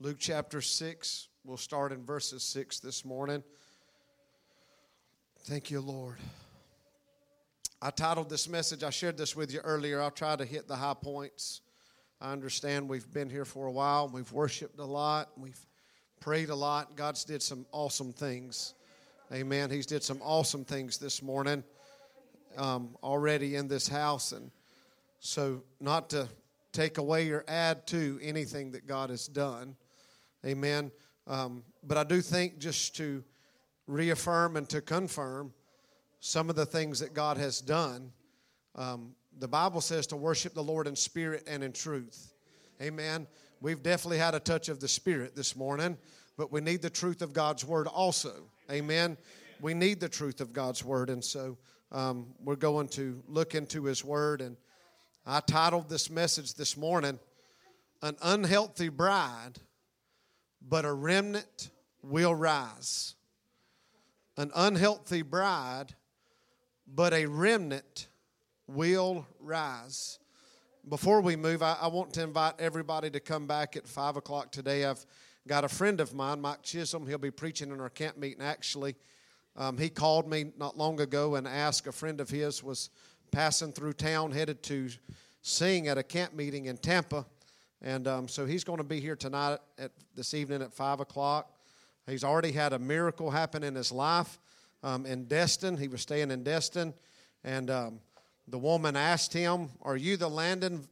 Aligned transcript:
Luke 0.00 0.18
chapter 0.20 0.60
6. 0.60 1.26
We'll 1.42 1.56
start 1.56 1.90
in 1.90 2.04
verses 2.04 2.44
6 2.44 2.78
this 2.78 3.04
morning. 3.04 3.42
Thank 5.40 5.72
you, 5.72 5.80
Lord. 5.80 6.18
I 7.82 7.90
titled 7.90 8.30
this 8.30 8.48
message, 8.48 8.84
I 8.84 8.90
shared 8.90 9.16
this 9.16 9.34
with 9.34 9.52
you 9.52 9.58
earlier. 9.58 10.00
I'll 10.00 10.12
try 10.12 10.36
to 10.36 10.44
hit 10.44 10.68
the 10.68 10.76
high 10.76 10.94
points. 10.94 11.62
I 12.20 12.30
understand 12.30 12.88
we've 12.88 13.12
been 13.12 13.28
here 13.28 13.44
for 13.44 13.66
a 13.66 13.72
while, 13.72 14.08
we've 14.08 14.30
worshiped 14.30 14.78
a 14.78 14.84
lot, 14.84 15.30
we've 15.36 15.58
prayed 16.20 16.50
a 16.50 16.54
lot. 16.54 16.94
God's 16.94 17.24
did 17.24 17.42
some 17.42 17.66
awesome 17.72 18.12
things. 18.12 18.74
Amen. 19.32 19.68
He's 19.68 19.86
did 19.86 20.04
some 20.04 20.20
awesome 20.22 20.64
things 20.64 20.98
this 20.98 21.24
morning 21.24 21.64
um, 22.56 22.96
already 23.02 23.56
in 23.56 23.66
this 23.66 23.88
house. 23.88 24.30
And 24.30 24.52
so, 25.18 25.64
not 25.80 26.10
to 26.10 26.28
take 26.72 26.98
away 26.98 27.30
or 27.30 27.44
add 27.48 27.84
to 27.88 28.20
anything 28.22 28.70
that 28.72 28.86
God 28.86 29.10
has 29.10 29.26
done. 29.26 29.74
Amen. 30.46 30.90
Um, 31.26 31.64
but 31.82 31.98
I 31.98 32.04
do 32.04 32.20
think 32.20 32.58
just 32.58 32.96
to 32.96 33.24
reaffirm 33.86 34.56
and 34.56 34.68
to 34.68 34.80
confirm 34.80 35.52
some 36.20 36.50
of 36.50 36.56
the 36.56 36.66
things 36.66 37.00
that 37.00 37.14
God 37.14 37.36
has 37.36 37.60
done. 37.60 38.12
Um, 38.74 39.14
the 39.38 39.48
Bible 39.48 39.80
says 39.80 40.06
to 40.08 40.16
worship 40.16 40.54
the 40.54 40.62
Lord 40.62 40.86
in 40.86 40.96
spirit 40.96 41.44
and 41.46 41.62
in 41.62 41.72
truth. 41.72 42.32
Amen. 42.80 43.26
We've 43.60 43.82
definitely 43.82 44.18
had 44.18 44.34
a 44.34 44.40
touch 44.40 44.68
of 44.68 44.78
the 44.78 44.86
Spirit 44.86 45.34
this 45.34 45.56
morning, 45.56 45.98
but 46.36 46.52
we 46.52 46.60
need 46.60 46.80
the 46.80 46.90
truth 46.90 47.22
of 47.22 47.32
God's 47.32 47.64
Word 47.64 47.88
also. 47.88 48.44
Amen. 48.70 49.16
We 49.60 49.74
need 49.74 49.98
the 49.98 50.08
truth 50.08 50.40
of 50.40 50.52
God's 50.52 50.84
Word, 50.84 51.10
and 51.10 51.24
so 51.24 51.58
um, 51.90 52.28
we're 52.44 52.54
going 52.54 52.86
to 52.90 53.20
look 53.26 53.56
into 53.56 53.84
His 53.84 54.04
Word. 54.04 54.40
And 54.42 54.56
I 55.26 55.40
titled 55.40 55.88
this 55.88 56.08
message 56.08 56.54
this 56.54 56.76
morning, 56.76 57.18
An 58.00 58.16
Unhealthy 58.22 58.90
Bride 58.90 59.58
but 60.66 60.84
a 60.84 60.92
remnant 60.92 61.70
will 62.02 62.34
rise. 62.34 63.14
An 64.36 64.50
unhealthy 64.54 65.22
bride, 65.22 65.94
but 66.86 67.12
a 67.12 67.26
remnant 67.26 68.08
will 68.66 69.26
rise. 69.40 70.18
Before 70.88 71.20
we 71.20 71.36
move, 71.36 71.62
I, 71.62 71.76
I, 71.80 71.88
want 71.88 72.14
to 72.14 72.22
invite 72.22 72.54
everybody 72.58 73.10
to 73.10 73.20
come 73.20 73.46
back 73.46 73.76
at 73.76 73.86
5 73.86 74.16
o'clock 74.16 74.52
today. 74.52 74.84
I've 74.84 75.04
got 75.46 75.64
a 75.64 75.68
friend 75.68 76.00
of 76.00 76.14
mine, 76.14 76.40
Mike 76.40 76.62
Chisholm. 76.62 77.06
He'll 77.06 77.18
be 77.18 77.30
preaching 77.30 77.70
in 77.70 77.80
our 77.80 77.90
camp 77.90 78.16
meeting, 78.16 78.40
actually. 78.40 78.94
Um, 79.56 79.76
he 79.76 79.88
called 79.88 80.30
me 80.30 80.52
not 80.56 80.78
long 80.78 81.00
ago 81.00 81.34
and 81.34 81.48
asked 81.48 81.86
a 81.86 81.92
friend 81.92 82.20
of 82.20 82.30
his 82.30 82.62
was 82.62 82.90
passing 83.32 83.72
through 83.72 83.94
town, 83.94 84.30
headed 84.30 84.62
to 84.64 84.88
sing 85.42 85.88
at 85.88 85.98
a 85.98 86.02
camp 86.02 86.34
meeting 86.34 86.66
in 86.66 86.76
Tampa 86.76 87.26
and 87.82 88.08
um, 88.08 88.28
so 88.28 88.44
he's 88.44 88.64
going 88.64 88.78
to 88.78 88.84
be 88.84 89.00
here 89.00 89.16
tonight 89.16 89.58
at 89.78 89.92
this 90.14 90.34
evening 90.34 90.62
at 90.62 90.72
five 90.72 91.00
o'clock. 91.00 91.52
He's 92.06 92.24
already 92.24 92.52
had 92.52 92.72
a 92.72 92.78
miracle 92.78 93.30
happen 93.30 93.62
in 93.62 93.74
his 93.74 93.92
life 93.92 94.38
um, 94.82 95.06
in 95.06 95.26
Destin. 95.26 95.76
He 95.76 95.88
was 95.88 96.00
staying 96.00 96.30
in 96.30 96.42
Destin, 96.42 96.94
and 97.44 97.70
um, 97.70 98.00
the 98.48 98.58
woman 98.58 98.96
asked 98.96 99.32
him, 99.32 99.68
"Are 99.82 99.96
you 99.96 100.16
the 100.16 100.28
Landon 100.28 100.88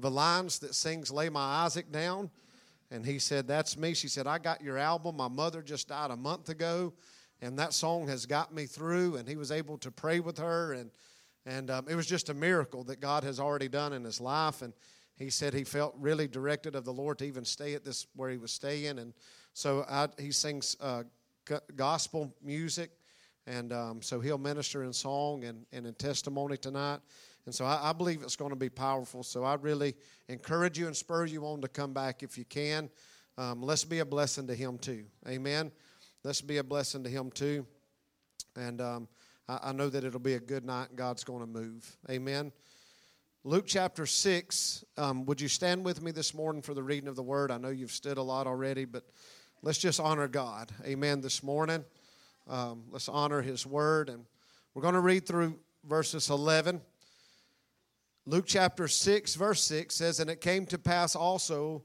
Valines 0.00 0.60
that 0.60 0.74
sings 0.74 1.10
"Lay 1.10 1.28
My 1.28 1.64
Isaac 1.64 1.90
Down"?" 1.90 2.30
And 2.90 3.06
he 3.06 3.18
said, 3.18 3.46
"That's 3.46 3.78
me." 3.78 3.94
She 3.94 4.08
said, 4.08 4.26
"I 4.26 4.38
got 4.38 4.62
your 4.62 4.78
album. 4.78 5.16
My 5.16 5.28
mother 5.28 5.62
just 5.62 5.88
died 5.88 6.10
a 6.10 6.16
month 6.16 6.50
ago, 6.50 6.92
and 7.40 7.58
that 7.58 7.72
song 7.72 8.08
has 8.08 8.26
got 8.26 8.52
me 8.52 8.66
through." 8.66 9.16
And 9.16 9.28
he 9.28 9.36
was 9.36 9.50
able 9.50 9.78
to 9.78 9.90
pray 9.90 10.20
with 10.20 10.38
her, 10.38 10.74
and 10.74 10.90
and 11.46 11.70
um, 11.70 11.86
it 11.88 11.94
was 11.94 12.06
just 12.06 12.28
a 12.28 12.34
miracle 12.34 12.84
that 12.84 13.00
God 13.00 13.24
has 13.24 13.40
already 13.40 13.68
done 13.68 13.94
in 13.94 14.04
his 14.04 14.20
life, 14.20 14.60
and 14.60 14.74
he 15.18 15.30
said 15.30 15.52
he 15.52 15.64
felt 15.64 15.94
really 15.98 16.28
directed 16.28 16.74
of 16.74 16.84
the 16.84 16.92
Lord 16.92 17.18
to 17.18 17.24
even 17.24 17.44
stay 17.44 17.74
at 17.74 17.84
this 17.84 18.06
where 18.14 18.30
he 18.30 18.38
was 18.38 18.52
staying, 18.52 18.98
and 18.98 19.12
so 19.52 19.84
I, 19.88 20.08
he 20.18 20.30
sings 20.30 20.76
uh, 20.80 21.02
gospel 21.74 22.32
music, 22.42 22.90
and 23.46 23.72
um, 23.72 24.02
so 24.02 24.20
he'll 24.20 24.38
minister 24.38 24.84
in 24.84 24.92
song 24.92 25.44
and, 25.44 25.66
and 25.72 25.86
in 25.86 25.94
testimony 25.94 26.56
tonight. 26.56 27.00
And 27.46 27.54
so 27.54 27.64
I, 27.64 27.90
I 27.90 27.92
believe 27.92 28.22
it's 28.22 28.36
going 28.36 28.50
to 28.50 28.56
be 28.56 28.68
powerful. 28.68 29.22
So 29.22 29.42
I 29.42 29.54
really 29.54 29.94
encourage 30.28 30.78
you 30.78 30.86
and 30.86 30.94
spur 30.94 31.24
you 31.24 31.46
on 31.46 31.62
to 31.62 31.68
come 31.68 31.94
back 31.94 32.22
if 32.22 32.36
you 32.36 32.44
can. 32.44 32.90
Um, 33.38 33.62
let's 33.62 33.84
be 33.84 34.00
a 34.00 34.04
blessing 34.04 34.46
to 34.48 34.54
him 34.54 34.76
too. 34.76 35.06
Amen. 35.26 35.72
Let's 36.24 36.42
be 36.42 36.58
a 36.58 36.62
blessing 36.62 37.02
to 37.04 37.08
him 37.08 37.30
too. 37.30 37.64
And 38.54 38.80
um, 38.80 39.08
I, 39.48 39.60
I 39.62 39.72
know 39.72 39.88
that 39.88 40.04
it'll 40.04 40.20
be 40.20 40.34
a 40.34 40.40
good 40.40 40.64
night 40.64 40.90
and 40.90 40.98
God's 40.98 41.24
going 41.24 41.40
to 41.40 41.46
move. 41.46 41.96
Amen. 42.10 42.52
Luke 43.44 43.66
chapter 43.68 44.04
6. 44.04 44.84
Um, 44.96 45.24
would 45.26 45.40
you 45.40 45.46
stand 45.46 45.84
with 45.84 46.02
me 46.02 46.10
this 46.10 46.34
morning 46.34 46.60
for 46.60 46.74
the 46.74 46.82
reading 46.82 47.08
of 47.08 47.14
the 47.14 47.22
word? 47.22 47.52
I 47.52 47.56
know 47.56 47.68
you've 47.68 47.92
stood 47.92 48.18
a 48.18 48.22
lot 48.22 48.48
already, 48.48 48.84
but 48.84 49.04
let's 49.62 49.78
just 49.78 50.00
honor 50.00 50.26
God. 50.26 50.72
Amen. 50.84 51.20
This 51.20 51.40
morning, 51.44 51.84
um, 52.48 52.82
let's 52.90 53.08
honor 53.08 53.40
his 53.40 53.64
word. 53.64 54.08
And 54.08 54.24
we're 54.74 54.82
going 54.82 54.94
to 54.94 55.00
read 55.00 55.24
through 55.24 55.56
verses 55.84 56.30
11. 56.30 56.80
Luke 58.26 58.44
chapter 58.44 58.88
6, 58.88 59.36
verse 59.36 59.62
6 59.62 59.94
says, 59.94 60.18
And 60.18 60.28
it 60.28 60.40
came 60.40 60.66
to 60.66 60.76
pass 60.76 61.14
also 61.14 61.84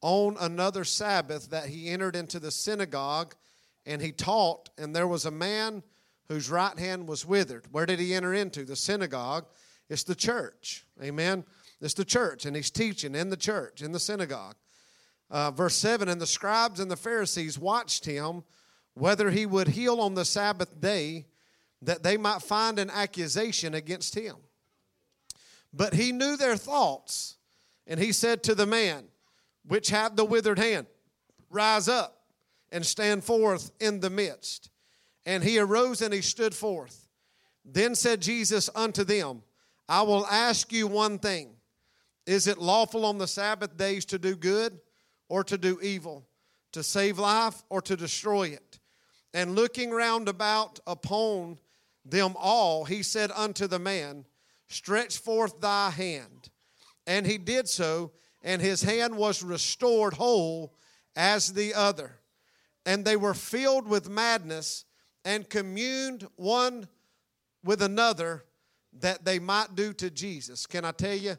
on 0.00 0.36
another 0.38 0.84
Sabbath 0.84 1.50
that 1.50 1.66
he 1.66 1.88
entered 1.88 2.14
into 2.14 2.38
the 2.38 2.52
synagogue 2.52 3.34
and 3.84 4.00
he 4.00 4.12
taught, 4.12 4.70
and 4.78 4.94
there 4.94 5.08
was 5.08 5.26
a 5.26 5.30
man 5.32 5.82
whose 6.28 6.48
right 6.48 6.78
hand 6.78 7.08
was 7.08 7.26
withered. 7.26 7.66
Where 7.72 7.84
did 7.84 7.98
he 7.98 8.14
enter 8.14 8.32
into? 8.32 8.64
The 8.64 8.76
synagogue. 8.76 9.46
It's 9.88 10.04
the 10.04 10.14
church. 10.14 10.84
Amen. 11.02 11.44
It's 11.80 11.94
the 11.94 12.04
church, 12.04 12.46
and 12.46 12.56
he's 12.56 12.70
teaching 12.70 13.14
in 13.14 13.30
the 13.30 13.36
church, 13.36 13.82
in 13.82 13.92
the 13.92 14.00
synagogue. 14.00 14.56
Uh, 15.30 15.50
verse 15.50 15.74
7 15.76 16.08
And 16.08 16.20
the 16.20 16.26
scribes 16.26 16.80
and 16.80 16.90
the 16.90 16.96
Pharisees 16.96 17.58
watched 17.58 18.04
him 18.04 18.44
whether 18.94 19.30
he 19.30 19.44
would 19.44 19.68
heal 19.68 20.00
on 20.00 20.14
the 20.14 20.24
Sabbath 20.24 20.80
day, 20.80 21.26
that 21.82 22.02
they 22.02 22.16
might 22.16 22.40
find 22.40 22.78
an 22.78 22.90
accusation 22.90 23.74
against 23.74 24.14
him. 24.14 24.36
But 25.72 25.94
he 25.94 26.12
knew 26.12 26.36
their 26.36 26.56
thoughts, 26.56 27.36
and 27.86 27.98
he 27.98 28.12
said 28.12 28.42
to 28.44 28.54
the 28.54 28.66
man, 28.66 29.04
which 29.66 29.90
had 29.90 30.16
the 30.16 30.24
withered 30.24 30.58
hand, 30.58 30.86
Rise 31.50 31.88
up 31.88 32.22
and 32.70 32.84
stand 32.84 33.24
forth 33.24 33.70
in 33.80 34.00
the 34.00 34.10
midst. 34.10 34.70
And 35.26 35.42
he 35.42 35.58
arose 35.58 36.02
and 36.02 36.12
he 36.12 36.20
stood 36.20 36.54
forth. 36.54 37.08
Then 37.64 37.94
said 37.94 38.20
Jesus 38.20 38.68
unto 38.74 39.04
them, 39.04 39.42
I 39.88 40.02
will 40.02 40.26
ask 40.26 40.72
you 40.72 40.86
one 40.86 41.18
thing 41.18 41.56
Is 42.26 42.46
it 42.46 42.58
lawful 42.58 43.04
on 43.04 43.18
the 43.18 43.28
Sabbath 43.28 43.76
days 43.76 44.04
to 44.06 44.18
do 44.18 44.36
good 44.36 44.80
or 45.28 45.44
to 45.44 45.58
do 45.58 45.78
evil, 45.82 46.26
to 46.72 46.82
save 46.82 47.18
life 47.18 47.62
or 47.68 47.82
to 47.82 47.96
destroy 47.96 48.48
it? 48.48 48.78
And 49.32 49.54
looking 49.54 49.90
round 49.90 50.28
about 50.28 50.78
upon 50.86 51.58
them 52.04 52.34
all, 52.38 52.84
he 52.84 53.02
said 53.02 53.30
unto 53.32 53.66
the 53.66 53.78
man, 53.78 54.26
Stretch 54.68 55.18
forth 55.18 55.60
thy 55.60 55.90
hand. 55.90 56.50
And 57.06 57.26
he 57.26 57.36
did 57.36 57.68
so, 57.68 58.12
and 58.42 58.62
his 58.62 58.82
hand 58.82 59.16
was 59.16 59.42
restored 59.42 60.14
whole 60.14 60.74
as 61.16 61.52
the 61.52 61.74
other. 61.74 62.12
And 62.86 63.04
they 63.04 63.16
were 63.16 63.34
filled 63.34 63.88
with 63.88 64.08
madness 64.08 64.84
and 65.24 65.48
communed 65.48 66.26
one 66.36 66.88
with 67.62 67.82
another 67.82 68.44
that 69.00 69.24
they 69.24 69.38
might 69.38 69.74
do 69.74 69.92
to 69.94 70.10
Jesus. 70.10 70.66
Can 70.66 70.84
I 70.84 70.92
tell 70.92 71.16
you, 71.16 71.36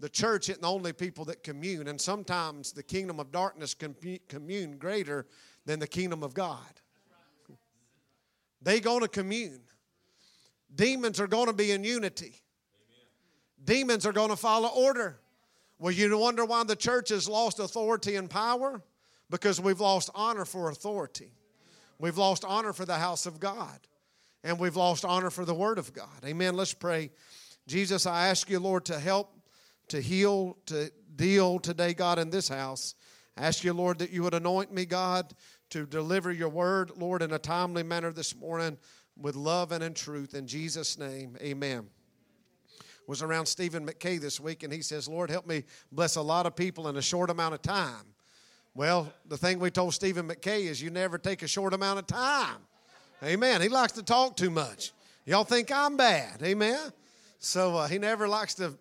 the 0.00 0.08
church 0.08 0.48
isn't 0.48 0.62
the 0.62 0.70
only 0.70 0.92
people 0.92 1.24
that 1.26 1.42
commune, 1.42 1.88
and 1.88 2.00
sometimes 2.00 2.72
the 2.72 2.82
kingdom 2.82 3.20
of 3.20 3.30
darkness 3.30 3.74
can 3.74 3.94
commune 4.28 4.76
greater 4.76 5.26
than 5.64 5.78
the 5.78 5.86
kingdom 5.86 6.22
of 6.22 6.34
God. 6.34 6.80
They 8.60 8.80
going 8.80 9.00
to 9.00 9.08
commune. 9.08 9.60
Demons 10.74 11.20
are 11.20 11.26
going 11.26 11.46
to 11.46 11.52
be 11.52 11.72
in 11.72 11.84
unity. 11.84 12.42
Demons 13.64 14.06
are 14.06 14.12
going 14.12 14.30
to 14.30 14.36
follow 14.36 14.68
order. 14.68 15.20
Well, 15.78 15.92
you 15.92 16.16
wonder 16.16 16.44
why 16.44 16.64
the 16.64 16.76
church 16.76 17.10
has 17.10 17.28
lost 17.28 17.58
authority 17.58 18.16
and 18.16 18.30
power? 18.30 18.82
Because 19.30 19.60
we've 19.60 19.80
lost 19.80 20.10
honor 20.14 20.44
for 20.44 20.70
authority. 20.70 21.32
We've 21.98 22.18
lost 22.18 22.44
honor 22.44 22.72
for 22.72 22.84
the 22.84 22.96
house 22.96 23.26
of 23.26 23.38
God 23.40 23.78
and 24.44 24.58
we've 24.58 24.76
lost 24.76 25.04
honor 25.04 25.30
for 25.30 25.44
the 25.44 25.54
Word 25.54 25.78
of 25.78 25.92
God. 25.92 26.24
Amen. 26.24 26.54
Let's 26.54 26.74
pray. 26.74 27.10
Jesus, 27.66 28.06
I 28.06 28.28
ask 28.28 28.50
you, 28.50 28.58
Lord, 28.58 28.84
to 28.86 28.98
help, 28.98 29.32
to 29.88 30.00
heal, 30.00 30.56
to 30.66 30.90
deal 31.14 31.58
today, 31.58 31.94
God, 31.94 32.18
in 32.18 32.30
this 32.30 32.48
house. 32.48 32.94
I 33.36 33.46
ask 33.46 33.64
you, 33.64 33.72
Lord, 33.72 33.98
that 33.98 34.10
you 34.10 34.22
would 34.24 34.34
anoint 34.34 34.72
me, 34.72 34.84
God, 34.84 35.32
to 35.70 35.86
deliver 35.86 36.32
your 36.32 36.48
word, 36.48 36.92
Lord, 36.96 37.22
in 37.22 37.32
a 37.32 37.38
timely 37.38 37.82
manner 37.82 38.12
this 38.12 38.36
morning 38.36 38.78
with 39.16 39.36
love 39.36 39.72
and 39.72 39.82
in 39.82 39.94
truth. 39.94 40.34
In 40.34 40.46
Jesus' 40.46 40.98
name, 40.98 41.36
amen. 41.40 41.88
Was 43.06 43.22
around 43.22 43.46
Stephen 43.46 43.86
McKay 43.86 44.20
this 44.20 44.38
week, 44.38 44.62
and 44.62 44.72
he 44.72 44.82
says, 44.82 45.08
Lord, 45.08 45.30
help 45.30 45.46
me 45.46 45.64
bless 45.90 46.16
a 46.16 46.22
lot 46.22 46.46
of 46.46 46.54
people 46.54 46.88
in 46.88 46.96
a 46.96 47.02
short 47.02 47.30
amount 47.30 47.54
of 47.54 47.62
time. 47.62 48.14
Well, 48.74 49.12
the 49.26 49.36
thing 49.36 49.58
we 49.58 49.70
told 49.70 49.92
Stephen 49.92 50.28
McKay 50.28 50.66
is 50.66 50.80
you 50.80 50.90
never 50.90 51.18
take 51.18 51.42
a 51.42 51.48
short 51.48 51.74
amount 51.74 51.98
of 51.98 52.06
time. 52.06 52.58
Amen. 53.24 53.60
He 53.62 53.68
likes 53.68 53.92
to 53.92 54.02
talk 54.02 54.36
too 54.36 54.50
much. 54.50 54.92
Y'all 55.26 55.44
think 55.44 55.70
I'm 55.70 55.96
bad. 55.96 56.42
Amen. 56.42 56.80
So 57.38 57.76
uh, 57.76 57.86
he 57.86 57.98
never 57.98 58.26
likes 58.26 58.54
to 58.54 58.76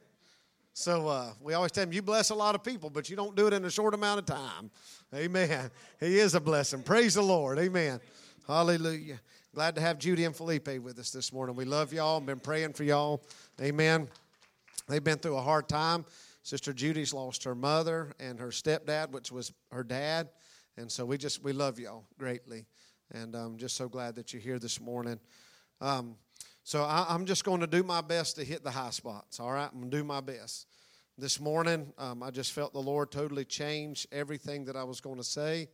So 0.73 1.07
uh, 1.07 1.33
we 1.41 1.53
always 1.53 1.71
tell 1.71 1.83
him, 1.83 1.93
you 1.93 2.01
bless 2.01 2.31
a 2.31 2.35
lot 2.35 2.55
of 2.55 2.63
people, 2.63 2.89
but 2.89 3.09
you 3.09 3.15
don't 3.15 3.35
do 3.35 3.47
it 3.47 3.53
in 3.53 3.63
a 3.65 3.69
short 3.69 3.93
amount 3.93 4.19
of 4.19 4.25
time. 4.25 4.71
Amen. 5.13 5.69
He 5.99 6.17
is 6.17 6.33
a 6.33 6.39
blessing. 6.39 6.81
Praise 6.81 7.15
the 7.15 7.21
Lord. 7.21 7.59
Amen. 7.59 7.99
Hallelujah. 8.47 9.19
Glad 9.53 9.75
to 9.75 9.81
have 9.81 9.99
Judy 9.99 10.23
and 10.23 10.35
Felipe 10.35 10.69
with 10.81 10.97
us 10.97 11.11
this 11.11 11.31
morning. 11.33 11.55
We 11.55 11.65
love 11.65 11.93
y'all. 11.93 12.19
Been 12.21 12.39
praying 12.39 12.73
for 12.73 12.83
y'all. 12.83 13.21
Amen. 13.61 14.07
They've 14.87 15.03
been 15.03 15.19
through 15.19 15.35
a 15.35 15.41
hard 15.41 15.67
time. 15.67 16.05
Sister 16.41 16.73
Judy's 16.73 17.13
lost 17.13 17.43
her 17.43 17.53
mother 17.53 18.13
and 18.19 18.39
her 18.39 18.47
stepdad, 18.47 19.11
which 19.11 19.31
was 19.31 19.51
her 19.71 19.83
dad. 19.83 20.29
And 20.77 20.91
so 20.91 21.05
we 21.05 21.17
just, 21.17 21.43
we 21.43 21.53
love 21.53 21.79
y'all 21.79 22.05
greatly. 22.17 22.65
And 23.13 23.35
I'm 23.35 23.57
just 23.57 23.75
so 23.75 23.89
glad 23.89 24.15
that 24.15 24.31
you're 24.31 24.41
here 24.41 24.57
this 24.57 24.79
morning. 24.79 25.19
Um, 25.81 26.15
so 26.63 26.83
I, 26.83 27.13
am 27.13 27.25
just 27.25 27.43
going 27.43 27.59
to 27.59 27.67
do 27.67 27.83
my 27.83 27.99
best 27.99 28.37
to 28.37 28.43
hit 28.45 28.63
the 28.63 28.71
high 28.71 28.91
spots. 28.91 29.39
All 29.39 29.51
right, 29.51 29.69
I'm 29.69 29.79
going 29.79 29.91
to 29.91 29.97
do 29.97 30.03
my 30.05 30.21
best. 30.21 30.67
This 31.17 31.37
morning, 31.37 31.91
um, 31.97 32.23
I 32.23 32.31
just 32.31 32.53
felt 32.53 32.71
the 32.71 32.79
Lord 32.79 33.11
totally 33.11 33.43
change 33.43 34.07
everything 34.13 34.63
that 34.65 34.77
I 34.77 34.85
was 34.85 35.01
going 35.01 35.17
to 35.17 35.25
say. 35.25 35.67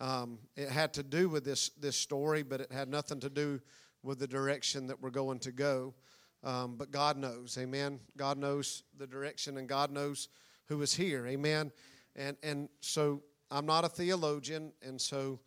Um, 0.00 0.40
it 0.56 0.70
had 0.70 0.92
to 0.94 1.04
do 1.04 1.28
with 1.28 1.44
this 1.44 1.68
this 1.80 1.96
story, 1.96 2.42
but 2.42 2.60
it 2.60 2.72
had 2.72 2.88
nothing 2.88 3.20
to 3.20 3.30
do 3.30 3.60
with 4.02 4.18
the 4.18 4.26
direction 4.26 4.88
that 4.88 5.00
we're 5.00 5.10
going 5.10 5.38
to 5.40 5.52
go. 5.52 5.94
Um, 6.42 6.74
but 6.76 6.90
God 6.90 7.16
knows, 7.16 7.56
Amen. 7.58 8.00
God 8.16 8.38
knows 8.38 8.82
the 8.98 9.06
direction, 9.06 9.56
and 9.58 9.68
God 9.68 9.92
knows 9.92 10.28
who 10.66 10.82
is 10.82 10.92
here, 10.92 11.28
Amen. 11.28 11.70
And 12.16 12.36
and 12.42 12.68
so 12.80 13.22
I'm 13.52 13.66
not 13.66 13.84
a 13.84 13.88
theologian, 13.88 14.72
and 14.82 15.00
so 15.00 15.38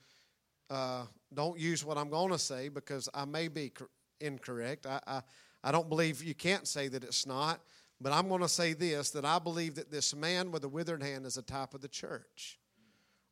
uh, 0.70 1.06
don't 1.36 1.60
use 1.60 1.86
what 1.86 1.98
I'm 1.98 2.10
going 2.10 2.32
to 2.32 2.40
say 2.40 2.70
because 2.70 3.10
I 3.14 3.26
may 3.26 3.48
be 3.48 3.72
incorrect. 4.20 4.86
I, 4.86 5.00
I, 5.06 5.22
I 5.64 5.72
don't 5.72 5.90
believe 5.90 6.24
you 6.24 6.34
can't 6.34 6.68
say 6.68 6.88
that 6.88 7.04
it's 7.04 7.26
not, 7.26 7.62
but 8.02 8.14
I'm 8.14 8.28
going 8.28 8.42
to 8.42 8.50
say 8.50 8.74
this 8.74 9.12
that 9.12 9.26
I 9.26 9.40
believe 9.40 9.76
that 9.76 9.92
this 9.92 10.16
man 10.16 10.52
with 10.52 10.64
a 10.64 10.70
withered 10.70 11.04
hand 11.04 11.26
is 11.26 11.38
a 11.38 11.42
type 11.42 11.74
of 11.74 11.82
the 11.82 11.88
church, 11.88 12.60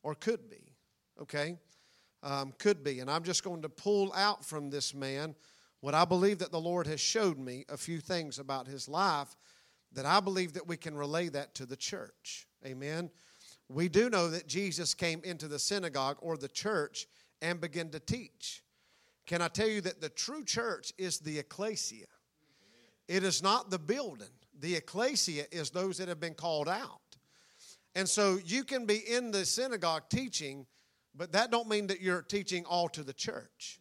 or 0.04 0.16
could 0.16 0.50
be, 0.50 0.74
okay? 1.22 1.58
Um, 2.22 2.54
could 2.58 2.84
be. 2.84 3.00
And 3.00 3.10
I'm 3.10 3.24
just 3.24 3.44
going 3.44 3.62
to 3.64 3.70
pull 3.70 4.14
out 4.14 4.46
from 4.46 4.70
this 4.70 4.94
man 4.94 5.36
what 5.82 5.94
I 5.94 6.06
believe 6.06 6.40
that 6.40 6.52
the 6.52 6.60
Lord 6.62 6.88
has 6.88 7.02
showed 7.02 7.38
me 7.38 7.66
a 7.68 7.76
few 7.76 8.00
things 8.00 8.40
about 8.40 8.68
his 8.68 8.88
life 8.88 9.36
that 9.92 10.06
I 10.06 10.20
believe 10.20 10.54
that 10.54 10.68
we 10.68 10.78
can 10.78 10.96
relay 10.96 11.30
that 11.30 11.54
to 11.56 11.66
the 11.66 11.76
church. 11.76 12.48
Amen. 12.66 13.10
We 13.70 13.90
do 13.90 14.10
know 14.10 14.30
that 14.30 14.48
Jesus 14.48 14.94
came 14.94 15.22
into 15.24 15.48
the 15.48 15.60
synagogue 15.60 16.18
or 16.22 16.38
the 16.38 16.48
church 16.48 17.08
and 17.44 17.62
begin 17.62 17.90
to 17.92 18.00
teach. 18.00 18.64
Can 19.28 19.42
I 19.42 19.50
tell 19.50 19.68
you 19.68 19.82
that 19.82 20.02
the 20.02 20.10
true 20.10 20.44
church 20.44 20.92
is 20.98 21.20
the 21.20 21.38
ecclesia? 21.38 22.08
It 23.08 23.24
is 23.24 23.44
not 23.44 23.70
the 23.70 23.78
building. 23.78 24.28
The 24.60 24.76
ecclesia 24.76 25.46
is 25.52 25.70
those 25.70 25.98
that 25.98 26.08
have 26.08 26.20
been 26.20 26.34
called 26.34 26.70
out. 26.70 27.00
And 27.96 28.10
so 28.10 28.40
you 28.44 28.64
can 28.64 28.86
be 28.86 28.98
in 28.98 29.32
the 29.32 29.46
synagogue 29.46 30.04
teaching, 30.10 30.66
but 31.14 31.34
that 31.34 31.52
don't 31.52 31.68
mean 31.68 31.88
that 31.88 32.02
you're 32.02 32.22
teaching 32.22 32.66
all 32.66 32.90
to 32.90 33.04
the 33.04 33.14
church. 33.14 33.80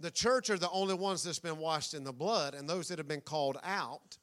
The 0.00 0.10
church 0.10 0.50
are 0.50 0.58
the 0.58 0.70
only 0.70 0.94
ones 0.94 1.22
that's 1.22 1.38
been 1.38 1.58
washed 1.58 1.94
in 1.94 2.04
the 2.04 2.12
blood 2.12 2.54
and 2.54 2.68
those 2.68 2.88
that 2.88 2.98
have 2.98 3.08
been 3.08 3.20
called 3.20 3.58
out. 3.64 4.18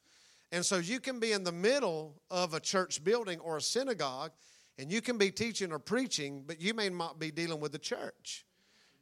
And 0.52 0.64
so 0.64 0.76
you 0.76 1.00
can 1.00 1.18
be 1.18 1.32
in 1.32 1.44
the 1.44 1.52
middle 1.52 2.20
of 2.30 2.54
a 2.54 2.60
church 2.60 3.02
building 3.02 3.40
or 3.40 3.56
a 3.56 3.62
synagogue 3.62 4.32
and 4.78 4.92
you 4.92 5.00
can 5.00 5.18
be 5.18 5.30
teaching 5.30 5.72
or 5.72 5.78
preaching, 5.78 6.44
but 6.46 6.60
you 6.60 6.74
may 6.74 6.88
not 6.88 7.18
be 7.18 7.30
dealing 7.30 7.60
with 7.60 7.72
the 7.72 7.78
church. 7.78 8.45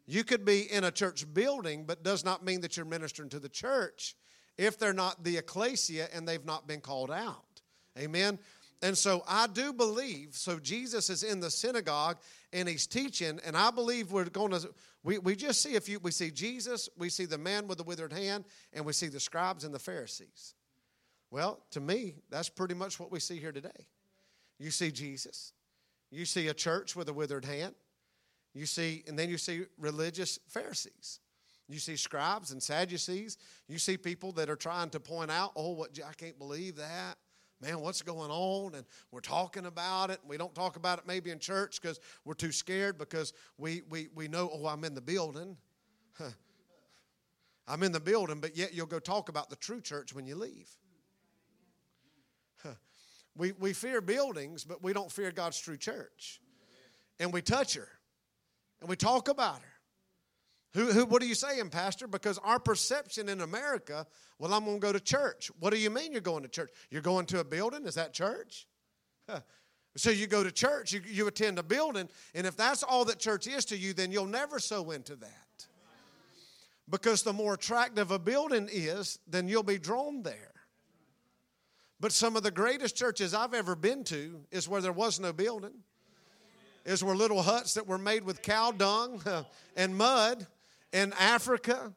You 0.07 0.25
could 0.25 0.45
be 0.45 0.71
in 0.71 0.85
a 0.85 0.91
church 0.91 1.33
building, 1.33 1.85
but 1.85 2.03
does 2.03 2.25
not 2.25 2.45
mean 2.45 2.61
that 2.61 2.77
you're 2.77 2.87
ministering 2.87 3.31
to 3.31 3.39
the 3.39 3.49
church 3.49 4.15
if 4.59 4.79
they're 4.79 4.93
not 4.93 5.25
the 5.25 5.39
ecclesia 5.39 6.09
and 6.13 6.29
they've 6.29 6.45
not 6.45 6.67
been 6.69 6.81
called 6.81 7.11
out. 7.11 7.63
Amen. 7.99 8.39
And 8.83 8.99
so 8.99 9.25
I 9.27 9.47
do 9.47 9.73
believe, 9.73 10.35
so 10.35 10.59
Jesus 10.59 11.09
is 11.09 11.23
in 11.23 11.41
the 11.41 11.51
synagogue 11.51 12.19
and 12.53 12.69
he's 12.69 12.87
teaching, 12.87 13.41
and 13.45 13.57
I 13.57 13.71
believe 13.71 14.13
we're 14.13 14.27
going 14.27 14.51
to, 14.51 14.69
we, 15.03 15.19
we 15.19 15.37
just 15.37 15.63
see 15.63 15.77
a 15.77 15.81
few, 15.81 15.99
we 16.01 16.11
see 16.11 16.31
Jesus, 16.31 16.91
we 16.99 17.09
see 17.09 17.25
the 17.25 17.39
man 17.39 17.67
with 17.67 17.79
the 17.79 17.85
withered 17.85 18.13
hand, 18.13 18.45
and 18.75 18.85
we 18.85 18.93
see 18.93 19.07
the 19.07 19.21
scribes 19.21 19.65
and 19.65 19.75
the 19.75 19.79
Pharisees. 19.79 20.55
Well, 21.31 21.61
to 21.71 21.81
me, 21.81 22.17
that's 22.31 22.51
pretty 22.51 22.75
much 22.75 23.01
what 23.01 23.11
we 23.11 23.21
see 23.21 23.39
here 23.39 23.53
today. 23.53 23.87
You 24.59 24.71
see 24.71 24.91
Jesus, 24.91 25.53
you 26.11 26.27
see 26.27 26.49
a 26.49 26.55
church 26.55 26.95
with 26.95 27.09
a 27.09 27.13
withered 27.15 27.45
hand, 27.45 27.75
you 28.55 28.67
see, 28.67 29.03
and 29.09 29.19
then 29.19 29.29
you 29.29 29.37
see 29.37 29.63
religious 29.79 30.39
Pharisees. 30.49 31.19
You 31.69 31.79
see 31.79 31.97
scribes 31.97 32.53
and 32.53 32.63
Sadducees. 32.63 33.37
You 33.69 33.79
see 33.79 33.97
people 33.97 34.33
that 34.33 34.49
are 34.49 34.57
trying 34.57 34.91
to 34.91 35.01
point 35.01 35.31
out, 35.31 35.53
oh, 35.57 35.73
what 35.73 35.99
I 36.07 36.13
can't 36.13 36.39
believe 36.39 36.77
that. 36.77 37.17
Man, 37.61 37.81
what's 37.81 38.03
going 38.03 38.31
on? 38.31 38.75
And 38.75 38.85
we're 39.11 39.21
talking 39.21 39.67
about 39.67 40.11
it. 40.11 40.21
We 40.27 40.37
don't 40.37 40.55
talk 40.55 40.77
about 40.77 40.99
it 40.99 41.07
maybe 41.07 41.31
in 41.31 41.39
church 41.39 41.81
because 41.81 41.99
we're 42.25 42.35
too 42.35 42.53
scared 42.53 42.99
because 42.99 43.33
we, 43.59 43.83
we, 43.89 44.09
we 44.15 44.29
know, 44.29 44.51
oh, 44.53 44.67
I'm 44.67 44.85
in 44.85 44.95
the 44.95 45.01
building. 45.01 45.57
I'm 47.67 47.83
in 47.83 47.93
the 47.93 48.01
building, 48.01 48.41
but 48.41 48.57
yet 48.57 48.75
you'll 48.75 48.87
go 48.87 48.99
talk 48.99 49.31
about 49.31 49.49
the 49.49 49.57
true 49.57 49.81
church 49.81 50.15
when 50.15 50.27
you 50.27 50.37
leave. 50.37 50.69
we, 53.37 53.53
we 53.53 53.73
fear 53.73 54.03
buildings, 54.03 54.65
but 54.65 54.83
we 54.83 54.93
don't 54.93 55.11
fear 55.11 55.33
God's 55.33 55.59
true 55.59 55.79
church. 55.79 56.41
And 57.19 57.33
we 57.33 57.41
touch 57.41 57.75
her 57.75 57.89
and 58.85 58.91
we 58.91 58.97
talk 58.97 59.31
about 59.31 59.63
her. 59.63 59.73
Who, 60.75 60.93
who, 60.93 61.07
what 61.07 61.23
are 61.23 61.27
you 61.27 61.35
saying, 61.35 61.71
Pastor? 61.71 62.07
Because 62.07 62.37
our 62.45 62.59
perception 62.59 63.31
in 63.31 63.41
America, 63.41 64.07
well, 64.39 64.53
I'm 64.53 64.67
going 64.67 64.77
to 64.77 64.87
go 64.87 64.93
to 64.93 65.01
church. 65.01 65.51
What 65.59 65.73
do 65.73 65.79
you 65.79 65.89
mean 65.89 66.13
you're 66.13 66.21
going 66.21 66.43
to 66.43 66.51
church? 66.51 66.71
You're 66.91 67.01
going 67.01 67.25
to 67.27 67.41
a 67.41 67.45
building? 67.45 67.87
Is 67.87 67.95
that 67.95 68.13
church? 68.13 68.67
So 69.97 70.11
you 70.11 70.27
go 70.27 70.45
to 70.45 70.53
church, 70.53 70.93
you, 70.93 71.01
you 71.07 71.27
attend 71.29 71.59
a 71.59 71.63
building, 71.63 72.11
and 72.35 72.47
if 72.47 72.59
that's 72.59 72.83
all 72.83 73.07
that 73.07 73.19
church 73.19 73.47
is 73.47 73.65
to 73.67 73.77
you, 73.79 73.95
then 73.95 74.13
you'll 74.13 74.27
never 74.27 74.59
sow 74.59 74.91
into 74.91 75.17
that. 75.17 75.67
Because 76.91 77.23
the 77.23 77.33
more 77.33 77.55
attractive 77.55 78.11
a 78.11 78.19
building 78.19 78.69
is, 78.71 79.19
then 79.27 79.49
you'll 79.49 79.63
be 79.63 79.79
drawn 79.79 80.23
there. 80.23 80.53
But 82.01 82.13
some 82.13 82.37
of 82.37 82.43
the 82.43 82.51
greatest 82.51 82.97
churches 82.97 83.33
I've 83.33 83.55
ever 83.55 83.75
been 83.75 84.05
to 84.05 84.43
is 84.51 84.69
where 84.69 84.83
there 84.83 84.93
was 84.93 85.19
no 85.19 85.33
building 85.33 85.73
is 86.85 87.03
were 87.03 87.17
little 87.17 87.43
huts 87.43 87.75
that 87.75 87.87
were 87.87 87.99
made 87.99 88.25
with 88.25 88.43
cow 88.43 88.71
dung 88.71 89.23
and 89.77 89.97
mud 89.97 90.47
in 90.93 91.13
Africa, 91.19 91.93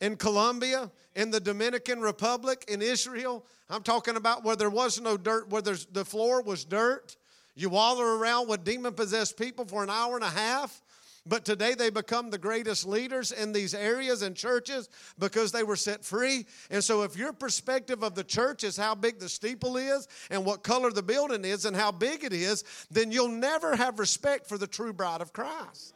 in 0.00 0.16
Colombia, 0.16 0.90
in 1.14 1.30
the 1.30 1.40
Dominican 1.40 2.00
Republic, 2.00 2.64
in 2.68 2.82
Israel. 2.82 3.44
I'm 3.68 3.82
talking 3.82 4.16
about 4.16 4.44
where 4.44 4.56
there 4.56 4.70
was 4.70 5.00
no 5.00 5.16
dirt, 5.16 5.48
where 5.50 5.62
the 5.62 6.04
floor 6.04 6.42
was 6.42 6.64
dirt. 6.64 7.16
You 7.54 7.68
waller 7.68 8.16
around 8.16 8.48
with 8.48 8.64
demon 8.64 8.94
possessed 8.94 9.36
people 9.36 9.64
for 9.64 9.82
an 9.82 9.90
hour 9.90 10.14
and 10.14 10.24
a 10.24 10.30
half. 10.30 10.82
But 11.26 11.44
today 11.44 11.74
they 11.74 11.90
become 11.90 12.30
the 12.30 12.38
greatest 12.38 12.86
leaders 12.86 13.30
in 13.30 13.52
these 13.52 13.74
areas 13.74 14.22
and 14.22 14.34
churches 14.34 14.88
because 15.18 15.52
they 15.52 15.62
were 15.62 15.76
set 15.76 16.02
free. 16.02 16.46
And 16.70 16.82
so, 16.82 17.02
if 17.02 17.16
your 17.16 17.34
perspective 17.34 18.02
of 18.02 18.14
the 18.14 18.24
church 18.24 18.64
is 18.64 18.76
how 18.76 18.94
big 18.94 19.18
the 19.18 19.28
steeple 19.28 19.76
is 19.76 20.08
and 20.30 20.46
what 20.46 20.62
color 20.62 20.90
the 20.90 21.02
building 21.02 21.44
is 21.44 21.66
and 21.66 21.76
how 21.76 21.92
big 21.92 22.24
it 22.24 22.32
is, 22.32 22.64
then 22.90 23.12
you'll 23.12 23.28
never 23.28 23.76
have 23.76 23.98
respect 23.98 24.48
for 24.48 24.56
the 24.56 24.66
true 24.66 24.94
bride 24.94 25.20
of 25.20 25.32
Christ. 25.34 25.94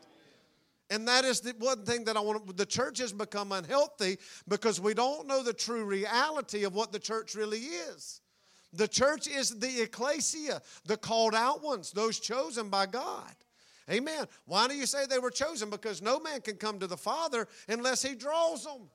And 0.91 1.09
that 1.09 1.25
is 1.25 1.41
the 1.41 1.55
one 1.59 1.85
thing 1.85 2.05
that 2.05 2.17
I 2.19 2.21
want. 2.21 2.57
The 2.57 2.67
church 2.67 2.99
has 2.99 3.13
become 3.13 3.53
unhealthy 3.53 4.19
because 4.47 4.79
we 4.79 4.93
don't 4.93 5.27
know 5.27 5.43
the 5.43 5.55
true 5.55 5.85
reality 5.85 6.65
of 6.65 6.75
what 6.75 6.93
the 6.93 6.99
church 6.99 7.35
really 7.35 7.61
is. 7.61 8.21
The 8.75 8.89
church 8.89 9.27
is 9.27 9.59
the 9.59 9.83
ecclesia, 9.83 10.61
the 10.85 10.97
called 10.97 11.35
out 11.35 11.63
ones, 11.63 11.93
those 11.93 12.21
chosen 12.21 12.69
by 12.69 12.87
God. 12.87 13.35
Amen. 13.91 14.27
Why 14.47 14.67
do 14.69 14.75
you 14.75 14.87
say 14.87 15.07
they 15.07 15.19
were 15.19 15.31
chosen? 15.31 15.71
Because 15.71 16.01
no 16.01 16.19
man 16.19 16.41
can 16.41 16.57
come 16.57 16.79
to 16.79 16.87
the 16.87 16.97
Father 16.97 17.47
unless 17.69 18.03
he 18.03 18.15
draws 18.15 18.65
them. 18.65 18.89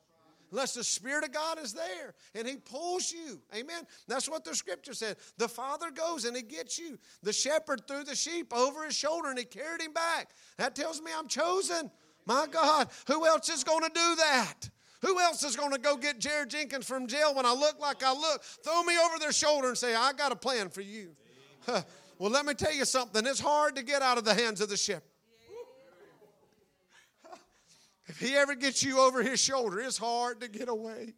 Unless 0.51 0.73
the 0.73 0.83
Spirit 0.83 1.23
of 1.23 1.31
God 1.31 1.59
is 1.59 1.73
there 1.73 2.15
and 2.33 2.47
He 2.47 2.55
pulls 2.55 3.11
you. 3.11 3.39
Amen. 3.55 3.83
That's 4.07 4.27
what 4.27 4.43
the 4.43 4.55
scripture 4.55 4.93
said. 4.93 5.17
The 5.37 5.47
Father 5.47 5.91
goes 5.91 6.25
and 6.25 6.35
He 6.35 6.41
gets 6.41 6.79
you. 6.79 6.97
The 7.21 7.33
shepherd 7.33 7.87
threw 7.87 8.03
the 8.03 8.15
sheep 8.15 8.51
over 8.55 8.85
his 8.85 8.95
shoulder 8.95 9.29
and 9.29 9.37
He 9.37 9.45
carried 9.45 9.81
him 9.81 9.93
back. 9.93 10.31
That 10.57 10.75
tells 10.75 11.01
me 11.01 11.11
I'm 11.15 11.27
chosen. 11.27 11.91
My 12.25 12.47
God, 12.49 12.89
who 13.07 13.25
else 13.25 13.49
is 13.49 13.63
going 13.63 13.83
to 13.83 13.89
do 13.89 14.15
that? 14.15 14.69
Who 15.01 15.19
else 15.19 15.43
is 15.43 15.55
going 15.55 15.71
to 15.71 15.79
go 15.79 15.95
get 15.95 16.19
Jared 16.19 16.49
Jenkins 16.49 16.85
from 16.85 17.07
jail 17.07 17.33
when 17.33 17.45
I 17.45 17.53
look 17.53 17.79
like 17.79 18.03
I 18.03 18.11
look? 18.11 18.43
Throw 18.43 18.83
me 18.83 18.95
over 18.97 19.17
their 19.17 19.31
shoulder 19.31 19.69
and 19.69 19.77
say, 19.77 19.95
I 19.95 20.11
got 20.13 20.31
a 20.31 20.35
plan 20.35 20.69
for 20.69 20.81
you. 20.81 21.15
Well, 22.19 22.29
let 22.29 22.45
me 22.45 22.53
tell 22.53 22.73
you 22.73 22.83
something. 22.83 23.25
It's 23.25 23.39
hard 23.39 23.77
to 23.77 23.83
get 23.83 24.01
out 24.01 24.17
of 24.17 24.25
the 24.25 24.33
hands 24.33 24.59
of 24.59 24.67
the 24.69 24.75
shepherd. 24.75 25.03
If 28.07 28.19
he 28.19 28.35
ever 28.35 28.55
gets 28.55 28.83
you 28.83 28.99
over 28.99 29.23
his 29.23 29.39
shoulder, 29.39 29.79
it's 29.79 29.97
hard 29.97 30.41
to 30.41 30.49
get 30.49 30.67
away. 30.67 31.13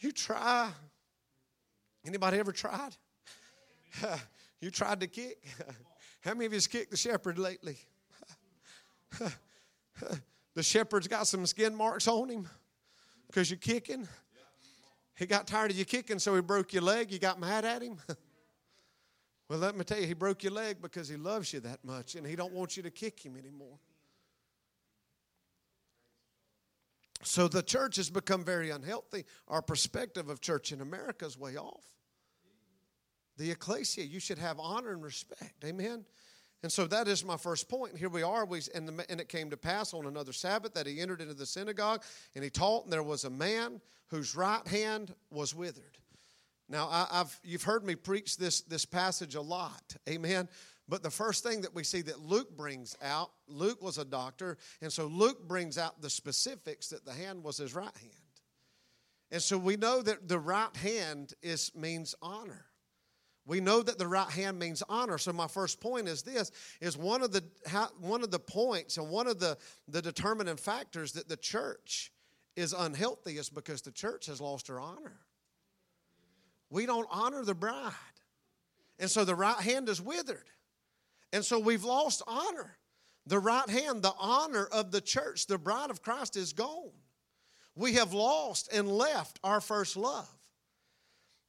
You 0.00 0.12
try. 0.12 0.68
Anybody 2.04 2.38
ever 2.38 2.52
tried? 2.52 2.90
you 4.60 4.70
tried 4.70 5.00
to 5.00 5.06
kick? 5.06 5.42
How 6.20 6.34
many 6.34 6.46
of 6.46 6.52
you 6.52 6.60
kicked 6.60 6.90
the 6.90 6.96
shepherd 6.96 7.38
lately? 7.38 7.78
the 10.54 10.62
shepherd's 10.62 11.08
got 11.08 11.26
some 11.26 11.46
skin 11.46 11.74
marks 11.74 12.06
on 12.08 12.28
him 12.28 12.48
because 13.28 13.50
you're 13.50 13.58
kicking. 13.58 14.06
He 15.16 15.24
got 15.26 15.46
tired 15.46 15.70
of 15.70 15.78
you 15.78 15.84
kicking, 15.84 16.18
so 16.18 16.34
he 16.34 16.42
broke 16.42 16.72
your 16.72 16.82
leg. 16.82 17.10
You 17.10 17.18
got 17.18 17.40
mad 17.40 17.64
at 17.64 17.82
him? 17.82 17.96
well, 19.48 19.58
let 19.58 19.76
me 19.76 19.82
tell 19.82 19.98
you, 19.98 20.06
he 20.06 20.14
broke 20.14 20.42
your 20.42 20.52
leg 20.52 20.82
because 20.82 21.08
he 21.08 21.16
loves 21.16 21.52
you 21.52 21.60
that 21.60 21.82
much 21.84 22.14
and 22.14 22.26
he 22.26 22.36
don't 22.36 22.52
want 22.52 22.76
you 22.76 22.82
to 22.82 22.90
kick 22.90 23.24
him 23.24 23.36
anymore. 23.36 23.78
So 27.22 27.48
the 27.48 27.62
church 27.62 27.96
has 27.96 28.10
become 28.10 28.44
very 28.44 28.70
unhealthy. 28.70 29.24
Our 29.48 29.62
perspective 29.62 30.28
of 30.28 30.42
church 30.42 30.70
in 30.70 30.82
America 30.82 31.24
is 31.24 31.38
way 31.38 31.56
off. 31.56 31.84
The 33.38 33.50
ecclesia, 33.50 34.04
you 34.04 34.20
should 34.20 34.38
have 34.38 34.60
honor 34.60 34.92
and 34.92 35.02
respect. 35.02 35.64
Amen. 35.64 36.04
And 36.62 36.72
so 36.72 36.86
that 36.86 37.06
is 37.06 37.24
my 37.24 37.36
first 37.36 37.68
point. 37.68 37.92
And 37.92 37.98
here 37.98 38.08
we 38.08 38.22
are. 38.22 38.44
We, 38.44 38.60
and, 38.74 38.88
the, 38.88 39.10
and 39.10 39.20
it 39.20 39.28
came 39.28 39.50
to 39.50 39.56
pass 39.56 39.94
on 39.94 40.06
another 40.06 40.32
Sabbath 40.32 40.74
that 40.74 40.86
he 40.86 41.00
entered 41.00 41.20
into 41.20 41.34
the 41.34 41.46
synagogue 41.46 42.02
and 42.34 42.42
he 42.42 42.50
taught, 42.50 42.84
and 42.84 42.92
there 42.92 43.02
was 43.02 43.24
a 43.24 43.30
man 43.30 43.80
whose 44.08 44.34
right 44.34 44.66
hand 44.66 45.14
was 45.30 45.54
withered. 45.54 45.98
Now, 46.68 46.88
I, 46.90 47.06
have 47.12 47.38
you've 47.44 47.62
heard 47.62 47.84
me 47.84 47.94
preach 47.94 48.36
this, 48.36 48.62
this 48.62 48.84
passage 48.84 49.34
a 49.34 49.40
lot. 49.40 49.96
Amen. 50.08 50.48
But 50.88 51.02
the 51.02 51.10
first 51.10 51.42
thing 51.42 51.62
that 51.62 51.74
we 51.74 51.84
see 51.84 52.02
that 52.02 52.20
Luke 52.20 52.56
brings 52.56 52.96
out, 53.02 53.30
Luke 53.48 53.82
was 53.82 53.98
a 53.98 54.04
doctor, 54.04 54.56
and 54.80 54.92
so 54.92 55.06
Luke 55.06 55.46
brings 55.46 55.78
out 55.78 56.00
the 56.00 56.10
specifics 56.10 56.88
that 56.88 57.04
the 57.04 57.12
hand 57.12 57.42
was 57.42 57.56
his 57.56 57.74
right 57.74 57.84
hand. 57.84 58.12
And 59.32 59.42
so 59.42 59.58
we 59.58 59.76
know 59.76 60.00
that 60.02 60.28
the 60.28 60.38
right 60.38 60.74
hand 60.76 61.34
is 61.42 61.72
means 61.74 62.14
honor. 62.22 62.66
We 63.46 63.60
know 63.60 63.80
that 63.80 63.96
the 63.96 64.08
right 64.08 64.28
hand 64.28 64.58
means 64.58 64.82
honor. 64.88 65.18
So 65.18 65.32
my 65.32 65.46
first 65.46 65.80
point 65.80 66.08
is 66.08 66.22
this: 66.22 66.50
is 66.80 66.96
one 66.96 67.22
of 67.22 67.30
the 67.30 67.44
one 68.00 68.22
of 68.22 68.32
the 68.32 68.40
points 68.40 68.96
and 68.96 69.08
one 69.08 69.28
of 69.28 69.38
the 69.38 69.56
the 69.88 70.02
determining 70.02 70.56
factors 70.56 71.12
that 71.12 71.28
the 71.28 71.36
church 71.36 72.12
is 72.56 72.72
unhealthy 72.72 73.38
is 73.38 73.48
because 73.48 73.82
the 73.82 73.92
church 73.92 74.26
has 74.26 74.40
lost 74.40 74.66
her 74.66 74.80
honor. 74.80 75.20
We 76.70 76.86
don't 76.86 77.06
honor 77.10 77.44
the 77.44 77.54
bride, 77.54 77.92
and 78.98 79.08
so 79.08 79.24
the 79.24 79.36
right 79.36 79.60
hand 79.60 79.88
is 79.88 80.02
withered, 80.02 80.50
and 81.32 81.44
so 81.44 81.60
we've 81.60 81.84
lost 81.84 82.22
honor. 82.26 82.76
The 83.28 83.38
right 83.38 83.68
hand, 83.68 84.02
the 84.02 84.14
honor 84.18 84.66
of 84.66 84.92
the 84.92 85.00
church, 85.00 85.46
the 85.46 85.58
bride 85.58 85.90
of 85.90 86.02
Christ, 86.02 86.36
is 86.36 86.52
gone. 86.52 86.90
We 87.76 87.94
have 87.94 88.12
lost 88.12 88.68
and 88.72 88.88
left 88.88 89.38
our 89.44 89.60
first 89.60 89.96
love. 89.96 90.28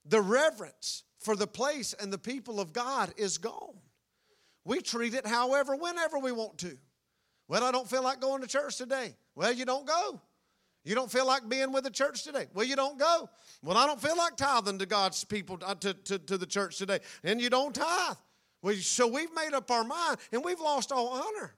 The 0.06 0.22
reverence 0.22 1.04
for 1.28 1.36
the 1.36 1.46
place 1.46 1.94
and 2.00 2.12
the 2.12 2.18
people 2.18 2.58
of 2.58 2.72
God 2.72 3.14
is 3.18 3.38
gone. 3.38 3.76
We 4.64 4.80
treat 4.80 5.14
it 5.14 5.28
however, 5.28 5.76
whenever 5.76 6.20
we 6.20 6.32
want 6.32 6.60
to. 6.60 6.78
Well, 7.50 7.66
I 7.66 7.72
don't 7.74 7.90
feel 7.90 8.02
like 8.02 8.22
going 8.22 8.42
to 8.44 8.48
church 8.48 8.78
today. 8.78 9.14
Well, 9.36 9.52
you 9.52 9.66
don't 9.66 9.86
go. 9.86 10.22
You 10.86 10.96
don't 10.96 11.12
feel 11.12 11.28
like 11.28 11.50
being 11.50 11.74
with 11.74 11.84
the 11.84 11.90
church 11.90 12.24
today. 12.24 12.46
Well, 12.54 12.66
you 12.66 12.78
don't 12.78 12.98
go. 12.98 13.30
Well, 13.62 13.76
I 13.76 13.86
don't 13.86 14.02
feel 14.02 14.16
like 14.16 14.38
tithing 14.38 14.80
to 14.80 14.86
God's 14.86 15.22
people, 15.26 15.60
uh, 15.66 15.76
to, 15.76 15.94
to, 15.94 16.18
to 16.18 16.38
the 16.38 16.46
church 16.46 16.78
today. 16.78 17.00
And 17.26 17.42
you 17.42 17.50
don't 17.50 17.76
tithe. 17.76 18.16
Well, 18.62 18.76
so 18.76 19.06
we've 19.06 19.34
made 19.36 19.54
up 19.54 19.70
our 19.70 19.84
mind 19.84 20.20
and 20.32 20.46
we've 20.46 20.62
lost 20.62 20.94
all 20.94 21.10
honor. 21.10 21.56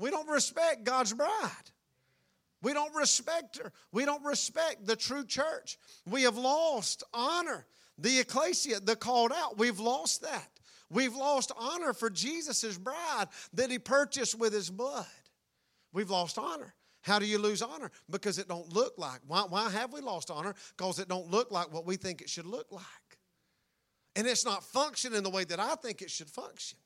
We 0.00 0.10
don't 0.10 0.28
respect 0.28 0.82
God's 0.82 1.12
bride. 1.12 1.70
We 2.60 2.72
don't 2.72 2.94
respect 2.96 3.58
her. 3.58 3.72
We 3.92 4.04
don't 4.04 4.24
respect 4.24 4.84
the 4.84 4.96
true 4.96 5.24
church. 5.24 5.78
We 6.10 6.22
have 6.22 6.36
lost 6.36 7.04
honor. 7.14 7.66
The 7.98 8.20
ecclesia, 8.20 8.80
the 8.80 8.96
called 8.96 9.32
out, 9.32 9.58
we've 9.58 9.80
lost 9.80 10.22
that. 10.22 10.50
We've 10.90 11.14
lost 11.14 11.50
honor 11.56 11.92
for 11.92 12.10
Jesus' 12.10 12.78
bride 12.78 13.26
that 13.54 13.70
he 13.70 13.78
purchased 13.78 14.38
with 14.38 14.52
his 14.52 14.70
blood. 14.70 15.06
We've 15.92 16.10
lost 16.10 16.38
honor. 16.38 16.74
How 17.02 17.18
do 17.18 17.26
you 17.26 17.38
lose 17.38 17.62
honor? 17.62 17.90
Because 18.10 18.38
it 18.38 18.48
don't 18.48 18.72
look 18.72 18.94
like. 18.98 19.20
Why, 19.26 19.42
why 19.48 19.70
have 19.70 19.92
we 19.92 20.00
lost 20.00 20.30
honor? 20.30 20.54
Because 20.76 20.98
it 20.98 21.08
don't 21.08 21.30
look 21.30 21.50
like 21.50 21.72
what 21.72 21.86
we 21.86 21.96
think 21.96 22.20
it 22.20 22.28
should 22.28 22.46
look 22.46 22.66
like. 22.70 22.84
And 24.14 24.26
it's 24.26 24.44
not 24.44 24.64
functioning 24.64 25.22
the 25.22 25.30
way 25.30 25.44
that 25.44 25.60
I 25.60 25.74
think 25.76 26.02
it 26.02 26.10
should 26.10 26.28
function. 26.28 26.78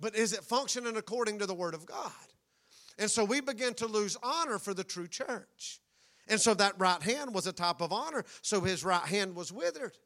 But 0.00 0.14
is 0.14 0.32
it 0.32 0.44
functioning 0.44 0.96
according 0.96 1.38
to 1.40 1.46
the 1.46 1.54
Word 1.54 1.74
of 1.74 1.86
God? 1.86 2.10
And 2.98 3.10
so 3.10 3.24
we 3.24 3.40
begin 3.40 3.74
to 3.74 3.86
lose 3.86 4.16
honor 4.22 4.58
for 4.58 4.74
the 4.74 4.84
true 4.84 5.08
church. 5.08 5.80
And 6.28 6.40
so 6.40 6.54
that 6.54 6.74
right 6.78 7.02
hand 7.02 7.34
was 7.34 7.46
a 7.46 7.52
type 7.52 7.80
of 7.80 7.92
honor. 7.92 8.24
So 8.42 8.60
his 8.60 8.84
right 8.84 9.06
hand 9.06 9.34
was 9.34 9.52
withered. 9.52 9.96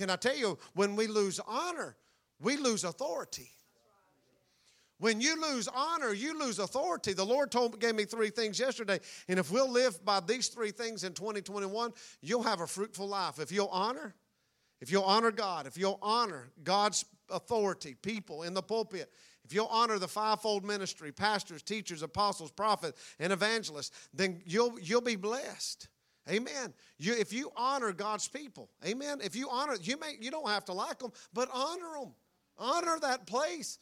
Can 0.00 0.08
I 0.08 0.16
tell 0.16 0.34
you, 0.34 0.56
when 0.72 0.96
we 0.96 1.06
lose 1.06 1.38
honor, 1.46 1.94
we 2.40 2.56
lose 2.56 2.84
authority. 2.84 3.50
When 4.98 5.20
you 5.20 5.38
lose 5.38 5.68
honor, 5.68 6.14
you 6.14 6.38
lose 6.38 6.58
authority. 6.58 7.12
The 7.12 7.26
Lord 7.26 7.50
told 7.50 7.78
gave 7.78 7.94
me 7.94 8.06
three 8.06 8.30
things 8.30 8.58
yesterday, 8.58 8.98
and 9.28 9.38
if 9.38 9.52
we'll 9.52 9.70
live 9.70 10.02
by 10.02 10.20
these 10.20 10.48
three 10.48 10.70
things 10.70 11.04
in 11.04 11.12
2021, 11.12 11.92
you'll 12.22 12.42
have 12.42 12.62
a 12.62 12.66
fruitful 12.66 13.08
life. 13.08 13.38
If 13.38 13.52
you'll 13.52 13.68
honor, 13.68 14.14
if 14.80 14.90
you'll 14.90 15.02
honor 15.02 15.32
God, 15.32 15.66
if 15.66 15.76
you'll 15.76 15.98
honor 16.00 16.48
God's 16.64 17.04
authority, 17.28 17.94
people 18.00 18.44
in 18.44 18.54
the 18.54 18.62
pulpit, 18.62 19.12
if 19.44 19.52
you'll 19.52 19.66
honor 19.66 19.98
the 19.98 20.08
fivefold 20.08 20.64
ministry, 20.64 21.12
pastors, 21.12 21.62
teachers, 21.62 22.00
apostles, 22.02 22.50
prophets, 22.50 22.98
and 23.18 23.34
evangelists, 23.34 23.90
then 24.14 24.40
you'll 24.46 24.80
you'll 24.80 25.02
be 25.02 25.16
blessed. 25.16 25.88
Amen. 26.28 26.72
You, 26.98 27.14
if 27.14 27.32
you 27.32 27.50
honor 27.56 27.92
God's 27.92 28.28
people, 28.28 28.70
amen. 28.86 29.20
If 29.22 29.34
you 29.34 29.48
honor, 29.50 29.76
you 29.80 29.98
may 29.98 30.16
you 30.20 30.30
don't 30.30 30.48
have 30.48 30.64
to 30.66 30.72
like 30.72 30.98
them, 30.98 31.12
but 31.32 31.48
honor 31.52 31.98
them. 31.98 32.12
Honor 32.58 32.98
that 33.00 33.26
place. 33.26 33.78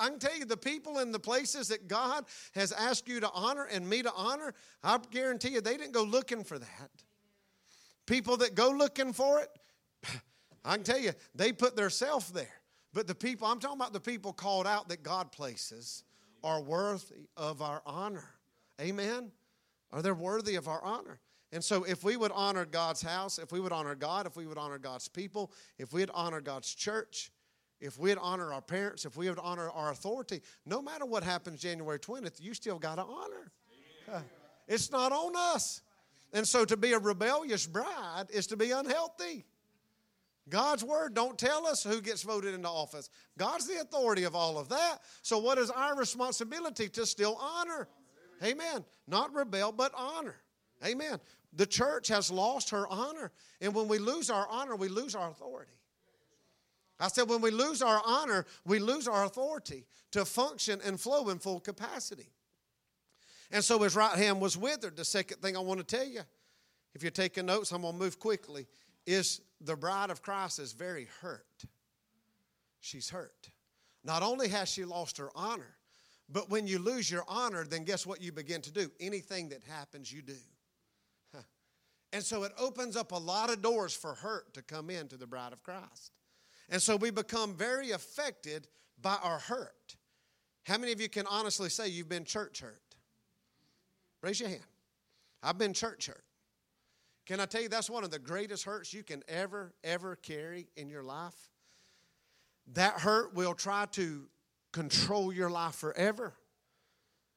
I 0.00 0.08
can 0.08 0.18
tell 0.18 0.36
you 0.36 0.44
the 0.44 0.56
people 0.56 1.00
in 1.00 1.12
the 1.12 1.18
places 1.18 1.68
that 1.68 1.88
God 1.88 2.24
has 2.54 2.72
asked 2.72 3.08
you 3.08 3.20
to 3.20 3.30
honor 3.32 3.64
and 3.70 3.88
me 3.88 4.02
to 4.02 4.12
honor, 4.14 4.54
I 4.82 4.98
guarantee 5.10 5.50
you 5.50 5.60
they 5.60 5.76
didn't 5.76 5.92
go 5.92 6.04
looking 6.04 6.44
for 6.44 6.58
that. 6.58 6.90
People 8.06 8.38
that 8.38 8.54
go 8.54 8.70
looking 8.70 9.12
for 9.12 9.40
it, 9.40 9.48
I 10.64 10.76
can 10.76 10.84
tell 10.84 10.98
you 10.98 11.12
they 11.34 11.52
put 11.52 11.76
their 11.76 11.90
self 11.90 12.32
there. 12.32 12.62
But 12.94 13.06
the 13.06 13.14
people, 13.14 13.46
I'm 13.46 13.58
talking 13.58 13.78
about 13.78 13.92
the 13.92 14.00
people 14.00 14.32
called 14.32 14.66
out 14.66 14.88
that 14.88 15.02
God 15.02 15.32
places, 15.32 16.04
are 16.44 16.60
worthy 16.60 17.28
of 17.36 17.62
our 17.62 17.82
honor. 17.86 18.28
Amen? 18.80 19.30
Are 19.92 20.02
they 20.02 20.12
worthy 20.12 20.56
of 20.56 20.68
our 20.68 20.82
honor? 20.82 21.20
And 21.52 21.62
so, 21.62 21.84
if 21.84 22.02
we 22.02 22.16
would 22.16 22.32
honor 22.32 22.64
God's 22.64 23.02
house, 23.02 23.38
if 23.38 23.52
we 23.52 23.60
would 23.60 23.72
honor 23.72 23.94
God, 23.94 24.26
if 24.26 24.36
we 24.36 24.46
would 24.46 24.56
honor 24.56 24.78
God's 24.78 25.06
people, 25.06 25.52
if 25.78 25.92
we'd 25.92 26.10
honor 26.14 26.40
God's 26.40 26.74
church, 26.74 27.30
if 27.78 27.98
we'd 27.98 28.16
honor 28.18 28.54
our 28.54 28.62
parents, 28.62 29.04
if 29.04 29.16
we 29.16 29.28
would 29.28 29.38
honor 29.38 29.68
our 29.70 29.90
authority, 29.90 30.40
no 30.64 30.80
matter 30.80 31.04
what 31.04 31.22
happens 31.22 31.60
January 31.60 31.98
20th, 31.98 32.40
you 32.40 32.54
still 32.54 32.78
got 32.78 32.94
to 32.94 33.02
honor. 33.02 33.52
It's 34.68 34.90
not 34.90 35.12
on 35.12 35.34
us. 35.36 35.82
And 36.32 36.48
so, 36.48 36.64
to 36.64 36.76
be 36.76 36.92
a 36.92 36.98
rebellious 36.98 37.66
bride 37.66 38.26
is 38.30 38.46
to 38.46 38.56
be 38.56 38.70
unhealthy. 38.70 39.44
God's 40.48 40.82
word 40.82 41.14
don't 41.14 41.38
tell 41.38 41.66
us 41.66 41.84
who 41.84 42.00
gets 42.00 42.22
voted 42.22 42.54
into 42.54 42.68
office. 42.68 43.10
God's 43.38 43.66
the 43.66 43.80
authority 43.80 44.24
of 44.24 44.34
all 44.34 44.58
of 44.58 44.70
that. 44.70 44.98
So, 45.20 45.38
what 45.38 45.58
is 45.58 45.70
our 45.70 45.96
responsibility 45.96 46.88
to 46.88 47.04
still 47.04 47.38
honor? 47.40 47.88
Amen. 48.42 48.84
Not 49.06 49.34
rebel, 49.34 49.70
but 49.70 49.92
honor. 49.94 50.36
Amen. 50.84 51.20
The 51.52 51.66
church 51.66 52.08
has 52.08 52.30
lost 52.30 52.70
her 52.70 52.86
honor. 52.88 53.30
And 53.60 53.74
when 53.74 53.88
we 53.88 53.98
lose 53.98 54.30
our 54.30 54.46
honor, 54.48 54.76
we 54.76 54.88
lose 54.88 55.14
our 55.14 55.30
authority. 55.30 55.72
I 56.98 57.08
said, 57.08 57.28
when 57.28 57.40
we 57.40 57.50
lose 57.50 57.82
our 57.82 58.00
honor, 58.06 58.46
we 58.64 58.78
lose 58.78 59.08
our 59.08 59.24
authority 59.24 59.86
to 60.12 60.24
function 60.24 60.80
and 60.84 61.00
flow 61.00 61.30
in 61.30 61.38
full 61.38 61.58
capacity. 61.58 62.30
And 63.50 63.62
so 63.62 63.78
his 63.80 63.96
right 63.96 64.16
hand 64.16 64.40
was 64.40 64.56
withered. 64.56 64.96
The 64.96 65.04
second 65.04 65.42
thing 65.42 65.56
I 65.56 65.60
want 65.60 65.80
to 65.80 65.96
tell 65.96 66.06
you, 66.06 66.20
if 66.94 67.02
you're 67.02 67.10
taking 67.10 67.46
notes, 67.46 67.72
I'm 67.72 67.82
going 67.82 67.94
to 67.94 67.98
move 67.98 68.18
quickly, 68.18 68.66
is 69.06 69.40
the 69.60 69.76
bride 69.76 70.10
of 70.10 70.22
Christ 70.22 70.58
is 70.58 70.72
very 70.72 71.08
hurt. 71.20 71.64
She's 72.80 73.10
hurt. 73.10 73.50
Not 74.04 74.22
only 74.22 74.48
has 74.48 74.68
she 74.68 74.84
lost 74.84 75.18
her 75.18 75.30
honor, 75.34 75.76
but 76.28 76.50
when 76.50 76.66
you 76.66 76.78
lose 76.78 77.10
your 77.10 77.24
honor, 77.28 77.64
then 77.64 77.84
guess 77.84 78.06
what 78.06 78.22
you 78.22 78.32
begin 78.32 78.62
to 78.62 78.72
do? 78.72 78.90
Anything 79.00 79.50
that 79.50 79.62
happens, 79.68 80.12
you 80.12 80.22
do. 80.22 80.36
And 82.12 82.22
so 82.22 82.44
it 82.44 82.52
opens 82.58 82.96
up 82.96 83.12
a 83.12 83.18
lot 83.18 83.50
of 83.50 83.62
doors 83.62 83.94
for 83.94 84.14
hurt 84.14 84.52
to 84.54 84.62
come 84.62 84.90
into 84.90 85.16
the 85.16 85.26
bride 85.26 85.52
of 85.52 85.62
Christ. 85.62 86.12
And 86.68 86.80
so 86.80 86.96
we 86.96 87.10
become 87.10 87.54
very 87.54 87.90
affected 87.90 88.68
by 89.00 89.16
our 89.22 89.38
hurt. 89.38 89.96
How 90.64 90.78
many 90.78 90.92
of 90.92 91.00
you 91.00 91.08
can 91.08 91.26
honestly 91.26 91.68
say 91.68 91.88
you've 91.88 92.08
been 92.08 92.24
church 92.24 92.60
hurt? 92.60 92.80
Raise 94.22 94.40
your 94.40 94.50
hand. 94.50 94.62
I've 95.42 95.58
been 95.58 95.72
church 95.72 96.06
hurt. 96.06 96.24
Can 97.26 97.40
I 97.40 97.46
tell 97.46 97.62
you 97.62 97.68
that's 97.68 97.90
one 97.90 98.04
of 98.04 98.10
the 98.10 98.18
greatest 98.18 98.64
hurts 98.64 98.92
you 98.92 99.02
can 99.02 99.22
ever, 99.28 99.74
ever 99.82 100.16
carry 100.16 100.68
in 100.76 100.88
your 100.88 101.02
life? 101.02 101.50
That 102.74 103.00
hurt 103.00 103.34
will 103.34 103.54
try 103.54 103.86
to 103.92 104.26
control 104.72 105.32
your 105.32 105.50
life 105.50 105.74
forever. 105.74 106.34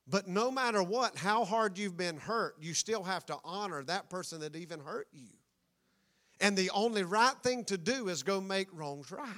But 0.07 0.27
no 0.27 0.51
matter 0.51 0.83
what, 0.83 1.17
how 1.17 1.45
hard 1.45 1.77
you've 1.77 1.97
been 1.97 2.17
hurt, 2.17 2.55
you 2.59 2.73
still 2.73 3.03
have 3.03 3.25
to 3.27 3.37
honor 3.43 3.83
that 3.83 4.09
person 4.09 4.41
that 4.41 4.55
even 4.55 4.79
hurt 4.79 5.07
you. 5.11 5.29
And 6.39 6.55
the 6.55 6.69
only 6.71 7.03
right 7.03 7.35
thing 7.41 7.63
to 7.65 7.77
do 7.77 8.09
is 8.09 8.21
go 8.21 8.39
make 8.39 8.67
wrongs 8.71 9.11
right. 9.11 9.29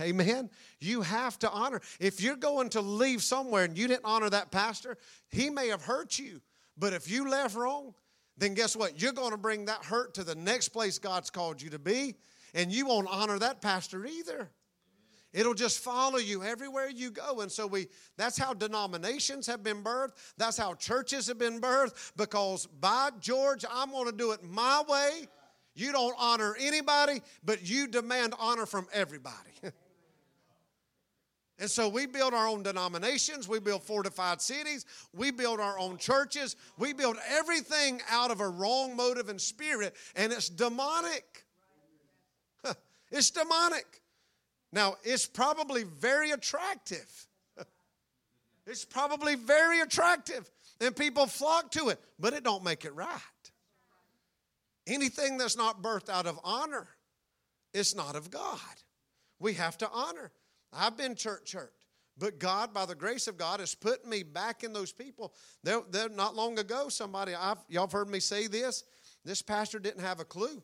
Amen. 0.00 0.50
You 0.80 1.02
have 1.02 1.38
to 1.40 1.50
honor. 1.50 1.80
If 2.00 2.20
you're 2.20 2.36
going 2.36 2.70
to 2.70 2.80
leave 2.80 3.22
somewhere 3.22 3.64
and 3.64 3.78
you 3.78 3.86
didn't 3.86 4.04
honor 4.04 4.28
that 4.30 4.50
pastor, 4.50 4.96
he 5.28 5.50
may 5.50 5.68
have 5.68 5.82
hurt 5.82 6.18
you. 6.18 6.40
But 6.76 6.92
if 6.92 7.08
you 7.08 7.28
left 7.28 7.54
wrong, 7.54 7.94
then 8.36 8.54
guess 8.54 8.74
what? 8.74 9.00
You're 9.00 9.12
going 9.12 9.30
to 9.30 9.36
bring 9.36 9.66
that 9.66 9.84
hurt 9.84 10.14
to 10.14 10.24
the 10.24 10.34
next 10.34 10.70
place 10.70 10.98
God's 10.98 11.30
called 11.30 11.62
you 11.62 11.70
to 11.70 11.78
be, 11.78 12.16
and 12.54 12.72
you 12.72 12.86
won't 12.86 13.06
honor 13.08 13.38
that 13.38 13.60
pastor 13.60 14.04
either. 14.04 14.50
It'll 15.34 15.52
just 15.52 15.80
follow 15.80 16.18
you 16.18 16.44
everywhere 16.44 16.88
you 16.88 17.10
go. 17.10 17.40
And 17.40 17.50
so 17.50 17.66
we 17.66 17.88
that's 18.16 18.38
how 18.38 18.54
denominations 18.54 19.48
have 19.48 19.64
been 19.64 19.82
birthed. 19.82 20.12
That's 20.38 20.56
how 20.56 20.74
churches 20.74 21.26
have 21.26 21.38
been 21.38 21.60
birthed 21.60 22.12
because 22.16 22.66
by 22.66 23.10
George, 23.18 23.64
I'm 23.68 23.90
going 23.90 24.06
to 24.06 24.16
do 24.16 24.30
it 24.30 24.44
my 24.44 24.84
way. 24.88 25.26
You 25.74 25.90
don't 25.90 26.14
honor 26.20 26.54
anybody, 26.60 27.20
but 27.44 27.68
you 27.68 27.88
demand 27.88 28.34
honor 28.38 28.64
from 28.64 28.86
everybody. 28.92 29.34
and 31.58 31.68
so 31.68 31.88
we 31.88 32.06
build 32.06 32.32
our 32.32 32.46
own 32.46 32.62
denominations, 32.62 33.48
we 33.48 33.58
build 33.58 33.82
fortified 33.82 34.40
cities, 34.40 34.86
we 35.12 35.32
build 35.32 35.58
our 35.58 35.76
own 35.80 35.98
churches, 35.98 36.54
we 36.78 36.92
build 36.92 37.16
everything 37.28 38.00
out 38.08 38.30
of 38.30 38.40
a 38.40 38.48
wrong 38.48 38.94
motive 38.94 39.28
and 39.28 39.40
spirit, 39.40 39.96
and 40.14 40.32
it's 40.32 40.48
demonic. 40.48 41.44
it's 43.10 43.32
demonic. 43.32 44.03
Now, 44.74 44.96
it's 45.04 45.24
probably 45.24 45.84
very 45.84 46.32
attractive. 46.32 47.28
it's 48.66 48.84
probably 48.84 49.36
very 49.36 49.80
attractive, 49.80 50.50
and 50.80 50.96
people 50.96 51.26
flock 51.26 51.70
to 51.72 51.90
it, 51.90 52.00
but 52.18 52.32
it 52.32 52.42
don't 52.42 52.64
make 52.64 52.84
it 52.84 52.92
right. 52.92 53.08
Anything 54.88 55.38
that's 55.38 55.56
not 55.56 55.80
birthed 55.80 56.10
out 56.10 56.26
of 56.26 56.40
honor 56.42 56.88
is 57.72 57.94
not 57.94 58.16
of 58.16 58.32
God. 58.32 58.58
We 59.38 59.54
have 59.54 59.78
to 59.78 59.88
honor. 59.90 60.32
I've 60.72 60.96
been 60.96 61.14
church 61.14 61.52
hurt, 61.52 61.72
but 62.18 62.40
God, 62.40 62.74
by 62.74 62.84
the 62.84 62.96
grace 62.96 63.28
of 63.28 63.38
God, 63.38 63.60
has 63.60 63.76
put 63.76 64.04
me 64.04 64.24
back 64.24 64.64
in 64.64 64.72
those 64.72 64.90
people. 64.90 65.34
They're, 65.62 65.82
they're 65.88 66.08
not 66.08 66.34
long 66.34 66.58
ago, 66.58 66.88
somebody, 66.88 67.32
I've, 67.32 67.58
y'all 67.68 67.84
have 67.84 67.92
heard 67.92 68.08
me 68.08 68.18
say 68.18 68.48
this. 68.48 68.82
This 69.24 69.40
pastor 69.40 69.78
didn't 69.78 70.02
have 70.02 70.18
a 70.18 70.24
clue. 70.24 70.60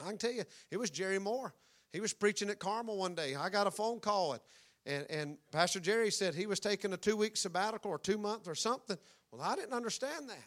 I 0.00 0.08
can 0.08 0.16
tell 0.16 0.32
you, 0.32 0.44
it 0.70 0.78
was 0.78 0.88
Jerry 0.88 1.18
Moore. 1.18 1.54
He 1.92 2.00
was 2.00 2.12
preaching 2.12 2.50
at 2.50 2.58
Carmel 2.58 2.96
one 2.96 3.14
day. 3.14 3.34
I 3.34 3.48
got 3.48 3.66
a 3.66 3.70
phone 3.70 4.00
call, 4.00 4.32
and, 4.32 4.40
and, 4.86 5.06
and 5.10 5.38
Pastor 5.52 5.80
Jerry 5.80 6.10
said 6.10 6.34
he 6.34 6.46
was 6.46 6.60
taking 6.60 6.92
a 6.92 6.96
two 6.96 7.16
week 7.16 7.36
sabbatical 7.36 7.90
or 7.90 7.98
two 7.98 8.18
month 8.18 8.48
or 8.48 8.54
something. 8.54 8.96
Well, 9.30 9.42
I 9.42 9.54
didn't 9.56 9.74
understand 9.74 10.28
that. 10.28 10.44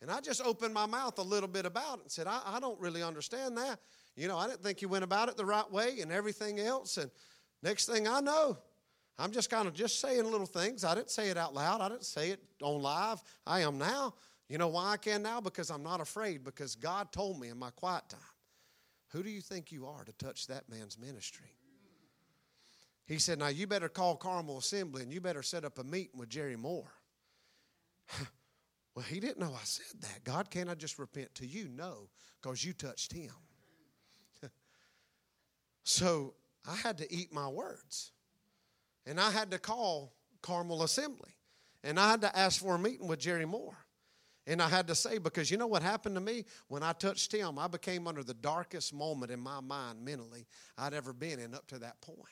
And 0.00 0.10
I 0.10 0.20
just 0.20 0.40
opened 0.40 0.74
my 0.74 0.86
mouth 0.86 1.18
a 1.18 1.22
little 1.22 1.48
bit 1.48 1.66
about 1.66 1.98
it 1.98 2.02
and 2.02 2.10
said, 2.12 2.26
I, 2.26 2.40
I 2.46 2.60
don't 2.60 2.78
really 2.80 3.02
understand 3.02 3.56
that. 3.58 3.80
You 4.16 4.28
know, 4.28 4.38
I 4.38 4.46
didn't 4.46 4.62
think 4.62 4.80
you 4.80 4.88
went 4.88 5.04
about 5.04 5.28
it 5.28 5.36
the 5.36 5.44
right 5.44 5.70
way 5.70 6.00
and 6.00 6.12
everything 6.12 6.60
else. 6.60 6.98
And 6.98 7.10
next 7.62 7.86
thing 7.86 8.06
I 8.06 8.20
know, 8.20 8.58
I'm 9.18 9.32
just 9.32 9.50
kind 9.50 9.66
of 9.66 9.74
just 9.74 10.00
saying 10.00 10.24
little 10.24 10.46
things. 10.46 10.84
I 10.84 10.94
didn't 10.94 11.10
say 11.10 11.30
it 11.30 11.36
out 11.36 11.52
loud. 11.54 11.80
I 11.80 11.88
didn't 11.88 12.04
say 12.04 12.30
it 12.30 12.40
on 12.62 12.80
live. 12.80 13.20
I 13.46 13.60
am 13.60 13.78
now. 13.78 14.14
You 14.48 14.58
know 14.58 14.68
why 14.68 14.92
I 14.92 14.96
can 14.96 15.22
now? 15.22 15.40
Because 15.40 15.70
I'm 15.70 15.82
not 15.82 16.00
afraid, 16.00 16.44
because 16.44 16.74
God 16.74 17.12
told 17.12 17.40
me 17.40 17.48
in 17.48 17.58
my 17.58 17.70
quiet 17.70 18.08
time. 18.08 18.20
Who 19.12 19.22
do 19.22 19.30
you 19.30 19.40
think 19.40 19.72
you 19.72 19.86
are 19.86 20.04
to 20.04 20.12
touch 20.12 20.46
that 20.46 20.68
man's 20.68 20.98
ministry? 20.98 21.52
He 23.06 23.18
said, 23.18 23.38
Now 23.38 23.48
you 23.48 23.66
better 23.66 23.88
call 23.88 24.16
Carmel 24.16 24.58
Assembly 24.58 25.02
and 25.02 25.12
you 25.12 25.20
better 25.20 25.42
set 25.42 25.64
up 25.64 25.78
a 25.78 25.84
meeting 25.84 26.18
with 26.18 26.28
Jerry 26.28 26.56
Moore. 26.56 26.92
well, 28.94 29.04
he 29.04 29.18
didn't 29.18 29.38
know 29.38 29.54
I 29.54 29.64
said 29.64 30.00
that. 30.02 30.24
God, 30.24 30.50
can't 30.50 30.68
I 30.68 30.74
just 30.74 30.98
repent 30.98 31.34
to 31.36 31.46
you? 31.46 31.68
No, 31.68 32.10
because 32.40 32.62
you 32.64 32.74
touched 32.74 33.12
him. 33.14 33.32
so 35.84 36.34
I 36.68 36.76
had 36.76 36.98
to 36.98 37.12
eat 37.12 37.32
my 37.32 37.48
words. 37.48 38.12
And 39.06 39.18
I 39.18 39.30
had 39.30 39.50
to 39.52 39.58
call 39.58 40.12
Carmel 40.42 40.82
Assembly. 40.82 41.30
And 41.82 41.98
I 41.98 42.10
had 42.10 42.20
to 42.20 42.38
ask 42.38 42.60
for 42.60 42.74
a 42.74 42.78
meeting 42.78 43.06
with 43.06 43.20
Jerry 43.20 43.46
Moore. 43.46 43.78
And 44.48 44.62
I 44.62 44.68
had 44.68 44.86
to 44.88 44.94
say, 44.94 45.18
because 45.18 45.50
you 45.50 45.58
know 45.58 45.66
what 45.66 45.82
happened 45.82 46.14
to 46.14 46.22
me? 46.22 46.46
When 46.68 46.82
I 46.82 46.94
touched 46.94 47.32
him, 47.32 47.58
I 47.58 47.68
became 47.68 48.06
under 48.06 48.24
the 48.24 48.32
darkest 48.32 48.94
moment 48.94 49.30
in 49.30 49.38
my 49.38 49.60
mind 49.60 50.02
mentally 50.02 50.46
I'd 50.78 50.94
ever 50.94 51.12
been 51.12 51.38
in 51.38 51.54
up 51.54 51.66
to 51.66 51.78
that 51.80 52.00
point. 52.00 52.24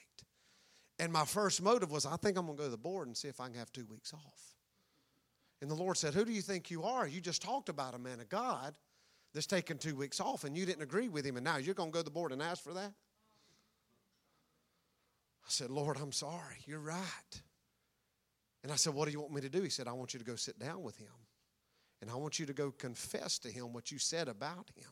And 0.98 1.12
my 1.12 1.26
first 1.26 1.60
motive 1.60 1.90
was, 1.90 2.06
I 2.06 2.16
think 2.16 2.38
I'm 2.38 2.46
going 2.46 2.56
to 2.56 2.62
go 2.62 2.66
to 2.66 2.70
the 2.70 2.78
board 2.78 3.06
and 3.06 3.14
see 3.14 3.28
if 3.28 3.38
I 3.38 3.48
can 3.48 3.56
have 3.56 3.70
two 3.70 3.84
weeks 3.84 4.14
off. 4.14 4.56
And 5.60 5.70
the 5.70 5.74
Lord 5.74 5.98
said, 5.98 6.14
Who 6.14 6.24
do 6.24 6.32
you 6.32 6.40
think 6.40 6.70
you 6.70 6.84
are? 6.84 7.06
You 7.06 7.20
just 7.20 7.42
talked 7.42 7.68
about 7.68 7.94
a 7.94 7.98
man 7.98 8.18
of 8.20 8.30
God 8.30 8.78
that's 9.34 9.46
taken 9.46 9.76
two 9.76 9.94
weeks 9.94 10.18
off 10.18 10.44
and 10.44 10.56
you 10.56 10.64
didn't 10.64 10.82
agree 10.82 11.08
with 11.08 11.26
him, 11.26 11.36
and 11.36 11.44
now 11.44 11.58
you're 11.58 11.74
going 11.74 11.90
to 11.90 11.94
go 11.94 12.00
to 12.00 12.04
the 12.04 12.10
board 12.10 12.32
and 12.32 12.42
ask 12.42 12.64
for 12.64 12.72
that? 12.72 12.92
I 15.44 15.48
said, 15.48 15.70
Lord, 15.70 15.98
I'm 16.00 16.12
sorry. 16.12 16.56
You're 16.64 16.80
right. 16.80 17.42
And 18.62 18.72
I 18.72 18.76
said, 18.76 18.94
What 18.94 19.04
do 19.04 19.12
you 19.12 19.20
want 19.20 19.34
me 19.34 19.42
to 19.42 19.50
do? 19.50 19.60
He 19.60 19.68
said, 19.68 19.86
I 19.86 19.92
want 19.92 20.14
you 20.14 20.18
to 20.18 20.24
go 20.24 20.36
sit 20.36 20.58
down 20.58 20.82
with 20.82 20.96
him. 20.96 21.12
And 22.00 22.10
I 22.10 22.14
want 22.16 22.38
you 22.38 22.46
to 22.46 22.52
go 22.52 22.70
confess 22.70 23.38
to 23.40 23.50
him 23.50 23.72
what 23.72 23.90
you 23.90 23.98
said 23.98 24.28
about 24.28 24.70
him. 24.74 24.90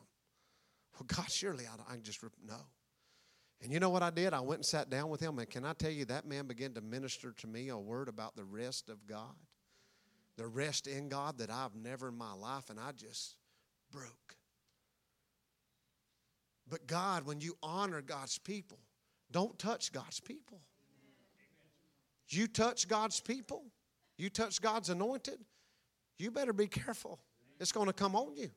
Well, 0.93 1.05
God, 1.07 1.29
surely 1.29 1.65
I, 1.65 1.93
I 1.93 1.97
just 1.97 2.23
know. 2.23 2.65
And 3.61 3.71
you 3.71 3.79
know 3.79 3.89
what 3.89 4.03
I 4.03 4.09
did? 4.09 4.33
I 4.33 4.41
went 4.41 4.59
and 4.59 4.65
sat 4.65 4.89
down 4.89 5.09
with 5.09 5.21
him, 5.21 5.39
and 5.39 5.49
can 5.49 5.65
I 5.65 5.73
tell 5.73 5.91
you, 5.91 6.05
that 6.05 6.25
man 6.25 6.47
began 6.47 6.73
to 6.73 6.81
minister 6.81 7.31
to 7.31 7.47
me 7.47 7.69
a 7.69 7.77
word 7.77 8.09
about 8.09 8.35
the 8.35 8.43
rest 8.43 8.89
of 8.89 9.07
God, 9.07 9.35
the 10.37 10.47
rest 10.47 10.87
in 10.87 11.09
God 11.09 11.37
that 11.37 11.49
I've 11.49 11.75
never 11.75 12.09
in 12.09 12.17
my 12.17 12.33
life, 12.33 12.69
and 12.69 12.79
I 12.79 12.91
just 12.91 13.35
broke. 13.91 14.35
But 16.67 16.87
God, 16.87 17.25
when 17.25 17.39
you 17.39 17.57
honor 17.61 18.01
God's 18.01 18.37
people, 18.37 18.79
don't 19.31 19.57
touch 19.57 19.91
God's 19.91 20.19
people. 20.19 20.61
You 22.27 22.47
touch 22.47 22.87
God's 22.87 23.19
people, 23.21 23.63
you 24.17 24.29
touch 24.29 24.61
God's 24.61 24.89
anointed, 24.89 25.39
you 26.17 26.31
better 26.31 26.53
be 26.53 26.67
careful. 26.67 27.19
It's 27.59 27.71
going 27.71 27.87
to 27.87 27.93
come 27.93 28.15
on 28.15 28.35
you. 28.35 28.49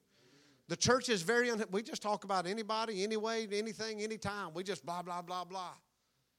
The 0.68 0.76
church 0.76 1.08
is 1.08 1.22
very, 1.22 1.50
un- 1.50 1.64
we 1.70 1.82
just 1.82 2.02
talk 2.02 2.24
about 2.24 2.46
anybody, 2.46 3.02
anyway, 3.02 3.46
anything, 3.50 4.02
anytime. 4.02 4.52
We 4.52 4.62
just 4.62 4.84
blah, 4.84 5.02
blah, 5.02 5.22
blah, 5.22 5.44
blah. 5.44 5.72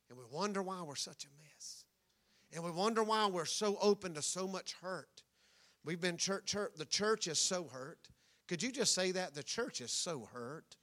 And 0.10 0.18
we 0.18 0.26
wonder 0.32 0.62
why 0.62 0.82
we're 0.84 0.96
such 0.96 1.26
a 1.26 1.28
mess. 1.42 1.86
And 2.54 2.64
we 2.64 2.72
wonder 2.72 3.04
why 3.04 3.28
we're 3.28 3.46
so 3.46 3.78
open 3.82 4.14
to 4.16 4.22
so 4.22 4.48
much 4.48 4.76
hurt. 4.82 5.24
We've 5.84 6.00
been 6.00 6.18
church 6.18 6.54
hurt. 6.54 6.78
The 6.78 6.86
church 6.86 7.28
is 7.28 7.40
so 7.40 7.68
hurt. 7.72 8.10
Could 8.48 8.62
you 8.62 8.72
just 8.72 8.94
say 8.94 9.12
that? 9.12 9.34
The 9.34 9.44
church 9.44 9.82
is 9.82 9.92
so 9.92 10.28
hurt. 10.32 10.76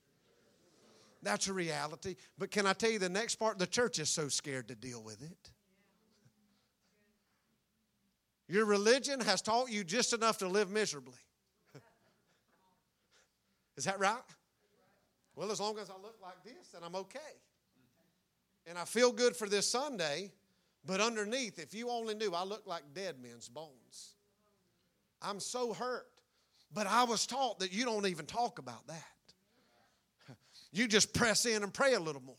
That's 1.22 1.48
a 1.48 1.52
reality. 1.52 2.16
But 2.38 2.50
can 2.50 2.66
I 2.66 2.72
tell 2.72 2.90
you 2.90 2.98
the 2.98 3.08
next 3.08 3.36
part? 3.36 3.58
The 3.58 3.66
church 3.66 3.98
is 3.98 4.08
so 4.08 4.28
scared 4.28 4.68
to 4.68 4.74
deal 4.74 5.02
with 5.02 5.22
it. 5.22 5.50
Your 8.48 8.64
religion 8.64 9.20
has 9.20 9.42
taught 9.42 9.70
you 9.70 9.84
just 9.84 10.12
enough 10.12 10.38
to 10.38 10.48
live 10.48 10.70
miserably. 10.70 11.18
Is 13.76 13.84
that 13.84 13.98
right? 13.98 14.16
Well, 15.34 15.50
as 15.50 15.60
long 15.60 15.78
as 15.78 15.90
I 15.90 15.94
look 15.94 16.16
like 16.22 16.42
this, 16.44 16.68
then 16.72 16.82
I'm 16.84 16.94
okay. 16.94 17.18
And 18.66 18.78
I 18.78 18.84
feel 18.84 19.12
good 19.12 19.36
for 19.36 19.48
this 19.48 19.68
Sunday, 19.68 20.32
but 20.84 21.00
underneath, 21.00 21.58
if 21.58 21.74
you 21.74 21.90
only 21.90 22.14
knew, 22.14 22.32
I 22.34 22.44
look 22.44 22.66
like 22.66 22.82
dead 22.94 23.16
men's 23.20 23.48
bones. 23.48 24.14
I'm 25.20 25.40
so 25.40 25.72
hurt. 25.72 26.06
But 26.72 26.86
I 26.86 27.04
was 27.04 27.26
taught 27.26 27.60
that 27.60 27.72
you 27.72 27.84
don't 27.84 28.06
even 28.06 28.26
talk 28.26 28.58
about 28.58 28.86
that. 28.88 29.02
You 30.72 30.88
just 30.88 31.14
press 31.14 31.46
in 31.46 31.62
and 31.62 31.72
pray 31.72 31.94
a 31.94 32.00
little 32.00 32.22
more. 32.22 32.36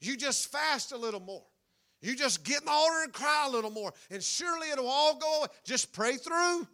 You 0.00 0.16
just 0.16 0.50
fast 0.50 0.92
a 0.92 0.96
little 0.96 1.20
more. 1.20 1.44
You 2.02 2.16
just 2.16 2.44
get 2.44 2.60
in 2.60 2.66
the 2.66 2.72
altar 2.72 3.04
and 3.04 3.12
cry 3.12 3.46
a 3.48 3.50
little 3.50 3.70
more, 3.70 3.92
and 4.10 4.22
surely 4.22 4.70
it'll 4.70 4.88
all 4.88 5.16
go 5.16 5.38
away. 5.38 5.48
Just 5.64 5.92
pray 5.92 6.16
through, 6.16 6.66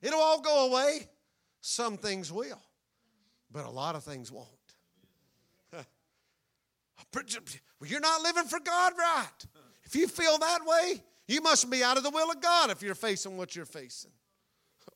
it'll 0.00 0.20
all 0.20 0.40
go 0.40 0.70
away. 0.70 1.08
Some 1.60 1.96
things 1.96 2.32
will, 2.32 2.62
but 3.50 3.66
a 3.66 3.70
lot 3.70 3.96
of 3.96 4.04
things 4.04 4.30
won't. 4.30 4.46
You're 7.84 8.00
not 8.00 8.22
living 8.22 8.44
for 8.44 8.60
God 8.60 8.92
right. 8.96 9.46
If 9.84 9.96
you 9.96 10.06
feel 10.06 10.38
that 10.38 10.60
way, 10.64 11.02
you 11.26 11.40
must 11.40 11.68
be 11.70 11.82
out 11.82 11.96
of 11.96 12.04
the 12.04 12.10
will 12.10 12.30
of 12.30 12.40
God 12.40 12.70
if 12.70 12.82
you're 12.82 12.94
facing 12.94 13.36
what 13.36 13.54
you're 13.56 13.64
facing. 13.64 14.12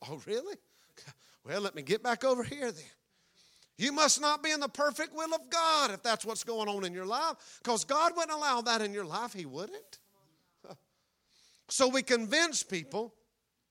Oh, 0.08 0.22
really? 0.26 0.56
Well, 1.44 1.62
let 1.62 1.74
me 1.74 1.82
get 1.82 2.02
back 2.02 2.22
over 2.22 2.44
here 2.44 2.70
then. 2.70 2.84
You 3.80 3.92
must 3.92 4.20
not 4.20 4.42
be 4.42 4.50
in 4.50 4.60
the 4.60 4.68
perfect 4.68 5.14
will 5.14 5.32
of 5.34 5.48
God 5.48 5.90
if 5.90 6.02
that's 6.02 6.26
what's 6.26 6.44
going 6.44 6.68
on 6.68 6.84
in 6.84 6.92
your 6.92 7.06
life, 7.06 7.58
because 7.64 7.84
God 7.84 8.12
wouldn't 8.14 8.36
allow 8.36 8.60
that 8.60 8.82
in 8.82 8.92
your 8.92 9.06
life. 9.06 9.32
He 9.32 9.46
wouldn't. 9.46 9.98
So 11.68 11.88
we 11.88 12.02
convince 12.02 12.64
people 12.64 13.14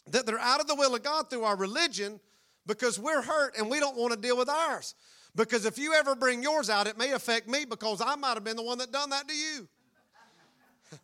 that 0.09 0.25
they're 0.25 0.39
out 0.39 0.61
of 0.61 0.67
the 0.67 0.75
will 0.75 0.95
of 0.95 1.03
God 1.03 1.29
through 1.29 1.43
our 1.43 1.57
religion 1.57 2.21
because 2.65 2.97
we're 2.97 3.21
hurt 3.21 3.57
and 3.57 3.69
we 3.69 3.81
don't 3.81 3.97
want 3.97 4.13
to 4.13 4.17
deal 4.17 4.37
with 4.37 4.47
ours. 4.47 4.95
Because 5.35 5.65
if 5.65 5.77
you 5.77 5.93
ever 5.93 6.15
bring 6.15 6.41
yours 6.41 6.69
out, 6.69 6.87
it 6.87 6.97
may 6.97 7.11
affect 7.11 7.49
me 7.49 7.65
because 7.65 8.01
I 8.01 8.15
might 8.15 8.35
have 8.35 8.43
been 8.45 8.55
the 8.55 8.63
one 8.63 8.77
that 8.77 8.91
done 8.91 9.09
that 9.09 9.27
to 9.27 9.35
you. 9.35 9.67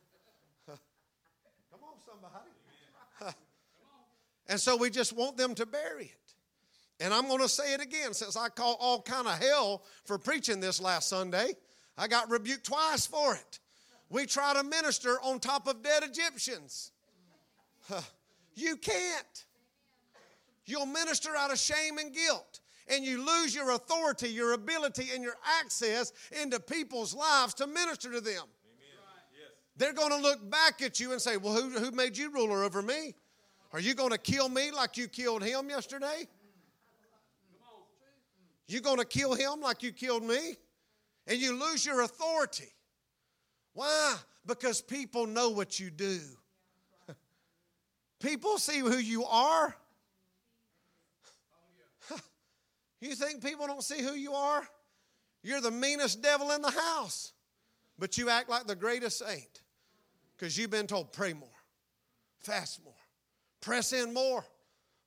Come 0.67 1.79
on, 1.83 1.95
somebody. 2.05 3.35
and 4.47 4.57
so 4.57 4.77
we 4.77 4.89
just 4.89 5.11
want 5.11 5.35
them 5.35 5.53
to 5.55 5.65
bury 5.65 6.05
it. 6.05 6.24
And 6.99 7.13
I'm 7.13 7.27
going 7.27 7.41
to 7.41 7.49
say 7.49 7.73
it 7.73 7.81
again 7.81 8.13
since 8.13 8.38
I 8.38 8.49
caught 8.49 8.77
all 8.79 9.01
kind 9.01 9.27
of 9.27 9.38
hell 9.41 9.84
for 10.05 10.17
preaching 10.17 10.60
this 10.60 10.81
last 10.81 11.10
Sunday. 11.10 11.53
I 11.97 12.08
got 12.08 12.29
rebuked 12.29 12.65
twice 12.65 13.05
for 13.05 13.36
it. 13.36 13.60
We 14.10 14.25
try 14.25 14.53
to 14.53 14.63
minister 14.63 15.17
on 15.21 15.39
top 15.39 15.67
of 15.67 15.81
dead 15.81 16.03
Egyptians. 16.03 16.91
You 18.55 18.77
can't. 18.77 19.45
You'll 20.65 20.86
minister 20.86 21.36
out 21.36 21.51
of 21.51 21.60
shame 21.60 21.97
and 21.97 22.13
guilt. 22.13 22.62
and 22.88 23.03
you 23.03 23.25
lose 23.25 23.55
your 23.55 23.71
authority, 23.71 24.29
your 24.29 24.53
ability, 24.53 25.08
and 25.13 25.23
your 25.23 25.36
access 25.60 26.13
into 26.41 26.60
people's 26.60 27.13
lives 27.15 27.53
to 27.55 27.67
minister 27.67 28.12
to 28.12 28.21
them. 28.21 28.43
They're 29.77 29.93
going 29.93 30.12
to 30.12 30.17
look 30.17 30.49
back 30.49 30.81
at 30.81 30.99
you 30.99 31.12
and 31.12 31.21
say, 31.21 31.38
Well, 31.38 31.53
who, 31.53 31.69
who 31.71 31.91
made 31.91 32.17
you 32.17 32.31
ruler 32.31 32.63
over 32.63 32.81
me? 32.81 33.13
Are 33.73 33.79
you 33.79 33.93
going 33.93 34.12
to 34.12 34.17
kill 34.17 34.47
me 34.47 34.71
like 34.71 34.95
you 34.95 35.08
killed 35.08 35.43
him 35.43 35.69
yesterday? 35.69 36.27
You 38.67 38.82
going 38.82 38.97
to 38.97 39.06
kill 39.06 39.34
him 39.34 39.62
like 39.62 39.84
you 39.84 39.91
killed 39.91 40.23
me? 40.23 40.56
And 41.28 41.39
you 41.39 41.60
lose 41.60 41.86
your 41.86 42.01
authority. 42.01 42.71
Why? 43.73 44.15
Because 44.45 44.82
people 44.82 45.28
know 45.28 45.49
what 45.49 45.80
you 45.80 45.89
do. 45.89 46.19
People 48.19 48.58
see 48.58 48.80
who 48.80 48.97
you 48.97 49.25
are. 49.25 49.75
You 53.01 53.13
think 53.13 53.43
people 53.43 53.67
don't 53.67 53.84
see 53.84 54.01
who 54.01 54.13
you 54.13 54.34
are? 54.34 54.67
You're 55.43 55.62
the 55.62 55.69
meanest 55.69 56.23
devil 56.23 56.49
in 56.51 56.62
the 56.63 56.71
house, 56.71 57.34
but 57.99 58.17
you 58.17 58.30
act 58.30 58.49
like 58.49 58.65
the 58.65 58.75
greatest 58.75 59.19
saint 59.19 59.62
because 60.36 60.58
you've 60.58 60.71
been 60.71 60.88
told 60.88 61.13
pray 61.13 61.34
more, 61.34 61.47
fast 62.39 62.84
more, 62.84 62.95
press 63.62 63.93
in 63.93 64.12
more. 64.12 64.43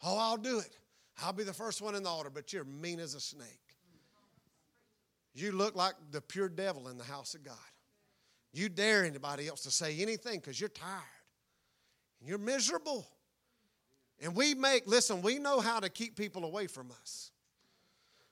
Oh, 0.05 0.17
I'll 0.17 0.37
do 0.37 0.61
it. 0.61 0.79
I'll 1.23 1.33
be 1.33 1.45
the 1.45 1.53
first 1.53 1.83
one 1.83 1.95
in 1.95 2.03
the 2.03 2.09
altar, 2.09 2.31
but 2.31 2.53
you're 2.53 2.65
mean 2.65 3.01
as 3.01 3.15
a 3.15 3.21
snake. 3.21 3.49
You 5.35 5.53
look 5.53 5.77
like 5.77 5.95
the 6.11 6.21
pure 6.21 6.49
devil 6.49 6.89
in 6.89 6.99
the 6.99 7.05
house 7.05 7.35
of 7.35 7.45
God. 7.45 7.57
You 8.53 8.69
dare 8.69 9.05
anybody 9.05 9.47
else 9.47 9.63
to 9.63 9.71
say 9.71 9.99
anything 10.01 10.41
because 10.41 10.61
you're 10.61 10.69
tired. 10.69 11.03
And 12.21 12.29
you're 12.29 12.39
miserable. 12.39 13.07
And 14.21 14.35
we 14.35 14.55
make, 14.55 14.87
listen, 14.87 15.23
we 15.23 15.39
know 15.39 15.61
how 15.61 15.81
to 15.81 15.89
keep 15.89 16.17
people 16.17 16.45
away 16.45 16.67
from 16.67 16.91
us. 17.01 17.31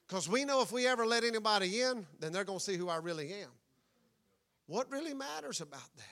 Because 0.09 0.29
we 0.29 0.45
know 0.45 0.63
if 0.63 0.73
we 0.73 0.87
ever 0.87 1.07
let 1.07 1.25
anybody 1.25 1.81
in, 1.81 2.07
then 2.21 2.33
they're 2.33 2.45
going 2.45 2.59
to 2.59 2.65
see 2.65 2.77
who 2.77 2.89
I 2.89 2.97
really 2.97 3.33
am. 3.33 3.51
What 4.67 4.91
really 4.91 5.15
matters 5.15 5.61
about 5.61 5.95
that? 5.97 6.05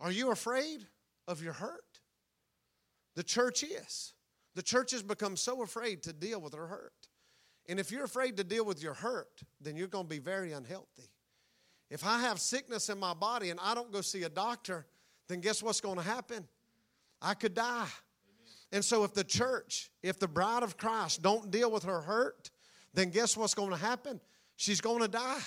Are 0.00 0.10
you 0.10 0.30
afraid 0.30 0.86
of 1.28 1.42
your 1.42 1.52
hurt? 1.52 2.00
The 3.14 3.22
church 3.22 3.62
is. 3.62 4.12
The 4.56 4.62
church 4.62 4.90
has 4.92 5.02
become 5.02 5.36
so 5.36 5.62
afraid 5.62 6.02
to 6.04 6.14
deal 6.14 6.40
with 6.40 6.54
her 6.54 6.66
hurt. 6.66 7.08
And 7.68 7.78
if 7.78 7.90
you're 7.92 8.04
afraid 8.04 8.38
to 8.38 8.44
deal 8.44 8.64
with 8.64 8.82
your 8.82 8.94
hurt, 8.94 9.42
then 9.60 9.76
you're 9.76 9.86
going 9.86 10.06
to 10.06 10.08
be 10.08 10.18
very 10.18 10.52
unhealthy. 10.52 11.10
If 11.90 12.06
I 12.06 12.20
have 12.20 12.40
sickness 12.40 12.88
in 12.88 12.98
my 12.98 13.12
body 13.12 13.50
and 13.50 13.60
I 13.62 13.74
don't 13.74 13.92
go 13.92 14.00
see 14.00 14.22
a 14.22 14.30
doctor, 14.30 14.86
then 15.28 15.40
guess 15.40 15.62
what's 15.62 15.82
going 15.82 15.96
to 15.96 16.02
happen? 16.02 16.48
I 17.20 17.34
could 17.34 17.54
die. 17.54 17.86
And 18.72 18.82
so 18.82 19.04
if 19.04 19.12
the 19.12 19.24
church, 19.24 19.90
if 20.02 20.18
the 20.18 20.26
bride 20.26 20.62
of 20.62 20.78
Christ 20.78 21.22
don't 21.22 21.50
deal 21.50 21.70
with 21.70 21.84
her 21.84 22.00
hurt, 22.00 22.50
then 22.94 23.10
guess 23.10 23.36
what's 23.36 23.54
going 23.54 23.70
to 23.70 23.76
happen? 23.76 24.20
She's 24.56 24.80
going 24.80 25.02
to 25.02 25.08
die. 25.08 25.40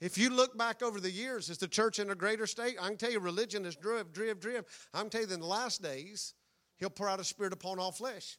If 0.00 0.18
you 0.18 0.30
look 0.30 0.58
back 0.58 0.82
over 0.82 0.98
the 0.98 1.12
years, 1.12 1.48
is 1.48 1.58
the 1.58 1.68
church 1.68 2.00
in 2.00 2.10
a 2.10 2.16
greater 2.16 2.48
state? 2.48 2.74
I 2.80 2.88
can 2.88 2.96
tell 2.96 3.12
you 3.12 3.20
religion 3.20 3.64
is 3.64 3.76
drib, 3.76 4.06
drib, 4.12 4.40
drib. 4.40 4.64
I 4.92 5.00
can 5.00 5.10
tell 5.10 5.20
you 5.20 5.32
in 5.32 5.38
the 5.38 5.46
last 5.46 5.80
days, 5.80 6.34
he'll 6.82 6.90
pour 6.90 7.08
out 7.08 7.20
a 7.20 7.24
spirit 7.24 7.52
upon 7.52 7.78
all 7.78 7.92
flesh. 7.92 8.38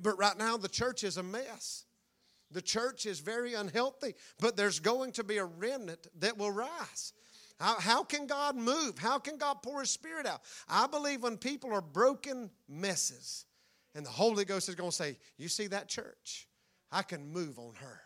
But 0.00 0.16
right 0.16 0.38
now, 0.38 0.56
the 0.56 0.68
church 0.68 1.02
is 1.02 1.16
a 1.16 1.22
mess. 1.22 1.84
The 2.52 2.62
church 2.62 3.06
is 3.06 3.18
very 3.18 3.54
unhealthy, 3.54 4.14
but 4.38 4.56
there's 4.56 4.78
going 4.78 5.12
to 5.12 5.24
be 5.24 5.38
a 5.38 5.44
remnant 5.44 6.06
that 6.20 6.38
will 6.38 6.52
rise. 6.52 7.12
How, 7.58 7.80
how 7.80 8.04
can 8.04 8.28
God 8.28 8.54
move? 8.54 8.98
How 8.98 9.18
can 9.18 9.36
God 9.36 9.62
pour 9.62 9.80
His 9.80 9.90
Spirit 9.90 10.26
out? 10.26 10.42
I 10.68 10.86
believe 10.86 11.22
when 11.22 11.38
people 11.38 11.72
are 11.72 11.80
broken 11.80 12.50
messes, 12.68 13.46
and 13.96 14.06
the 14.06 14.10
Holy 14.10 14.44
Ghost 14.44 14.68
is 14.68 14.76
going 14.76 14.90
to 14.90 14.96
say, 14.96 15.16
You 15.36 15.48
see 15.48 15.66
that 15.68 15.88
church? 15.88 16.46
I 16.92 17.02
can 17.02 17.32
move 17.32 17.58
on 17.58 17.74
her. 17.80 18.00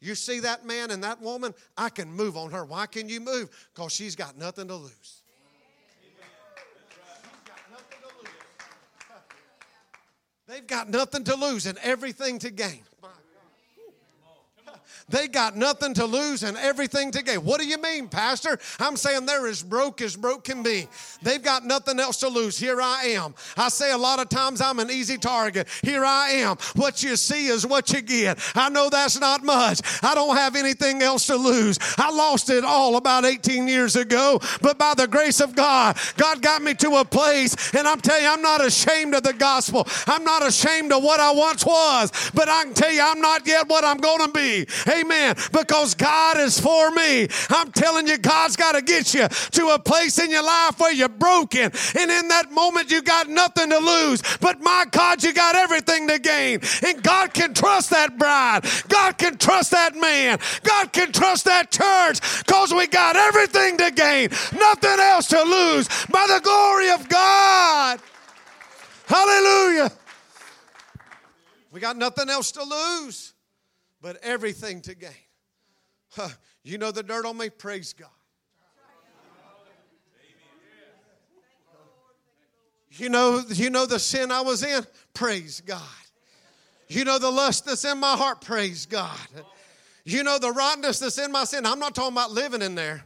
You 0.00 0.14
see 0.14 0.40
that 0.40 0.66
man 0.66 0.90
and 0.90 1.04
that 1.04 1.22
woman? 1.22 1.54
I 1.76 1.88
can 1.88 2.12
move 2.12 2.36
on 2.36 2.50
her. 2.50 2.64
Why 2.64 2.86
can 2.86 3.08
you 3.08 3.20
move? 3.20 3.50
Because 3.74 3.92
she's 3.92 4.16
got 4.16 4.36
nothing 4.36 4.68
to 4.68 4.74
lose. 4.74 5.19
They've 10.50 10.66
got 10.66 10.90
nothing 10.90 11.22
to 11.24 11.36
lose 11.36 11.66
and 11.66 11.78
everything 11.78 12.40
to 12.40 12.50
gain. 12.50 12.82
They 15.10 15.28
got 15.28 15.56
nothing 15.56 15.94
to 15.94 16.06
lose 16.06 16.42
and 16.42 16.56
everything 16.56 17.10
to 17.12 17.22
gain. 17.22 17.38
What 17.38 17.60
do 17.60 17.66
you 17.66 17.80
mean, 17.80 18.08
Pastor? 18.08 18.58
I'm 18.78 18.96
saying 18.96 19.26
they're 19.26 19.46
as 19.46 19.62
broke 19.62 20.00
as 20.00 20.16
broke 20.16 20.44
can 20.44 20.62
be. 20.62 20.88
They've 21.22 21.42
got 21.42 21.64
nothing 21.64 21.98
else 21.98 22.18
to 22.18 22.28
lose. 22.28 22.58
Here 22.58 22.80
I 22.80 23.04
am. 23.06 23.34
I 23.56 23.68
say 23.68 23.92
a 23.92 23.98
lot 23.98 24.20
of 24.20 24.28
times 24.28 24.60
I'm 24.60 24.78
an 24.78 24.90
easy 24.90 25.18
target. 25.18 25.68
Here 25.82 26.04
I 26.04 26.30
am. 26.30 26.56
What 26.76 27.02
you 27.02 27.16
see 27.16 27.48
is 27.48 27.66
what 27.66 27.92
you 27.92 28.00
get. 28.00 28.38
I 28.54 28.68
know 28.68 28.88
that's 28.88 29.18
not 29.20 29.44
much. 29.44 29.80
I 30.02 30.14
don't 30.14 30.36
have 30.36 30.56
anything 30.56 31.02
else 31.02 31.26
to 31.26 31.36
lose. 31.36 31.78
I 31.98 32.10
lost 32.10 32.50
it 32.50 32.64
all 32.64 32.96
about 32.96 33.24
18 33.24 33.68
years 33.68 33.96
ago, 33.96 34.40
but 34.62 34.78
by 34.78 34.94
the 34.94 35.06
grace 35.06 35.40
of 35.40 35.54
God, 35.54 35.98
God 36.16 36.42
got 36.42 36.62
me 36.62 36.74
to 36.74 36.96
a 36.96 37.04
place, 37.04 37.74
and 37.74 37.86
I'm 37.86 38.00
telling 38.00 38.22
you, 38.22 38.30
I'm 38.30 38.42
not 38.42 38.64
ashamed 38.64 39.14
of 39.14 39.22
the 39.22 39.32
gospel. 39.32 39.86
I'm 40.06 40.24
not 40.24 40.46
ashamed 40.46 40.92
of 40.92 41.02
what 41.02 41.20
I 41.20 41.32
once 41.32 41.66
was, 41.66 42.10
but 42.34 42.48
I 42.48 42.64
can 42.64 42.74
tell 42.74 42.92
you, 42.92 43.02
I'm 43.02 43.20
not 43.20 43.46
yet 43.46 43.68
what 43.68 43.84
I'm 43.84 43.98
going 43.98 44.26
to 44.26 44.32
be. 44.32 44.66
Amen. 45.00 45.34
Because 45.52 45.94
God 45.94 46.38
is 46.38 46.58
for 46.58 46.90
me. 46.90 47.28
I'm 47.48 47.72
telling 47.72 48.06
you, 48.06 48.18
God's 48.18 48.56
got 48.56 48.72
to 48.72 48.82
get 48.82 49.14
you 49.14 49.28
to 49.28 49.68
a 49.74 49.78
place 49.78 50.18
in 50.18 50.30
your 50.30 50.44
life 50.44 50.78
where 50.78 50.92
you're 50.92 51.08
broken. 51.08 51.70
And 51.98 52.10
in 52.10 52.28
that 52.28 52.50
moment, 52.50 52.90
you 52.90 53.02
got 53.02 53.28
nothing 53.28 53.70
to 53.70 53.78
lose. 53.78 54.22
But 54.38 54.60
my 54.60 54.84
God, 54.90 55.22
you 55.22 55.32
got 55.32 55.56
everything 55.56 56.08
to 56.08 56.18
gain. 56.18 56.60
And 56.86 57.02
God 57.02 57.32
can 57.32 57.54
trust 57.54 57.90
that 57.90 58.18
bride. 58.18 58.64
God 58.88 59.18
can 59.18 59.36
trust 59.36 59.70
that 59.72 59.94
man. 59.96 60.38
God 60.62 60.92
can 60.92 61.12
trust 61.12 61.44
that 61.46 61.70
church 61.70 62.20
because 62.44 62.72
we 62.72 62.86
got 62.86 63.16
everything 63.16 63.76
to 63.78 63.90
gain, 63.90 64.30
nothing 64.58 65.00
else 65.00 65.28
to 65.28 65.42
lose 65.42 65.88
by 66.06 66.26
the 66.28 66.40
glory 66.42 66.90
of 66.90 67.08
God. 67.08 68.00
Hallelujah. 69.06 69.90
We 71.72 71.80
got 71.80 71.96
nothing 71.96 72.28
else 72.28 72.52
to 72.52 72.62
lose 72.62 73.29
but 74.00 74.16
everything 74.22 74.80
to 74.82 74.94
gain. 74.94 75.10
Huh, 76.10 76.28
you 76.62 76.78
know 76.78 76.90
the 76.90 77.02
dirt 77.02 77.24
on 77.24 77.36
me? 77.36 77.50
Praise 77.50 77.92
God. 77.92 78.08
You 82.92 83.08
know, 83.08 83.42
you 83.48 83.70
know 83.70 83.86
the 83.86 83.98
sin 83.98 84.32
I 84.32 84.40
was 84.40 84.62
in? 84.62 84.84
Praise 85.14 85.60
God. 85.60 85.80
You 86.88 87.04
know 87.04 87.18
the 87.18 87.30
lust 87.30 87.64
that's 87.64 87.84
in 87.84 87.98
my 87.98 88.16
heart? 88.16 88.40
Praise 88.40 88.84
God. 88.84 89.16
You 90.04 90.24
know 90.24 90.38
the 90.38 90.50
rottenness 90.50 90.98
that's 90.98 91.18
in 91.18 91.30
my 91.30 91.44
sin? 91.44 91.64
I'm 91.66 91.78
not 91.78 91.94
talking 91.94 92.12
about 92.12 92.32
living 92.32 92.62
in 92.62 92.74
there. 92.74 93.04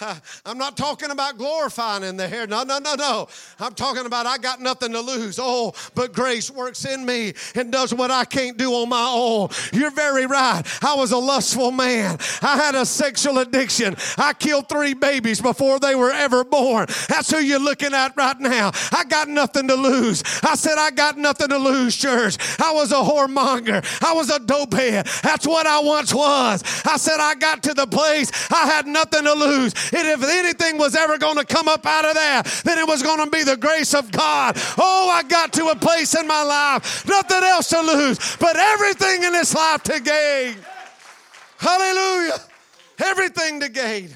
I'm 0.46 0.58
not 0.58 0.76
talking 0.76 1.10
about 1.10 1.38
glorifying 1.38 2.02
in 2.02 2.16
the 2.16 2.28
hair. 2.28 2.46
No, 2.46 2.62
no, 2.62 2.78
no, 2.78 2.94
no. 2.94 3.28
I'm 3.58 3.74
talking 3.74 4.06
about 4.06 4.26
I 4.26 4.38
got 4.38 4.60
nothing 4.60 4.92
to 4.92 5.00
lose. 5.00 5.38
Oh, 5.40 5.72
but 5.94 6.12
grace 6.12 6.50
works 6.50 6.84
in 6.84 7.04
me 7.04 7.34
and 7.54 7.72
does 7.72 7.94
what 7.94 8.10
I 8.10 8.24
can't 8.24 8.56
do 8.56 8.72
on 8.72 8.88
my 8.88 9.12
own. 9.14 9.48
You're 9.72 9.90
very 9.90 10.26
right. 10.26 10.62
I 10.82 10.94
was 10.94 11.12
a 11.12 11.18
lustful 11.18 11.70
man. 11.70 12.18
I 12.42 12.56
had 12.56 12.74
a 12.74 12.84
sexual 12.84 13.38
addiction. 13.38 13.96
I 14.18 14.32
killed 14.32 14.68
three 14.68 14.94
babies 14.94 15.40
before 15.40 15.78
they 15.78 15.94
were 15.94 16.12
ever 16.12 16.44
born. 16.44 16.86
That's 17.08 17.30
who 17.30 17.38
you're 17.38 17.58
looking 17.58 17.94
at 17.94 18.16
right 18.16 18.38
now. 18.40 18.72
I 18.92 19.04
got 19.04 19.28
nothing 19.28 19.68
to 19.68 19.74
lose. 19.74 20.22
I 20.42 20.54
said, 20.54 20.78
I 20.78 20.90
got 20.90 21.16
nothing 21.16 21.48
to 21.48 21.58
lose, 21.58 21.96
church. 21.96 22.36
I 22.60 22.72
was 22.72 22.92
a 22.92 22.96
whoremonger. 22.96 23.84
I 24.02 24.12
was 24.12 24.30
a 24.30 24.38
dopehead. 24.38 25.22
That's 25.22 25.46
what 25.46 25.66
I 25.66 25.80
once 25.80 26.14
was. 26.14 26.62
I 26.84 26.96
said, 26.96 27.18
I 27.18 27.34
got 27.34 27.62
to 27.64 27.74
the 27.74 27.86
place 27.86 28.30
I 28.50 28.66
had 28.66 28.86
nothing 28.86 29.24
to 29.24 29.32
lose. 29.32 29.74
And 29.92 30.08
if 30.08 30.22
anything 30.22 30.78
was 30.78 30.94
ever 30.94 31.18
going 31.18 31.36
to 31.36 31.44
come 31.44 31.68
up 31.68 31.86
out 31.86 32.04
of 32.04 32.14
there, 32.14 32.42
then 32.64 32.78
it 32.78 32.86
was 32.86 33.02
going 33.02 33.24
to 33.24 33.30
be 33.30 33.42
the 33.44 33.56
grace 33.56 33.94
of 33.94 34.10
God. 34.10 34.56
Oh, 34.78 35.10
I 35.12 35.22
got 35.22 35.52
to 35.54 35.68
a 35.68 35.76
place 35.76 36.14
in 36.14 36.26
my 36.26 36.42
life, 36.42 37.06
nothing 37.08 37.42
else 37.42 37.68
to 37.70 37.80
lose, 37.80 38.36
but 38.36 38.56
everything 38.56 39.24
in 39.24 39.32
this 39.32 39.54
life 39.54 39.82
to 39.84 40.00
gain. 40.00 40.56
Hallelujah. 41.58 42.38
Everything 43.04 43.60
to 43.60 43.68
gain. 43.68 44.10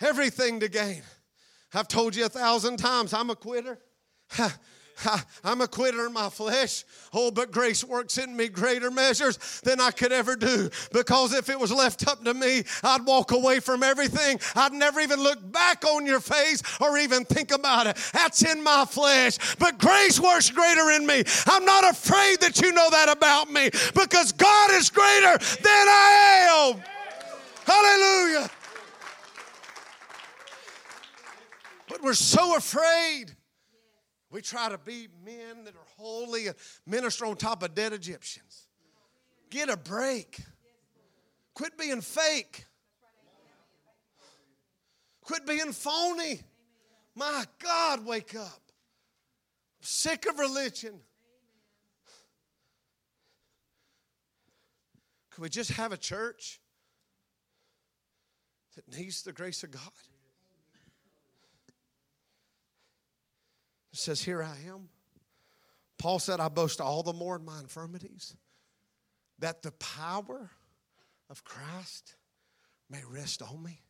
Everything 0.00 0.60
to 0.60 0.68
gain. 0.68 1.02
I've 1.72 1.88
told 1.88 2.14
you 2.14 2.26
a 2.26 2.28
thousand 2.28 2.78
times, 2.78 3.12
I'm 3.12 3.30
a 3.30 3.36
quitter. 3.36 3.78
I'm 5.44 5.60
a 5.60 5.68
quitter 5.68 6.06
in 6.06 6.12
my 6.12 6.28
flesh. 6.28 6.84
Oh, 7.12 7.30
but 7.30 7.50
grace 7.50 7.84
works 7.84 8.18
in 8.18 8.36
me 8.36 8.48
greater 8.48 8.90
measures 8.90 9.60
than 9.62 9.80
I 9.80 9.90
could 9.90 10.12
ever 10.12 10.36
do. 10.36 10.70
Because 10.92 11.32
if 11.32 11.48
it 11.48 11.58
was 11.58 11.72
left 11.72 12.06
up 12.08 12.24
to 12.24 12.34
me, 12.34 12.64
I'd 12.82 13.04
walk 13.04 13.32
away 13.32 13.60
from 13.60 13.82
everything. 13.82 14.40
I'd 14.54 14.72
never 14.72 15.00
even 15.00 15.20
look 15.20 15.38
back 15.52 15.84
on 15.84 16.06
your 16.06 16.20
face 16.20 16.62
or 16.80 16.98
even 16.98 17.24
think 17.24 17.52
about 17.52 17.86
it. 17.86 17.96
That's 18.12 18.42
in 18.44 18.62
my 18.62 18.84
flesh. 18.84 19.38
But 19.58 19.78
grace 19.78 20.20
works 20.20 20.50
greater 20.50 20.90
in 20.90 21.06
me. 21.06 21.24
I'm 21.46 21.64
not 21.64 21.88
afraid 21.90 22.40
that 22.40 22.60
you 22.60 22.72
know 22.72 22.88
that 22.90 23.08
about 23.08 23.50
me 23.50 23.70
because 23.94 24.32
God 24.32 24.70
is 24.72 24.90
greater 24.90 25.38
than 25.38 25.66
I 25.66 26.74
am. 26.74 26.82
Hallelujah. 27.64 28.50
But 31.88 32.02
we're 32.02 32.14
so 32.14 32.56
afraid 32.56 33.34
We 34.36 34.42
try 34.42 34.68
to 34.68 34.76
be 34.76 35.08
men 35.24 35.64
that 35.64 35.74
are 35.74 35.86
holy 35.96 36.48
and 36.48 36.56
minister 36.84 37.24
on 37.24 37.36
top 37.36 37.62
of 37.62 37.74
dead 37.74 37.94
Egyptians. 37.94 38.66
Get 39.48 39.70
a 39.70 39.78
break. 39.78 40.38
Quit 41.54 41.78
being 41.78 42.02
fake. 42.02 42.66
Quit 45.22 45.46
being 45.46 45.72
phony. 45.72 46.42
My 47.14 47.46
God, 47.58 48.04
wake 48.04 48.34
up. 48.34 48.44
I'm 48.44 49.80
sick 49.80 50.26
of 50.26 50.38
religion. 50.38 51.00
Could 55.30 55.40
we 55.40 55.48
just 55.48 55.70
have 55.70 55.92
a 55.92 55.96
church 55.96 56.60
that 58.74 58.98
needs 58.98 59.22
the 59.22 59.32
grace 59.32 59.62
of 59.62 59.70
God? 59.70 59.80
It 63.85 63.85
says, 63.96 64.22
Here 64.22 64.42
I 64.42 64.56
am. 64.68 64.88
Paul 65.98 66.18
said, 66.18 66.40
I 66.40 66.48
boast 66.48 66.80
all 66.80 67.02
the 67.02 67.12
more 67.12 67.36
in 67.36 67.44
my 67.44 67.58
infirmities, 67.60 68.36
that 69.38 69.62
the 69.62 69.72
power 69.72 70.50
of 71.30 71.44
Christ 71.44 72.14
may 72.90 73.00
rest 73.08 73.42
on 73.42 73.62
me. 73.62 73.80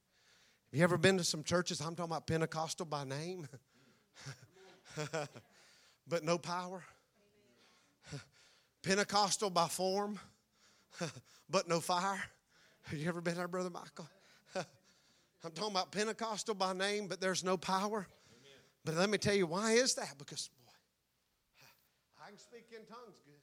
Have 0.71 0.79
you 0.79 0.85
ever 0.85 0.99
been 0.99 1.19
to 1.19 1.25
some 1.25 1.43
churches? 1.43 1.81
I'm 1.81 1.95
talking 1.95 2.11
about 2.11 2.27
Pentecostal 2.27 2.87
by 2.87 3.05
name, 3.05 3.49
but 6.09 6.25
no 6.25 6.39
power. 6.39 6.85
Pentecostal 8.83 9.51
by 9.51 9.67
form, 9.67 10.19
but 11.51 11.69
no 11.69 11.81
fire. 11.81 12.23
Have 12.85 12.99
you 12.99 13.09
ever 13.09 13.21
been 13.21 13.35
there, 13.35 13.49
Brother 13.49 13.71
Michael? 13.71 14.09
I'm 14.57 15.51
talking 15.53 15.73
about 15.73 15.91
Pentecostal 15.91 16.55
by 16.55 16.73
name, 16.73 17.09
but 17.09 17.21
there's 17.21 17.43
no 17.43 17.57
power. 17.57 18.07
But 18.87 18.95
let 18.95 19.11
me 19.11 19.19
tell 19.19 19.35
you, 19.35 19.49
why 19.49 19.73
is 19.73 19.95
that? 19.95 20.15
Because, 20.17 20.49
boy, 20.65 20.71
I 22.25 22.29
can 22.29 22.39
speak 22.39 22.67
in 22.71 22.87
tongues 22.87 23.19
good. 23.27 23.35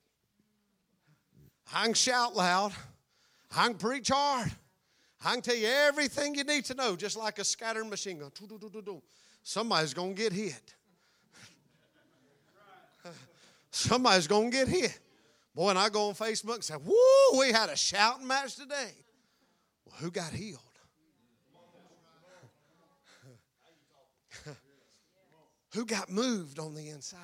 I 1.76 1.84
can 1.84 1.94
shout 1.94 2.34
loud. 2.34 2.72
I 3.54 3.68
can 3.68 3.76
preach 3.76 4.08
hard. 4.08 4.50
I 5.24 5.34
can 5.34 5.42
tell 5.42 5.56
you 5.56 5.68
everything 5.68 6.34
you 6.36 6.46
need 6.46 6.64
to 6.66 6.76
know, 6.76 6.96
just 6.96 7.18
like 7.18 7.40
a 7.40 7.44
scattered 7.44 7.84
machine 7.84 8.20
gun. 8.20 8.32
Somebody's 9.44 9.94
to 9.94 10.14
get 10.14 10.32
hit. 10.32 10.76
Somebody's 13.70 14.28
to 14.28 14.50
get 14.50 14.70
hit. 14.70 14.98
Boy, 15.54 15.72
and 15.72 15.80
I 15.80 15.90
go 15.90 16.08
on 16.08 16.16
Facebook 16.16 16.56
and 16.56 16.64
say, 16.64 16.76
Woo, 16.78 17.40
we 17.40 17.52
had 17.52 17.70
a 17.70 17.76
shouting 17.76 18.26
match 18.26 18.56
today. 18.56 18.92
Well, 19.86 19.98
who 20.00 20.10
got 20.10 20.32
healed? 20.32 20.62
who 25.74 25.86
got 25.86 26.10
moved 26.10 26.60
on 26.60 26.76
the 26.76 26.90
inside? 26.90 27.20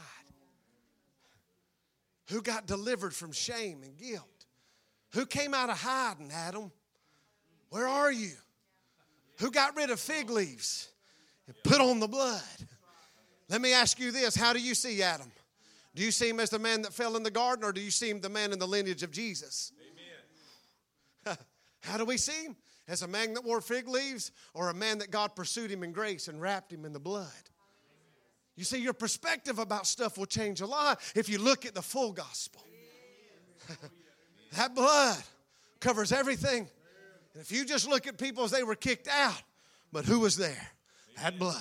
Who 2.30 2.42
got 2.42 2.68
delivered 2.68 3.14
from 3.14 3.32
shame 3.32 3.82
and 3.84 3.98
guilt? 3.98 4.46
Who 5.14 5.26
came 5.26 5.54
out 5.54 5.70
of 5.70 5.80
hiding, 5.80 6.32
Adam? 6.32 6.72
Where 7.70 7.88
are 7.88 8.12
you? 8.12 8.34
Who 9.40 9.52
got 9.52 9.76
rid 9.76 9.90
of 9.90 10.00
fig 10.00 10.30
leaves 10.30 10.90
and 11.48 11.56
put 11.64 11.80
on 11.80 12.00
the 12.00 12.08
blood? 12.08 12.42
Let 13.50 13.62
me 13.62 13.74
ask 13.74 14.00
you 14.00 14.12
this 14.12 14.36
How 14.36 14.54
do 14.54 14.60
you 14.60 14.76
see 14.76 15.02
Adam? 15.02 15.32
Do 15.96 16.04
you 16.04 16.12
see 16.12 16.30
him 16.30 16.40
as 16.40 16.50
the 16.50 16.60
man 16.60 16.84
that 16.84 16.94
fell 16.94 17.18
in 17.18 17.24
the 17.24 17.32
garden, 17.32 17.66
or 17.66 17.72
do 17.72 17.82
you 17.82 17.92
see 17.92 18.10
him 18.10 18.22
the 18.22 18.30
man 18.30 18.54
in 18.54 18.60
the 18.60 18.68
lineage 18.68 19.02
of 19.02 19.12
Jesus? 19.12 19.72
Amen. 21.26 21.38
How 21.82 21.98
do 21.98 22.06
we 22.06 22.18
see 22.18 22.44
him? 22.44 22.56
As 22.88 23.02
a 23.02 23.08
man 23.08 23.34
that 23.34 23.44
wore 23.44 23.62
fig 23.62 23.88
leaves, 23.88 24.32
or 24.54 24.70
a 24.70 24.74
man 24.74 25.00
that 25.00 25.12
God 25.12 25.36
pursued 25.36 25.72
him 25.72 25.84
in 25.84 25.92
grace 25.92 26.28
and 26.28 26.40
wrapped 26.40 26.72
him 26.72 26.86
in 26.86 26.94
the 26.94 27.00
blood? 27.00 27.49
You 28.60 28.66
see, 28.66 28.80
your 28.82 28.92
perspective 28.92 29.58
about 29.58 29.88
stuff 29.88 30.18
will 30.18 30.26
change 30.26 30.60
a 30.60 30.66
lot 30.66 31.00
if 31.16 31.30
you 31.30 31.38
look 31.38 31.66
at 31.66 31.74
the 31.74 31.82
full 31.82 32.12
gospel. 32.12 32.62
that 34.52 34.76
blood 34.76 35.16
covers 35.80 36.12
everything. 36.12 36.68
And 37.34 37.42
if 37.42 37.54
you 37.54 37.64
just 37.64 37.88
look 37.88 38.06
at 38.06 38.18
people 38.18 38.44
as 38.44 38.52
they 38.52 38.64
were 38.64 38.76
kicked 38.76 39.08
out, 39.08 39.42
but 39.94 40.04
who 40.04 40.20
was 40.20 40.36
there? 40.36 40.72
That 41.24 41.40
blood. 41.40 41.56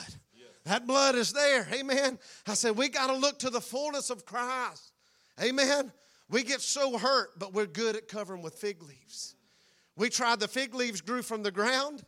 That 0.64 0.88
blood 0.88 1.14
is 1.14 1.32
there. 1.32 1.68
Amen. 1.72 2.18
I 2.48 2.54
said, 2.54 2.76
we 2.76 2.88
got 2.88 3.06
to 3.06 3.16
look 3.16 3.38
to 3.38 3.50
the 3.50 3.60
fullness 3.60 4.10
of 4.10 4.26
Christ. 4.26 4.90
Amen. 5.40 5.92
We 6.28 6.42
get 6.42 6.60
so 6.60 6.98
hurt, 6.98 7.38
but 7.38 7.54
we're 7.54 7.66
good 7.66 7.94
at 7.94 8.08
covering 8.08 8.42
with 8.42 8.54
fig 8.54 8.82
leaves. 8.82 9.36
We 9.94 10.10
tried 10.10 10.40
the 10.40 10.48
fig 10.48 10.74
leaves 10.74 11.00
grew 11.00 11.22
from 11.22 11.44
the 11.44 11.52
ground, 11.52 12.02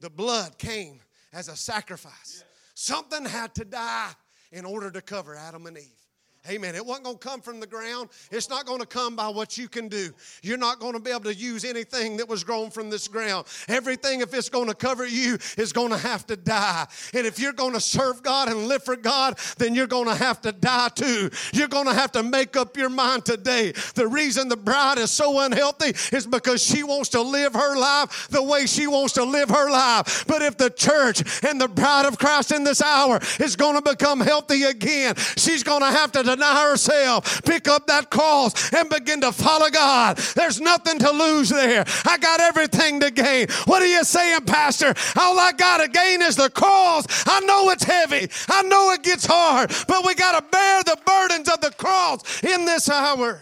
the 0.00 0.10
blood 0.10 0.58
came 0.58 1.00
as 1.32 1.48
a 1.48 1.56
sacrifice. 1.56 2.44
Something 2.74 3.24
had 3.24 3.54
to 3.54 3.64
die 3.64 4.12
in 4.52 4.64
order 4.64 4.90
to 4.90 5.00
cover 5.00 5.34
Adam 5.36 5.66
and 5.66 5.78
Eve. 5.78 6.03
Amen. 6.50 6.74
It 6.74 6.84
wasn't 6.84 7.06
going 7.06 7.16
to 7.16 7.26
come 7.26 7.40
from 7.40 7.58
the 7.58 7.66
ground. 7.66 8.10
It's 8.30 8.50
not 8.50 8.66
going 8.66 8.80
to 8.80 8.86
come 8.86 9.16
by 9.16 9.28
what 9.28 9.56
you 9.56 9.66
can 9.66 9.88
do. 9.88 10.10
You're 10.42 10.58
not 10.58 10.78
going 10.78 10.92
to 10.92 11.00
be 11.00 11.10
able 11.10 11.22
to 11.22 11.34
use 11.34 11.64
anything 11.64 12.18
that 12.18 12.28
was 12.28 12.44
grown 12.44 12.70
from 12.70 12.90
this 12.90 13.08
ground. 13.08 13.46
Everything, 13.66 14.20
if 14.20 14.34
it's 14.34 14.50
going 14.50 14.68
to 14.68 14.74
cover 14.74 15.06
you, 15.06 15.38
is 15.56 15.72
going 15.72 15.88
to 15.88 15.96
have 15.96 16.26
to 16.26 16.36
die. 16.36 16.86
And 17.14 17.26
if 17.26 17.38
you're 17.38 17.54
going 17.54 17.72
to 17.72 17.80
serve 17.80 18.22
God 18.22 18.48
and 18.48 18.68
live 18.68 18.84
for 18.84 18.94
God, 18.94 19.38
then 19.56 19.74
you're 19.74 19.86
going 19.86 20.04
to 20.06 20.14
have 20.14 20.42
to 20.42 20.52
die 20.52 20.88
too. 20.94 21.30
You're 21.54 21.68
going 21.68 21.86
to 21.86 21.94
have 21.94 22.12
to 22.12 22.22
make 22.22 22.58
up 22.58 22.76
your 22.76 22.90
mind 22.90 23.24
today. 23.24 23.72
The 23.94 24.06
reason 24.06 24.48
the 24.48 24.56
bride 24.58 24.98
is 24.98 25.10
so 25.10 25.40
unhealthy 25.40 25.94
is 26.14 26.26
because 26.26 26.62
she 26.62 26.82
wants 26.82 27.08
to 27.10 27.22
live 27.22 27.54
her 27.54 27.74
life 27.74 28.28
the 28.28 28.42
way 28.42 28.66
she 28.66 28.86
wants 28.86 29.14
to 29.14 29.24
live 29.24 29.48
her 29.48 29.70
life. 29.70 30.26
But 30.26 30.42
if 30.42 30.58
the 30.58 30.68
church 30.68 31.22
and 31.42 31.58
the 31.58 31.68
bride 31.68 32.04
of 32.04 32.18
Christ 32.18 32.52
in 32.52 32.64
this 32.64 32.82
hour 32.82 33.18
is 33.40 33.56
going 33.56 33.82
to 33.82 33.90
become 33.90 34.20
healthy 34.20 34.64
again, 34.64 35.14
she's 35.38 35.62
going 35.62 35.80
to 35.80 35.90
have 35.90 36.12
to 36.12 36.33
deny 36.34 36.68
herself, 36.70 37.42
pick 37.44 37.68
up 37.68 37.86
that 37.86 38.10
cross, 38.10 38.72
and 38.72 38.88
begin 38.88 39.20
to 39.20 39.32
follow 39.32 39.70
God. 39.70 40.16
There's 40.34 40.60
nothing 40.60 40.98
to 41.00 41.10
lose 41.10 41.48
there. 41.48 41.84
I 42.04 42.18
got 42.18 42.40
everything 42.40 43.00
to 43.00 43.10
gain. 43.10 43.48
What 43.66 43.82
are 43.82 43.86
you 43.86 44.04
saying, 44.04 44.42
Pastor? 44.42 44.94
All 45.16 45.38
I 45.38 45.52
got 45.52 45.78
to 45.78 45.88
gain 45.88 46.22
is 46.22 46.36
the 46.36 46.50
cross. 46.50 47.06
I 47.26 47.40
know 47.40 47.70
it's 47.70 47.84
heavy, 47.84 48.28
I 48.48 48.62
know 48.62 48.92
it 48.92 49.02
gets 49.02 49.26
hard, 49.26 49.72
but 49.88 50.04
we 50.06 50.14
got 50.14 50.38
to 50.38 50.50
bear 50.50 50.82
the 50.82 50.98
burdens 51.04 51.48
of 51.48 51.60
the 51.60 51.70
cross 51.72 52.42
in 52.42 52.64
this 52.64 52.88
hour. 52.88 53.40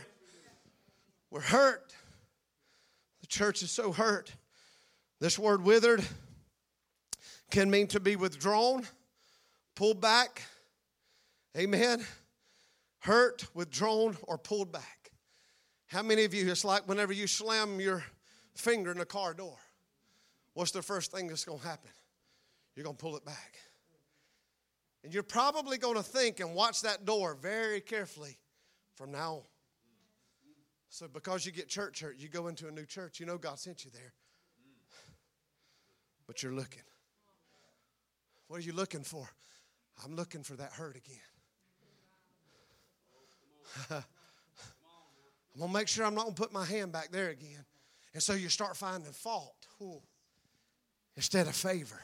We're 1.30 1.40
hurt. 1.40 1.92
The 3.22 3.26
church 3.26 3.62
is 3.62 3.70
so 3.70 3.92
hurt. 3.92 4.30
This 5.20 5.38
word 5.38 5.62
withered 5.62 6.04
can 7.50 7.70
mean 7.70 7.86
to 7.88 8.00
be 8.00 8.16
withdrawn, 8.16 8.84
pulled 9.76 10.00
back. 10.00 10.42
Amen 11.56 12.04
hurt, 13.02 13.46
withdrawn, 13.54 14.16
or 14.22 14.38
pulled 14.38 14.72
back. 14.72 15.10
How 15.86 16.02
many 16.02 16.24
of 16.24 16.32
you, 16.32 16.50
it's 16.50 16.64
like 16.64 16.88
whenever 16.88 17.12
you 17.12 17.26
slam 17.26 17.80
your 17.80 18.04
finger 18.54 18.92
in 18.92 19.00
a 19.00 19.04
car 19.04 19.34
door, 19.34 19.56
what's 20.54 20.70
the 20.70 20.82
first 20.82 21.12
thing 21.12 21.26
that's 21.26 21.44
going 21.44 21.58
to 21.58 21.66
happen? 21.66 21.90
You're 22.74 22.84
going 22.84 22.96
to 22.96 23.02
pull 23.02 23.16
it 23.16 23.24
back. 23.24 23.56
And 25.04 25.12
you're 25.12 25.24
probably 25.24 25.78
going 25.78 25.96
to 25.96 26.02
think 26.02 26.38
and 26.38 26.54
watch 26.54 26.82
that 26.82 27.04
door 27.04 27.34
very 27.34 27.80
carefully 27.80 28.38
from 28.94 29.10
now 29.10 29.34
on. 29.34 29.42
So, 30.88 31.08
because 31.12 31.44
you 31.44 31.52
get 31.52 31.68
church 31.68 32.00
hurt, 32.00 32.18
you 32.18 32.28
go 32.28 32.46
into 32.46 32.68
a 32.68 32.70
new 32.70 32.84
church, 32.84 33.18
you 33.18 33.26
know 33.26 33.38
God 33.38 33.58
sent 33.58 33.84
you 33.84 33.90
there. 33.90 34.12
But 36.26 36.42
you're 36.42 36.52
looking. 36.52 36.82
What 38.46 38.58
are 38.60 38.62
you 38.62 38.74
looking 38.74 39.02
for? 39.02 39.28
I'm 40.04 40.14
looking 40.14 40.42
for 40.42 40.54
that 40.54 40.72
hurt 40.72 40.96
again. 40.96 41.31
I'm 43.90 44.02
going 45.58 45.70
to 45.70 45.78
make 45.78 45.88
sure 45.88 46.04
I'm 46.04 46.14
not 46.14 46.24
going 46.24 46.34
to 46.34 46.42
put 46.42 46.52
my 46.52 46.64
hand 46.64 46.92
back 46.92 47.10
there 47.10 47.30
again. 47.30 47.64
And 48.14 48.22
so 48.22 48.34
you 48.34 48.48
start 48.48 48.76
finding 48.76 49.12
fault 49.12 49.66
Ooh, 49.80 50.02
instead 51.16 51.46
of 51.46 51.54
favor. 51.54 52.00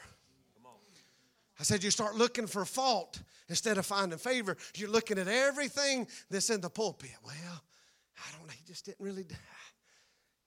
I 1.59 1.63
said 1.63 1.83
you 1.83 1.91
start 1.91 2.15
looking 2.15 2.47
for 2.47 2.63
fault 2.63 3.21
instead 3.49 3.77
of 3.77 3.85
finding 3.85 4.17
favor. 4.17 4.55
You're 4.75 4.89
looking 4.89 5.17
at 5.17 5.27
everything 5.27 6.07
that's 6.29 6.49
in 6.49 6.61
the 6.61 6.69
pulpit. 6.69 7.11
Well, 7.23 7.35
I 7.35 8.37
don't 8.37 8.47
know. 8.47 8.53
He 8.57 8.63
just 8.65 8.85
didn't 8.85 9.03
really 9.03 9.25
die. 9.25 9.35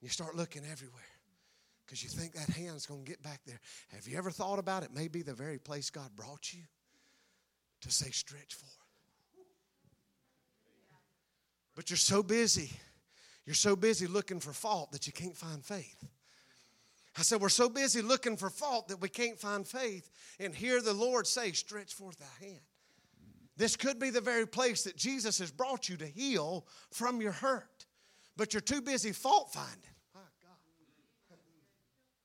You 0.01 0.09
start 0.09 0.35
looking 0.35 0.63
everywhere 0.69 1.03
because 1.85 2.03
you 2.03 2.09
think 2.09 2.33
that 2.33 2.49
hand's 2.55 2.87
going 2.87 3.05
to 3.05 3.09
get 3.09 3.21
back 3.21 3.41
there. 3.45 3.59
Have 3.93 4.07
you 4.07 4.17
ever 4.17 4.31
thought 4.31 4.57
about 4.57 4.83
it? 4.83 4.89
Maybe 4.93 5.21
the 5.21 5.35
very 5.35 5.59
place 5.59 5.91
God 5.91 6.09
brought 6.15 6.51
you 6.51 6.63
to 7.81 7.91
say, 7.91 8.09
stretch 8.09 8.55
forth. 8.55 8.82
But 11.75 11.89
you're 11.89 11.97
so 11.97 12.23
busy. 12.23 12.71
You're 13.45 13.55
so 13.55 13.75
busy 13.75 14.07
looking 14.07 14.39
for 14.39 14.53
fault 14.53 14.91
that 14.91 15.07
you 15.07 15.13
can't 15.13 15.35
find 15.35 15.63
faith. 15.63 16.03
I 17.17 17.21
said, 17.21 17.41
We're 17.41 17.49
so 17.49 17.69
busy 17.69 18.01
looking 18.01 18.37
for 18.37 18.49
fault 18.49 18.87
that 18.87 19.01
we 19.01 19.09
can't 19.09 19.39
find 19.39 19.67
faith 19.67 20.09
and 20.39 20.53
hear 20.53 20.81
the 20.81 20.93
Lord 20.93 21.27
say, 21.27 21.51
Stretch 21.51 21.93
forth 21.93 22.17
thy 22.17 22.45
hand. 22.45 22.61
This 23.55 23.75
could 23.75 23.99
be 23.99 24.09
the 24.09 24.21
very 24.21 24.47
place 24.47 24.83
that 24.83 24.95
Jesus 24.95 25.37
has 25.39 25.51
brought 25.51 25.87
you 25.87 25.97
to 25.97 26.07
heal 26.07 26.65
from 26.91 27.21
your 27.21 27.33
hurt, 27.33 27.85
but 28.35 28.53
you're 28.53 28.61
too 28.61 28.81
busy 28.81 29.11
fault 29.11 29.53
finding. 29.53 29.77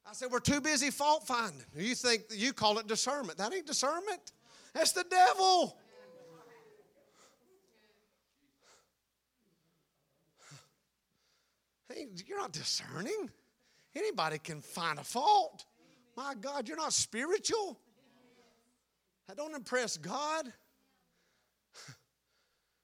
I 0.08 0.14
said, 0.14 0.30
We're 0.30 0.40
too 0.40 0.62
busy 0.62 0.90
fault 0.90 1.26
finding. 1.26 1.66
You 1.76 1.94
think 1.94 2.22
you 2.30 2.54
call 2.54 2.78
it 2.78 2.86
discernment. 2.86 3.36
That 3.38 3.52
ain't 3.52 3.66
discernment, 3.66 4.32
that's 4.72 4.92
the 4.92 5.04
devil. 5.04 5.78
You're 12.26 12.38
not 12.38 12.52
discerning. 12.52 13.30
Anybody 13.94 14.38
can 14.38 14.60
find 14.60 14.98
a 14.98 15.04
fault. 15.04 15.64
My 16.16 16.34
God, 16.40 16.68
you're 16.68 16.76
not 16.76 16.92
spiritual. 16.92 17.78
I 19.30 19.34
don't 19.34 19.54
impress 19.54 19.96
God. 19.96 20.52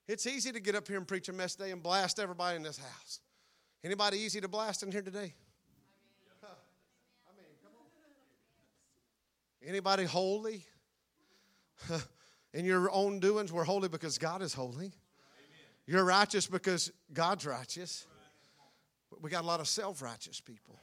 It's 0.07 0.27
easy 0.27 0.53
to 0.53 0.61
get 0.61 0.75
up 0.75 0.87
here 0.87 0.99
and 0.99 1.09
preach 1.09 1.31
a 1.31 1.33
mess 1.33 1.55
day 1.55 1.71
and 1.71 1.83
blast 1.83 2.21
everybody 2.21 2.57
in 2.57 2.63
this 2.63 2.77
house. 2.77 3.21
Anybody 3.83 4.19
easy 4.19 4.39
to 4.39 4.49
blast 4.49 4.83
in 4.83 4.93
here 4.93 5.01
today? 5.01 5.33
Anybody 9.67 10.05
holy? 10.05 10.67
in 12.53 12.67
your 12.67 12.91
own 12.91 13.19
doings, 13.19 13.51
we're 13.51 13.65
holy 13.65 13.89
because 13.89 14.19
God 14.19 14.43
is 14.43 14.53
holy. 14.53 14.93
You're 15.87 16.05
righteous 16.05 16.47
because 16.47 16.93
God's 17.13 17.47
righteous. 17.47 18.07
But 19.15 19.23
we 19.23 19.31
got 19.31 19.45
a 19.45 19.47
lot 19.47 19.61
of 19.61 19.69
self 19.69 20.03
righteous 20.03 20.41
people. 20.41 20.81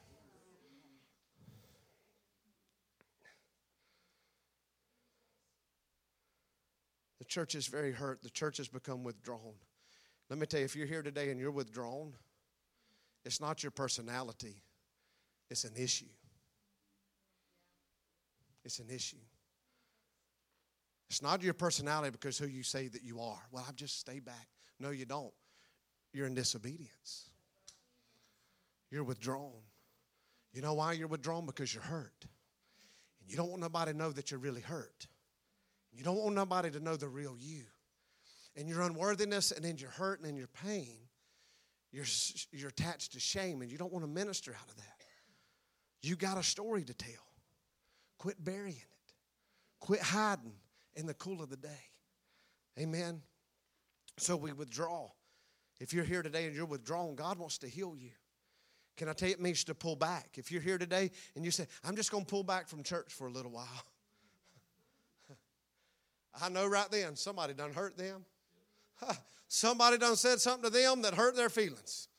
The 7.19 7.25
church 7.25 7.55
is 7.55 7.67
very 7.67 7.91
hurt. 7.91 8.23
The 8.23 8.29
church 8.29 8.55
has 8.57 8.69
become 8.69 9.03
withdrawn. 9.03 9.55
Let 10.29 10.39
me 10.39 10.45
tell 10.45 10.61
you, 10.61 10.65
if 10.65 10.77
you're 10.77 10.87
here 10.87 11.01
today 11.01 11.29
and 11.29 11.41
you're 11.41 11.51
withdrawn, 11.51 12.13
it's 13.25 13.41
not 13.41 13.63
your 13.63 13.71
personality, 13.71 14.63
it's 15.49 15.65
an 15.65 15.73
issue. 15.75 16.05
It's 18.63 18.79
an 18.79 18.89
issue. 18.89 19.17
It's 21.09 21.21
not 21.21 21.43
your 21.43 21.53
personality 21.53 22.11
because 22.11 22.37
who 22.37 22.47
you 22.47 22.63
say 22.63 22.87
that 22.87 23.03
you 23.03 23.19
are. 23.19 23.41
Well, 23.51 23.65
I've 23.67 23.75
just 23.75 23.99
stay 23.99 24.19
back. 24.19 24.47
No, 24.79 24.91
you 24.91 25.05
don't. 25.05 25.33
You're 26.13 26.27
in 26.27 26.33
disobedience. 26.35 27.30
You're 28.91 29.03
withdrawn. 29.03 29.51
You 30.53 30.61
know 30.61 30.73
why 30.73 30.93
you're 30.93 31.07
withdrawn? 31.07 31.45
Because 31.45 31.73
you're 31.73 31.83
hurt. 31.83 32.25
And 33.21 33.29
you 33.29 33.37
don't 33.37 33.49
want 33.49 33.61
nobody 33.61 33.93
to 33.93 33.97
know 33.97 34.11
that 34.11 34.31
you're 34.31 34.39
really 34.39 34.61
hurt. 34.61 35.07
You 35.93 36.03
don't 36.03 36.17
want 36.17 36.35
nobody 36.35 36.69
to 36.71 36.79
know 36.79 36.95
the 36.95 37.07
real 37.07 37.35
you. 37.39 37.63
And 38.55 38.67
your 38.67 38.81
unworthiness 38.81 39.51
and 39.51 39.65
in 39.65 39.77
your 39.77 39.89
hurt 39.89 40.19
and 40.19 40.27
in 40.27 40.35
your 40.35 40.47
pain, 40.47 40.97
you're, 41.91 42.05
you're 42.51 42.69
attached 42.69 43.13
to 43.13 43.19
shame 43.19 43.61
and 43.61 43.71
you 43.71 43.77
don't 43.77 43.93
want 43.93 44.03
to 44.03 44.11
minister 44.11 44.51
out 44.51 44.69
of 44.69 44.75
that. 44.77 44.85
You 46.01 46.15
got 46.15 46.37
a 46.37 46.43
story 46.43 46.83
to 46.83 46.93
tell. 46.93 47.27
Quit 48.17 48.43
burying 48.43 48.75
it. 48.75 49.13
Quit 49.79 50.01
hiding 50.01 50.53
in 50.95 51.05
the 51.05 51.13
cool 51.13 51.41
of 51.41 51.49
the 51.49 51.57
day. 51.57 51.69
Amen. 52.79 53.21
So 54.17 54.35
we 54.35 54.51
withdraw. 54.51 55.09
If 55.79 55.93
you're 55.93 56.03
here 56.03 56.21
today 56.21 56.45
and 56.45 56.55
you're 56.55 56.65
withdrawn, 56.65 57.15
God 57.15 57.39
wants 57.39 57.57
to 57.59 57.67
heal 57.67 57.95
you. 57.97 58.11
Can 59.01 59.09
I 59.09 59.13
tell 59.13 59.29
you, 59.29 59.33
it 59.33 59.41
means 59.41 59.63
to 59.63 59.73
pull 59.73 59.95
back. 59.95 60.35
If 60.35 60.51
you're 60.51 60.61
here 60.61 60.77
today 60.77 61.09
and 61.35 61.43
you 61.43 61.49
say, 61.49 61.65
I'm 61.83 61.95
just 61.95 62.11
going 62.11 62.23
to 62.23 62.29
pull 62.29 62.43
back 62.43 62.67
from 62.67 62.83
church 62.83 63.11
for 63.11 63.25
a 63.25 63.31
little 63.31 63.49
while, 63.49 63.65
I 66.39 66.49
know 66.49 66.67
right 66.67 66.85
then 66.91 67.15
somebody 67.15 67.55
done 67.55 67.73
hurt 67.73 67.97
them. 67.97 68.25
Somebody 69.47 69.97
done 69.97 70.15
said 70.17 70.39
something 70.39 70.69
to 70.69 70.69
them 70.69 71.01
that 71.01 71.15
hurt 71.15 71.35
their 71.35 71.49
feelings. 71.49 72.09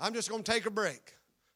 I'm 0.00 0.14
just 0.14 0.30
going 0.30 0.42
to 0.42 0.50
take 0.50 0.64
a 0.64 0.70
break. 0.70 1.12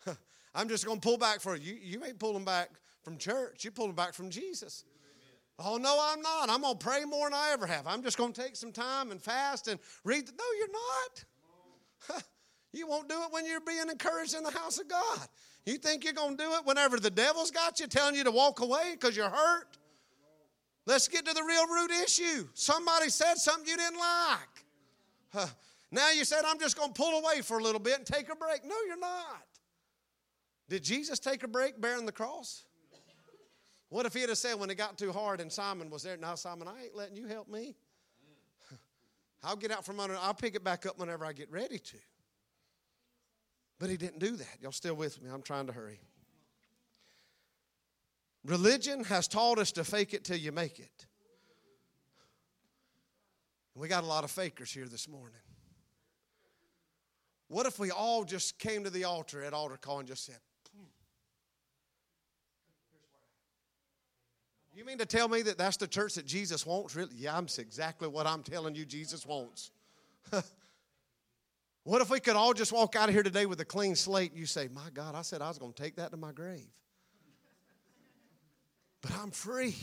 I'm 0.54 0.68
just 0.68 0.84
going 0.84 1.00
to 1.00 1.08
pull 1.08 1.16
back 1.16 1.40
for 1.40 1.56
you. 1.56 1.78
You 1.82 2.04
ain't 2.04 2.18
pulling 2.18 2.44
back 2.44 2.68
from 3.02 3.16
church. 3.16 3.64
You're 3.64 3.72
pulling 3.72 3.94
back 3.94 4.12
from 4.12 4.28
Jesus. 4.28 4.84
Oh, 5.58 5.78
no, 5.78 5.98
I'm 5.98 6.20
not. 6.20 6.50
I'm 6.50 6.60
going 6.60 6.76
to 6.76 6.84
pray 6.84 7.06
more 7.06 7.30
than 7.30 7.38
I 7.38 7.52
ever 7.54 7.66
have. 7.66 7.86
I'm 7.86 8.02
just 8.02 8.18
going 8.18 8.34
to 8.34 8.42
take 8.42 8.54
some 8.54 8.70
time 8.70 9.12
and 9.12 9.22
fast 9.22 9.66
and 9.66 9.80
read. 10.04 10.26
The, 10.26 10.32
no, 10.32 10.44
you're 10.58 10.68
not. 12.18 12.22
You 12.76 12.86
won't 12.86 13.08
do 13.08 13.14
it 13.22 13.28
when 13.30 13.46
you're 13.46 13.60
being 13.60 13.88
encouraged 13.90 14.34
in 14.34 14.42
the 14.42 14.50
house 14.50 14.78
of 14.78 14.88
God. 14.88 15.28
You 15.66 15.78
think 15.78 16.04
you're 16.04 16.12
going 16.12 16.36
to 16.36 16.42
do 16.42 16.52
it 16.52 16.64
whenever 16.64 16.98
the 16.98 17.10
devil's 17.10 17.50
got 17.50 17.80
you 17.80 17.86
telling 17.86 18.14
you 18.14 18.24
to 18.24 18.30
walk 18.30 18.60
away 18.60 18.92
because 18.92 19.16
you're 19.16 19.30
hurt? 19.30 19.78
Let's 20.86 21.08
get 21.08 21.24
to 21.24 21.32
the 21.32 21.42
real 21.42 21.66
root 21.66 21.90
issue. 22.02 22.46
Somebody 22.52 23.08
said 23.08 23.36
something 23.36 23.66
you 23.66 23.76
didn't 23.76 23.98
like. 23.98 24.64
Huh. 25.32 25.46
Now 25.90 26.10
you 26.10 26.24
said, 26.24 26.42
I'm 26.46 26.58
just 26.58 26.76
going 26.76 26.92
to 26.92 26.94
pull 26.94 27.18
away 27.18 27.40
for 27.40 27.58
a 27.58 27.62
little 27.62 27.80
bit 27.80 27.98
and 27.98 28.06
take 28.06 28.30
a 28.30 28.36
break. 28.36 28.64
No, 28.64 28.74
you're 28.86 28.98
not. 28.98 29.46
Did 30.68 30.82
Jesus 30.82 31.18
take 31.18 31.42
a 31.42 31.48
break 31.48 31.80
bearing 31.80 32.04
the 32.04 32.12
cross? 32.12 32.64
What 33.88 34.06
if 34.06 34.12
he 34.12 34.22
had 34.22 34.36
said 34.36 34.58
when 34.58 34.70
it 34.70 34.74
got 34.74 34.98
too 34.98 35.12
hard 35.12 35.40
and 35.40 35.52
Simon 35.52 35.88
was 35.88 36.02
there, 36.02 36.16
now 36.16 36.34
Simon, 36.34 36.66
I 36.66 36.84
ain't 36.84 36.96
letting 36.96 37.16
you 37.16 37.28
help 37.28 37.48
me. 37.48 37.76
I'll 39.44 39.56
get 39.56 39.70
out 39.70 39.84
from 39.84 40.00
under, 40.00 40.16
I'll 40.16 40.34
pick 40.34 40.54
it 40.54 40.64
back 40.64 40.84
up 40.84 40.98
whenever 40.98 41.24
I 41.24 41.32
get 41.32 41.50
ready 41.50 41.78
to. 41.78 41.96
But 43.84 43.90
he 43.90 43.98
didn't 43.98 44.18
do 44.18 44.34
that. 44.34 44.56
Y'all 44.62 44.72
still 44.72 44.94
with 44.94 45.22
me? 45.22 45.28
I'm 45.30 45.42
trying 45.42 45.66
to 45.66 45.72
hurry. 45.74 46.00
Religion 48.42 49.04
has 49.04 49.28
taught 49.28 49.58
us 49.58 49.72
to 49.72 49.84
fake 49.84 50.14
it 50.14 50.24
till 50.24 50.38
you 50.38 50.52
make 50.52 50.78
it. 50.78 51.04
We 53.74 53.86
got 53.88 54.02
a 54.02 54.06
lot 54.06 54.24
of 54.24 54.30
fakers 54.30 54.72
here 54.72 54.86
this 54.86 55.06
morning. 55.06 55.36
What 57.48 57.66
if 57.66 57.78
we 57.78 57.90
all 57.90 58.24
just 58.24 58.58
came 58.58 58.84
to 58.84 58.90
the 58.90 59.04
altar 59.04 59.44
at 59.44 59.52
altar 59.52 59.76
call 59.76 59.98
and 59.98 60.08
just 60.08 60.24
said, 60.24 60.38
hmm. 60.74 60.84
You 64.72 64.86
mean 64.86 64.96
to 64.96 65.04
tell 65.04 65.28
me 65.28 65.42
that 65.42 65.58
that's 65.58 65.76
the 65.76 65.86
church 65.86 66.14
that 66.14 66.24
Jesus 66.24 66.64
wants? 66.64 66.96
Really? 66.96 67.16
Yeah, 67.16 67.36
I'm 67.36 67.48
exactly 67.58 68.08
what 68.08 68.26
I'm 68.26 68.42
telling 68.42 68.74
you 68.76 68.86
Jesus 68.86 69.26
wants. 69.26 69.72
what 71.84 72.00
if 72.00 72.10
we 72.10 72.18
could 72.18 72.36
all 72.36 72.54
just 72.54 72.72
walk 72.72 72.96
out 72.96 73.08
of 73.08 73.14
here 73.14 73.22
today 73.22 73.46
with 73.46 73.60
a 73.60 73.64
clean 73.64 73.94
slate 73.94 74.34
you 74.34 74.46
say, 74.46 74.68
My 74.72 74.88
God, 74.92 75.14
I 75.14 75.22
said 75.22 75.42
I 75.42 75.48
was 75.48 75.58
going 75.58 75.72
to 75.72 75.82
take 75.82 75.96
that 75.96 76.10
to 76.10 76.16
my 76.16 76.32
grave. 76.32 76.66
But 79.02 79.12
I'm 79.20 79.30
free. 79.30 79.76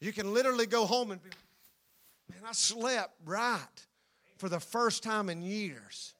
You 0.00 0.12
can 0.12 0.32
literally 0.32 0.66
go 0.66 0.86
home 0.86 1.10
and 1.10 1.22
be, 1.22 1.30
Man, 2.30 2.40
I 2.46 2.52
slept 2.52 3.14
right 3.24 3.86
for 4.38 4.48
the 4.48 4.60
first 4.60 5.02
time 5.02 5.28
in 5.28 5.42
years. 5.42 6.14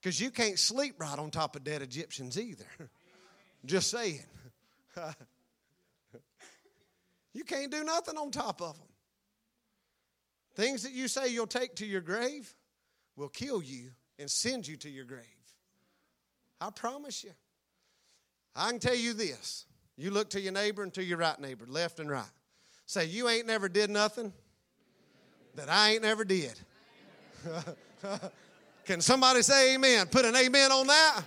Because 0.00 0.20
you 0.20 0.30
can't 0.30 0.58
sleep 0.58 0.94
right 0.98 1.18
on 1.18 1.30
top 1.30 1.56
of 1.56 1.64
dead 1.64 1.82
Egyptians 1.82 2.38
either. 2.38 2.64
Just 3.64 3.90
saying. 3.90 4.20
You 7.32 7.44
can't 7.44 7.70
do 7.70 7.84
nothing 7.84 8.16
on 8.16 8.30
top 8.30 8.60
of 8.60 8.76
them. 8.76 8.88
Things 10.56 10.82
that 10.82 10.92
you 10.92 11.06
say 11.06 11.28
you'll 11.28 11.46
take 11.46 11.76
to 11.76 11.86
your 11.86 12.00
grave 12.00 12.54
will 13.20 13.28
kill 13.28 13.62
you 13.62 13.90
and 14.18 14.30
send 14.30 14.66
you 14.66 14.76
to 14.78 14.88
your 14.88 15.04
grave. 15.04 15.24
I 16.60 16.70
promise 16.70 17.22
you. 17.22 17.30
I 18.56 18.70
can 18.70 18.80
tell 18.80 18.94
you 18.94 19.12
this. 19.12 19.66
You 19.96 20.10
look 20.10 20.30
to 20.30 20.40
your 20.40 20.52
neighbor 20.52 20.82
and 20.82 20.92
to 20.94 21.04
your 21.04 21.18
right 21.18 21.38
neighbor, 21.38 21.66
left 21.68 22.00
and 22.00 22.10
right. 22.10 22.24
Say, 22.86 23.04
You 23.04 23.28
ain't 23.28 23.46
never 23.46 23.68
did 23.68 23.90
nothing 23.90 24.32
that 25.54 25.68
I 25.68 25.92
ain't 25.92 26.02
never 26.02 26.24
did. 26.24 26.58
Can 28.86 29.00
somebody 29.00 29.42
say 29.42 29.74
amen? 29.74 30.06
Put 30.08 30.24
an 30.24 30.34
amen 30.34 30.72
on 30.72 30.86
that. 30.86 31.22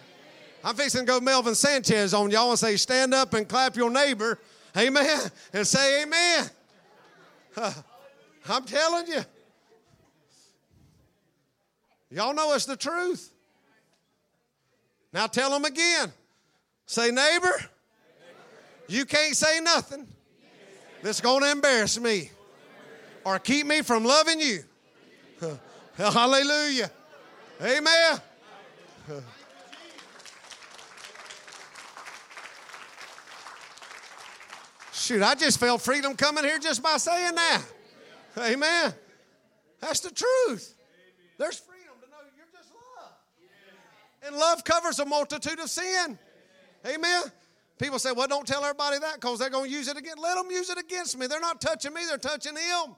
I'm 0.63 0.75
fixing 0.75 1.01
to 1.01 1.05
go 1.05 1.19
Melvin 1.19 1.55
Sanchez 1.55 2.13
on 2.13 2.31
y'all 2.31 2.49
and 2.49 2.59
say, 2.59 2.75
Stand 2.75 3.13
up 3.13 3.33
and 3.33 3.47
clap 3.47 3.75
your 3.75 3.89
neighbor 3.89 4.39
Amen. 4.75 5.19
And 5.53 5.67
say 5.67 6.03
amen. 6.03 6.49
I'm 8.49 8.65
telling 8.65 9.07
you. 9.07 9.21
Y'all 12.13 12.33
know 12.33 12.53
it's 12.53 12.65
the 12.65 12.77
truth. 12.77 13.31
Now 15.11 15.27
tell 15.27 15.49
them 15.49 15.65
again. 15.65 16.11
Say, 16.85 17.11
neighbor, 17.11 17.59
you 18.87 19.05
can't 19.05 19.35
say 19.35 19.59
nothing 19.61 20.07
that's 21.01 21.21
going 21.21 21.41
to 21.41 21.51
embarrass 21.51 21.99
me 21.99 22.29
or 23.25 23.39
keep 23.39 23.65
me 23.65 23.81
from 23.81 24.03
loving 24.03 24.39
you. 24.39 24.63
Hallelujah. 25.97 26.91
Amen. 27.61 28.21
Shoot, 34.91 35.21
I 35.21 35.35
just 35.35 35.59
felt 35.59 35.81
freedom 35.81 36.15
coming 36.15 36.43
here 36.43 36.59
just 36.59 36.81
by 36.81 36.97
saying 36.97 37.35
that. 37.35 37.61
Amen. 38.37 38.93
That's 39.79 39.99
the 39.99 40.11
truth. 40.11 40.75
There's 41.37 41.59
freedom 41.59 41.93
to 42.01 42.09
know 42.09 42.17
you're 42.37 42.45
just 42.53 42.71
love. 42.71 43.11
And 44.25 44.35
love 44.35 44.63
covers 44.63 44.99
a 44.99 45.05
multitude 45.05 45.59
of 45.59 45.69
sin. 45.69 46.17
Amen. 46.85 47.23
People 47.77 47.99
say, 47.99 48.11
well, 48.11 48.27
don't 48.27 48.47
tell 48.47 48.63
everybody 48.63 48.99
that 48.99 49.15
because 49.15 49.39
they're 49.39 49.49
going 49.49 49.69
to 49.69 49.75
use 49.75 49.87
it 49.87 49.97
again. 49.97 50.15
Let 50.21 50.35
them 50.35 50.49
use 50.51 50.69
it 50.69 50.77
against 50.77 51.17
me. 51.17 51.27
They're 51.27 51.39
not 51.39 51.59
touching 51.59 51.93
me, 51.93 52.01
they're 52.07 52.17
touching 52.17 52.55
Him. 52.55 52.95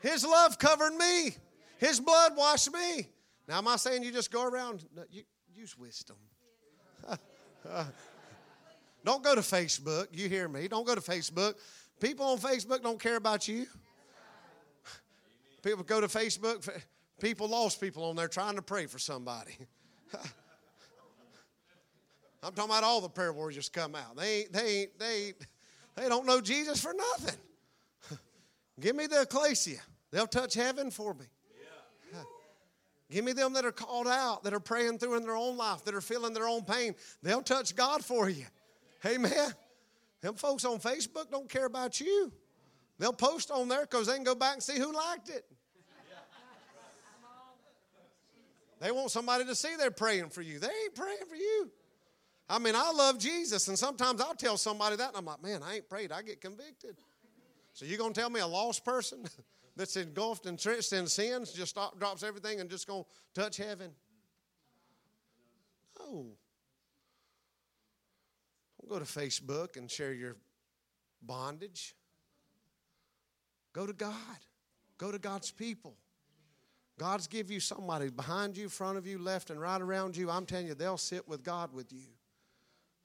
His 0.00 0.24
love 0.24 0.58
covered 0.58 0.94
me, 0.94 1.36
His 1.78 2.00
blood 2.00 2.36
washed 2.36 2.72
me. 2.72 3.08
Now, 3.48 3.58
am 3.58 3.68
I 3.68 3.76
saying 3.76 4.02
you 4.02 4.12
just 4.12 4.30
go 4.30 4.44
around? 4.44 4.84
No, 4.94 5.02
you, 5.10 5.24
use 5.54 5.76
wisdom. 5.76 6.16
Don't 9.04 9.22
go 9.22 9.34
to 9.34 9.42
Facebook. 9.42 10.06
You 10.12 10.28
hear 10.28 10.48
me. 10.48 10.66
Don't 10.68 10.86
go 10.86 10.94
to 10.94 11.00
Facebook. 11.00 11.54
People 12.00 12.26
on 12.26 12.38
Facebook 12.38 12.82
don't 12.82 12.98
care 12.98 13.16
about 13.16 13.46
you. 13.46 13.66
People 15.62 15.84
go 15.84 16.00
to 16.00 16.08
Facebook. 16.08 16.68
People 17.20 17.48
lost 17.48 17.80
people 17.80 18.04
on 18.04 18.16
there 18.16 18.28
trying 18.28 18.56
to 18.56 18.62
pray 18.62 18.86
for 18.86 18.98
somebody. 18.98 19.56
I'm 22.44 22.52
talking 22.52 22.70
about 22.70 22.84
all 22.84 23.00
the 23.00 23.08
prayer 23.08 23.32
warriors 23.32 23.70
come 23.70 23.94
out. 23.94 24.16
They 24.16 24.40
ain't, 24.40 24.52
they 24.52 24.66
ain't, 24.66 24.98
they 24.98 25.26
ain't, 25.26 25.36
they 25.96 26.08
don't 26.08 26.26
know 26.26 26.40
Jesus 26.42 26.80
for 26.80 26.92
nothing. 26.92 27.38
Give 28.80 28.94
me 28.94 29.06
the 29.06 29.22
ecclesia. 29.22 29.78
They'll 30.10 30.26
touch 30.26 30.52
heaven 30.52 30.90
for 30.90 31.14
me. 31.14 31.24
Give 33.10 33.24
me 33.24 33.32
them 33.32 33.54
that 33.54 33.64
are 33.64 33.72
called 33.72 34.06
out, 34.06 34.44
that 34.44 34.52
are 34.52 34.60
praying 34.60 34.98
through 34.98 35.16
in 35.16 35.22
their 35.22 35.36
own 35.36 35.56
life, 35.56 35.84
that 35.84 35.94
are 35.94 36.02
feeling 36.02 36.34
their 36.34 36.46
own 36.46 36.62
pain. 36.62 36.94
They'll 37.22 37.42
touch 37.42 37.74
God 37.74 38.04
for 38.04 38.28
you. 38.28 38.44
Amen. 39.06 39.52
Them 40.20 40.34
folks 40.34 40.66
on 40.66 40.80
Facebook 40.80 41.30
don't 41.30 41.48
care 41.48 41.66
about 41.66 41.98
you. 41.98 42.30
They'll 42.98 43.12
post 43.12 43.50
on 43.50 43.68
there 43.68 43.82
because 43.82 44.06
they 44.06 44.14
can 44.14 44.24
go 44.24 44.34
back 44.34 44.54
and 44.54 44.62
see 44.62 44.78
who 44.78 44.92
liked 44.92 45.30
it. 45.30 45.44
They 48.80 48.90
want 48.90 49.10
somebody 49.10 49.46
to 49.46 49.54
see 49.54 49.76
they're 49.78 49.90
praying 49.90 50.28
for 50.28 50.42
you. 50.42 50.58
They 50.58 50.66
ain't 50.66 50.94
praying 50.94 51.24
for 51.26 51.36
you. 51.36 51.70
I 52.48 52.58
mean, 52.58 52.74
I 52.76 52.92
love 52.92 53.18
Jesus, 53.18 53.68
and 53.68 53.78
sometimes 53.78 54.20
I'll 54.20 54.34
tell 54.34 54.56
somebody 54.58 54.96
that, 54.96 55.08
and 55.08 55.16
I'm 55.16 55.24
like, 55.24 55.42
man, 55.42 55.62
I 55.62 55.76
ain't 55.76 55.88
prayed. 55.88 56.12
I 56.12 56.22
get 56.22 56.40
convicted. 56.40 56.96
So 57.72 57.84
you're 57.84 57.98
going 57.98 58.12
to 58.12 58.20
tell 58.20 58.30
me 58.30 58.40
a 58.40 58.46
lost 58.46 58.84
person 58.84 59.24
that's 59.76 59.96
engulfed 59.96 60.46
and 60.46 60.58
entrenched 60.58 60.92
in 60.92 61.06
sins 61.06 61.52
just 61.52 61.70
stop, 61.70 61.98
drops 61.98 62.22
everything 62.22 62.60
and 62.60 62.68
just 62.68 62.86
to 62.86 63.04
touch 63.34 63.56
heaven? 63.56 63.90
No. 65.98 66.26
Don't 68.80 68.88
go 68.88 68.98
to 68.98 69.04
Facebook 69.04 69.76
and 69.76 69.90
share 69.90 70.12
your 70.12 70.36
bondage. 71.22 71.94
Go 73.72 73.86
to 73.86 73.92
God. 73.92 74.12
Go 74.98 75.10
to 75.10 75.18
God's 75.18 75.50
people. 75.50 75.96
God's 76.98 77.26
give 77.26 77.50
you 77.50 77.58
somebody 77.58 78.10
behind 78.10 78.56
you, 78.56 78.68
front 78.68 78.98
of 78.98 79.06
you, 79.06 79.18
left 79.18 79.50
and 79.50 79.60
right 79.60 79.80
around 79.80 80.16
you. 80.16 80.30
I'm 80.30 80.46
telling 80.46 80.68
you, 80.68 80.74
they'll 80.74 80.96
sit 80.96 81.26
with 81.26 81.42
God 81.42 81.72
with 81.72 81.92
you. 81.92 82.06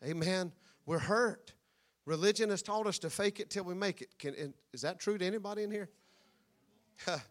Amen. 0.04 0.52
We're 0.86 1.00
hurt. 1.00 1.54
Religion 2.06 2.50
has 2.50 2.62
taught 2.62 2.88
us 2.88 3.00
to 3.00 3.10
fake 3.10 3.40
it 3.40 3.50
till 3.50 3.64
we 3.64 3.76
make 3.76 4.02
it. 4.02 4.18
Can, 4.18 4.54
is 4.74 4.82
that 4.82 5.00
true 5.00 5.18
to 5.18 5.26
anybody 5.26 5.64
in 5.64 5.72
here? 5.72 5.90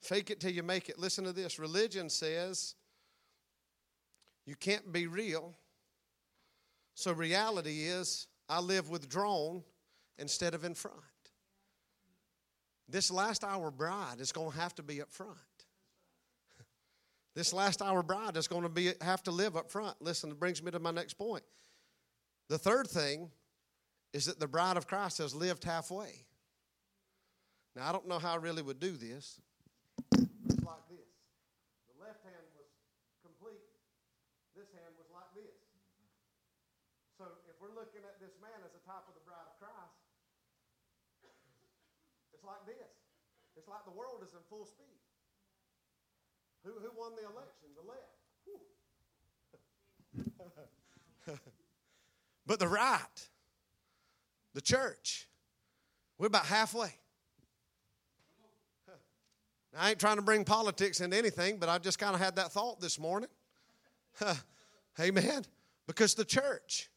fake 0.00 0.30
it 0.30 0.40
till 0.40 0.52
you 0.52 0.62
make 0.62 0.88
it. 0.88 0.98
Listen 0.98 1.24
to 1.24 1.32
this. 1.32 1.58
Religion 1.58 2.08
says 2.08 2.74
you 4.46 4.54
can't 4.54 4.92
be 4.92 5.06
real. 5.06 5.54
So 6.94 7.12
reality 7.12 7.82
is 7.82 8.26
I 8.48 8.60
live 8.60 8.90
withdrawn 8.90 9.62
instead 10.18 10.54
of 10.54 10.64
in 10.64 10.74
front. 10.74 10.96
This 12.88 13.10
last 13.10 13.44
hour 13.44 13.70
bride 13.70 14.20
is 14.20 14.32
going 14.32 14.52
to 14.52 14.56
have 14.56 14.74
to 14.76 14.82
be 14.82 15.02
up 15.02 15.12
front. 15.12 15.36
This 17.34 17.52
last 17.52 17.82
hour 17.82 18.02
bride 18.02 18.36
is 18.36 18.48
going 18.48 18.62
to 18.62 18.68
be 18.68 18.92
have 19.00 19.22
to 19.24 19.30
live 19.30 19.56
up 19.56 19.70
front. 19.70 19.96
Listen, 20.00 20.30
it 20.30 20.40
brings 20.40 20.60
me 20.60 20.72
to 20.72 20.80
my 20.80 20.90
next 20.90 21.14
point. 21.14 21.44
The 22.48 22.56
third 22.56 22.88
thing 22.88 23.30
is 24.12 24.24
that 24.24 24.40
the 24.40 24.48
bride 24.48 24.76
of 24.76 24.86
Christ 24.88 25.18
has 25.18 25.34
lived 25.34 25.64
halfway. 25.64 26.24
Now, 27.76 27.88
I 27.88 27.92
don't 27.92 28.08
know 28.08 28.18
how 28.18 28.32
I 28.32 28.40
really 28.40 28.64
would 28.64 28.80
do 28.80 28.96
this. 28.96 29.36
It's 30.16 30.64
like 30.64 30.84
this. 30.88 31.12
The 31.92 31.96
left 32.00 32.24
hand 32.24 32.48
was 32.56 32.72
complete, 33.20 33.68
this 34.56 34.72
hand 34.72 34.96
was 34.96 35.12
like 35.12 35.28
this. 35.36 35.60
So, 37.20 37.28
if 37.52 37.60
we're 37.60 37.76
looking 37.76 38.00
at 38.08 38.16
this 38.16 38.32
man 38.40 38.64
as 38.64 38.72
the 38.72 38.80
top 38.88 39.04
of 39.12 39.14
the 39.14 39.22
bride 39.28 39.44
of 39.44 39.54
Christ, 39.60 40.00
it's 42.32 42.44
like 42.48 42.64
this. 42.64 42.96
It's 43.60 43.68
like 43.68 43.84
the 43.84 43.92
world 43.92 44.24
is 44.24 44.32
in 44.32 44.40
full 44.48 44.64
speed. 44.64 44.96
Who, 46.64 46.72
who 46.80 46.88
won 46.96 47.12
the 47.12 47.28
election? 47.28 47.68
The 47.76 47.84
left. 47.84 48.18
but 52.48 52.58
the 52.58 52.66
right, 52.66 53.28
the 54.54 54.60
church, 54.62 55.28
we're 56.18 56.26
about 56.26 56.46
halfway. 56.46 56.92
I 59.76 59.90
ain't 59.90 60.00
trying 60.00 60.16
to 60.16 60.22
bring 60.22 60.44
politics 60.44 61.02
into 61.02 61.16
anything, 61.16 61.58
but 61.58 61.68
I 61.68 61.76
just 61.78 61.98
kind 61.98 62.14
of 62.14 62.20
had 62.20 62.36
that 62.36 62.50
thought 62.50 62.80
this 62.80 62.98
morning. 62.98 63.28
Amen. 65.00 65.44
Because 65.86 66.14
the 66.14 66.24
church, 66.24 66.88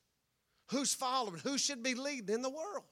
who's 0.70 0.94
following? 0.94 1.42
Who 1.44 1.58
should 1.58 1.84
be 1.84 1.96
leading 1.96 2.34
in 2.34 2.42
the 2.42 2.50
world? 2.50 2.86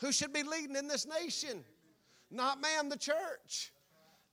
Who 0.00 0.12
should 0.12 0.34
be 0.34 0.42
leading 0.42 0.76
in 0.76 0.86
this 0.88 1.06
nation? 1.06 1.64
Not 2.30 2.60
man, 2.60 2.90
the 2.90 2.98
church. 2.98 3.72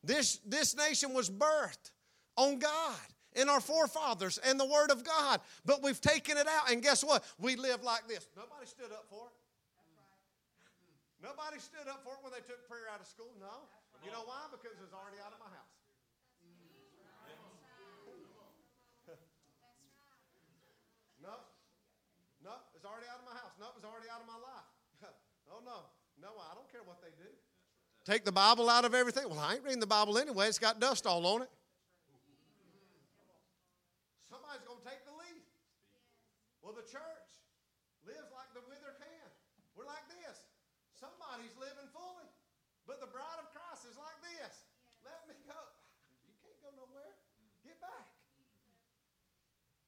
This, 0.03 0.41
this 0.45 0.75
nation 0.75 1.13
was 1.13 1.29
birthed 1.29 1.91
on 2.35 2.59
God 2.59 3.12
and 3.35 3.49
our 3.49 3.61
forefathers 3.61 4.37
and 4.39 4.59
the 4.59 4.65
Word 4.65 4.91
of 4.91 5.03
God, 5.03 5.41
but 5.65 5.81
we've 5.83 6.01
taken 6.01 6.37
it 6.37 6.47
out, 6.47 6.71
and 6.71 6.81
guess 6.81 7.03
what? 7.03 7.23
We 7.39 7.55
live 7.55 7.83
like 7.83 8.07
this. 8.07 8.27
Nobody 8.35 8.65
stood 8.65 8.91
up 8.91 9.05
for 9.09 9.27
it. 9.27 9.33
Nobody 11.23 11.59
stood 11.59 11.87
up 11.87 12.03
for 12.03 12.13
it 12.13 12.21
when 12.21 12.33
they 12.35 12.43
took 12.43 12.67
prayer 12.67 12.91
out 12.91 12.99
of 12.99 13.07
school. 13.07 13.31
No. 13.39 13.67
You 14.03 14.11
know 14.11 14.27
why? 14.27 14.43
Because 14.51 14.75
it's 14.83 14.91
already 14.91 15.23
out 15.23 15.31
of 15.31 15.39
my 15.39 15.47
house. 15.47 15.71
no. 21.23 21.39
No, 22.43 22.59
it's 22.75 22.83
already 22.83 23.07
out 23.07 23.23
of 23.23 23.27
my 23.31 23.39
house. 23.39 23.55
No, 23.55 23.71
it's 23.79 23.87
already 23.87 24.11
out 24.11 24.19
of 24.19 24.27
my 24.27 24.35
life. 24.35 24.67
oh, 25.55 25.63
no. 25.63 25.87
No, 26.19 26.35
I 26.35 26.51
don't 26.51 26.67
care 26.67 26.83
what 26.83 26.99
they 26.99 27.15
do. 27.15 27.31
Take 28.03 28.27
the 28.27 28.35
Bible 28.35 28.67
out 28.67 28.83
of 28.83 28.91
everything. 28.91 29.31
Well, 29.31 29.39
I 29.39 29.55
ain't 29.55 29.63
reading 29.63 29.79
the 29.79 29.87
Bible 29.87 30.19
anyway. 30.19 30.51
It's 30.51 30.59
got 30.59 30.83
dust 30.83 31.07
all 31.07 31.23
on 31.23 31.47
it. 31.47 31.51
Somebody's 34.27 34.67
going 34.67 34.83
to 34.83 34.87
take 34.87 35.07
the 35.07 35.15
lead. 35.15 35.39
Well, 36.59 36.75
the 36.75 36.83
church 36.83 37.29
lives 38.03 38.27
like 38.35 38.51
the 38.51 38.63
withered 38.67 38.99
hand. 38.99 39.31
We're 39.79 39.87
like 39.87 40.03
this. 40.11 40.35
Somebody's 40.99 41.55
living 41.55 41.87
fully. 41.95 42.27
But 42.83 42.99
the 42.99 43.07
bride 43.07 43.39
of 43.39 43.47
Christ 43.55 43.87
is 43.87 43.95
like 43.95 44.19
this. 44.19 44.67
Let 45.07 45.23
me 45.31 45.39
go. 45.47 45.55
You 46.27 46.35
can't 46.43 46.59
go 46.59 46.75
nowhere. 46.75 47.15
Get 47.63 47.79
back. 47.79 48.07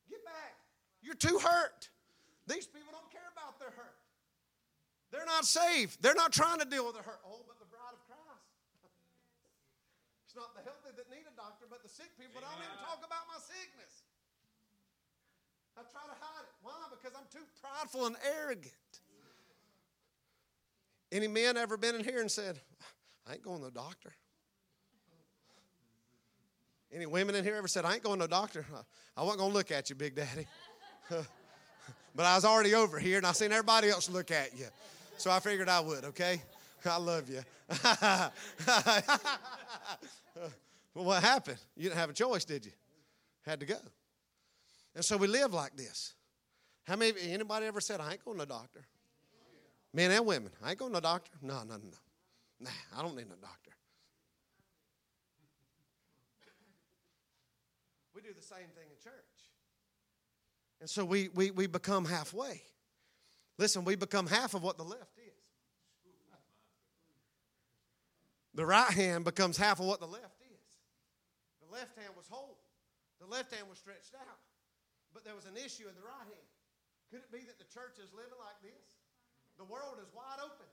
Get 0.07 0.23
back. 0.23 0.55
You're 1.05 1.13
too 1.13 1.37
hurt. 1.37 1.93
These 2.49 2.65
people 2.65 2.89
don't 2.89 3.13
care 3.13 3.29
about 3.29 3.61
their 3.61 3.69
hurt. 3.69 4.01
They're 5.13 5.29
not 5.29 5.45
saved. 5.45 6.01
They're 6.01 6.17
not 6.17 6.33
trying 6.33 6.57
to 6.59 6.65
deal 6.65 6.89
with 6.89 6.97
their 6.97 7.05
hurt. 7.05 7.21
Oh, 7.21 7.45
but 7.45 7.61
the 7.61 7.69
bride 7.69 7.93
of 7.93 8.01
Christ. 8.09 8.49
it's 10.25 10.33
not 10.33 10.57
the 10.57 10.65
healthy 10.65 10.97
that 10.97 11.05
need 11.13 11.29
a 11.29 11.35
doctor, 11.37 11.69
but 11.69 11.85
the 11.85 11.93
sick 11.93 12.09
people. 12.17 12.41
But 12.41 12.49
I 12.49 12.57
don't 12.57 12.65
even 12.65 12.81
talk 12.81 13.05
about 13.05 13.29
my 13.29 13.37
sickness. 13.37 14.01
I 15.77 15.85
try 15.93 16.09
to 16.09 16.17
hide 16.17 16.49
it. 16.49 16.55
Why? 16.65 16.73
Because 16.89 17.13
I'm 17.13 17.29
too 17.29 17.45
prideful 17.61 18.09
and 18.09 18.17
arrogant. 18.25 18.73
Any 21.11 21.27
men 21.29 21.55
ever 21.55 21.77
been 21.77 21.93
in 21.93 22.03
here 22.03 22.19
and 22.19 22.31
said, 22.31 22.59
I 23.29 23.33
ain't 23.33 23.43
going 23.43 23.59
to 23.59 23.65
the 23.65 23.77
doctor? 23.77 24.11
Any 26.91 27.05
women 27.05 27.35
in 27.35 27.43
here 27.43 27.55
ever 27.55 27.67
said, 27.67 27.85
I 27.85 27.93
ain't 27.93 28.03
going 28.03 28.19
to 28.19 28.25
the 28.25 28.33
doctor? 28.33 28.65
I 29.15 29.21
wasn't 29.21 29.39
going 29.39 29.51
to 29.51 29.57
look 29.57 29.71
at 29.71 29.89
you, 29.89 29.95
Big 29.95 30.15
Daddy. 30.15 30.47
but 32.15 32.25
I 32.25 32.35
was 32.35 32.45
already 32.45 32.73
over 32.73 32.99
here 32.99 33.17
and 33.17 33.25
I 33.25 33.31
seen 33.31 33.51
everybody 33.51 33.89
else 33.89 34.09
look 34.09 34.31
at 34.31 34.57
you. 34.57 34.67
So 35.17 35.31
I 35.31 35.39
figured 35.39 35.69
I 35.69 35.79
would, 35.79 36.05
okay? 36.05 36.41
I 36.85 36.97
love 36.97 37.29
you. 37.29 37.41
well, 40.93 41.05
what 41.05 41.23
happened? 41.23 41.57
You 41.75 41.83
didn't 41.83 41.97
have 41.97 42.09
a 42.09 42.13
choice, 42.13 42.45
did 42.45 42.65
you? 42.65 42.71
Had 43.45 43.59
to 43.59 43.65
go. 43.65 43.77
And 44.95 45.03
so 45.03 45.17
we 45.17 45.27
live 45.27 45.53
like 45.53 45.75
this. 45.75 46.13
How 46.85 46.95
many 46.95 47.13
anybody 47.31 47.65
ever 47.65 47.81
said, 47.81 47.99
I 47.99 48.13
ain't 48.13 48.23
going 48.23 48.37
to 48.37 48.45
doctor? 48.45 48.85
Men 49.93 50.11
and 50.11 50.25
women. 50.25 50.51
I 50.63 50.71
ain't 50.71 50.79
going 50.79 50.93
to 50.93 51.01
doctor. 51.01 51.31
No, 51.41 51.55
no, 51.59 51.75
no, 51.75 51.77
no. 51.77 51.97
Nah, 52.61 52.69
I 52.97 53.01
don't 53.01 53.15
need 53.15 53.27
no 53.27 53.35
doctor. 53.41 53.71
We 58.13 58.21
do 58.21 58.29
the 58.33 58.41
same 58.41 58.69
thing 58.75 58.87
in 58.89 59.03
church. 59.03 59.24
And 60.85 60.89
so 60.93 61.01
we, 61.01 61.33
we, 61.33 61.49
we 61.49 61.65
become 61.65 62.05
halfway. 62.05 62.61
Listen, 63.57 63.89
we 63.89 63.97
become 63.97 64.29
half 64.29 64.53
of 64.53 64.61
what 64.61 64.77
the 64.77 64.85
left 64.85 65.17
is. 65.17 65.41
The 68.53 68.69
right 68.69 68.93
hand 68.93 69.25
becomes 69.25 69.57
half 69.57 69.81
of 69.81 69.89
what 69.89 69.97
the 69.97 70.05
left 70.05 70.37
is. 70.45 70.69
The 71.65 71.73
left 71.73 71.97
hand 71.97 72.13
was 72.13 72.29
whole, 72.29 72.61
the 73.17 73.25
left 73.25 73.49
hand 73.49 73.65
was 73.65 73.81
stretched 73.81 74.13
out. 74.13 74.37
But 75.09 75.25
there 75.25 75.33
was 75.33 75.49
an 75.49 75.57
issue 75.57 75.89
in 75.89 75.97
the 75.97 76.05
right 76.05 76.29
hand. 76.29 76.49
Could 77.09 77.25
it 77.25 77.33
be 77.33 77.41
that 77.49 77.57
the 77.57 77.65
church 77.73 77.97
is 77.97 78.13
living 78.13 78.37
like 78.37 78.61
this? 78.61 78.85
The 79.57 79.65
world 79.65 79.97
is 79.97 80.13
wide 80.13 80.37
open. 80.37 80.69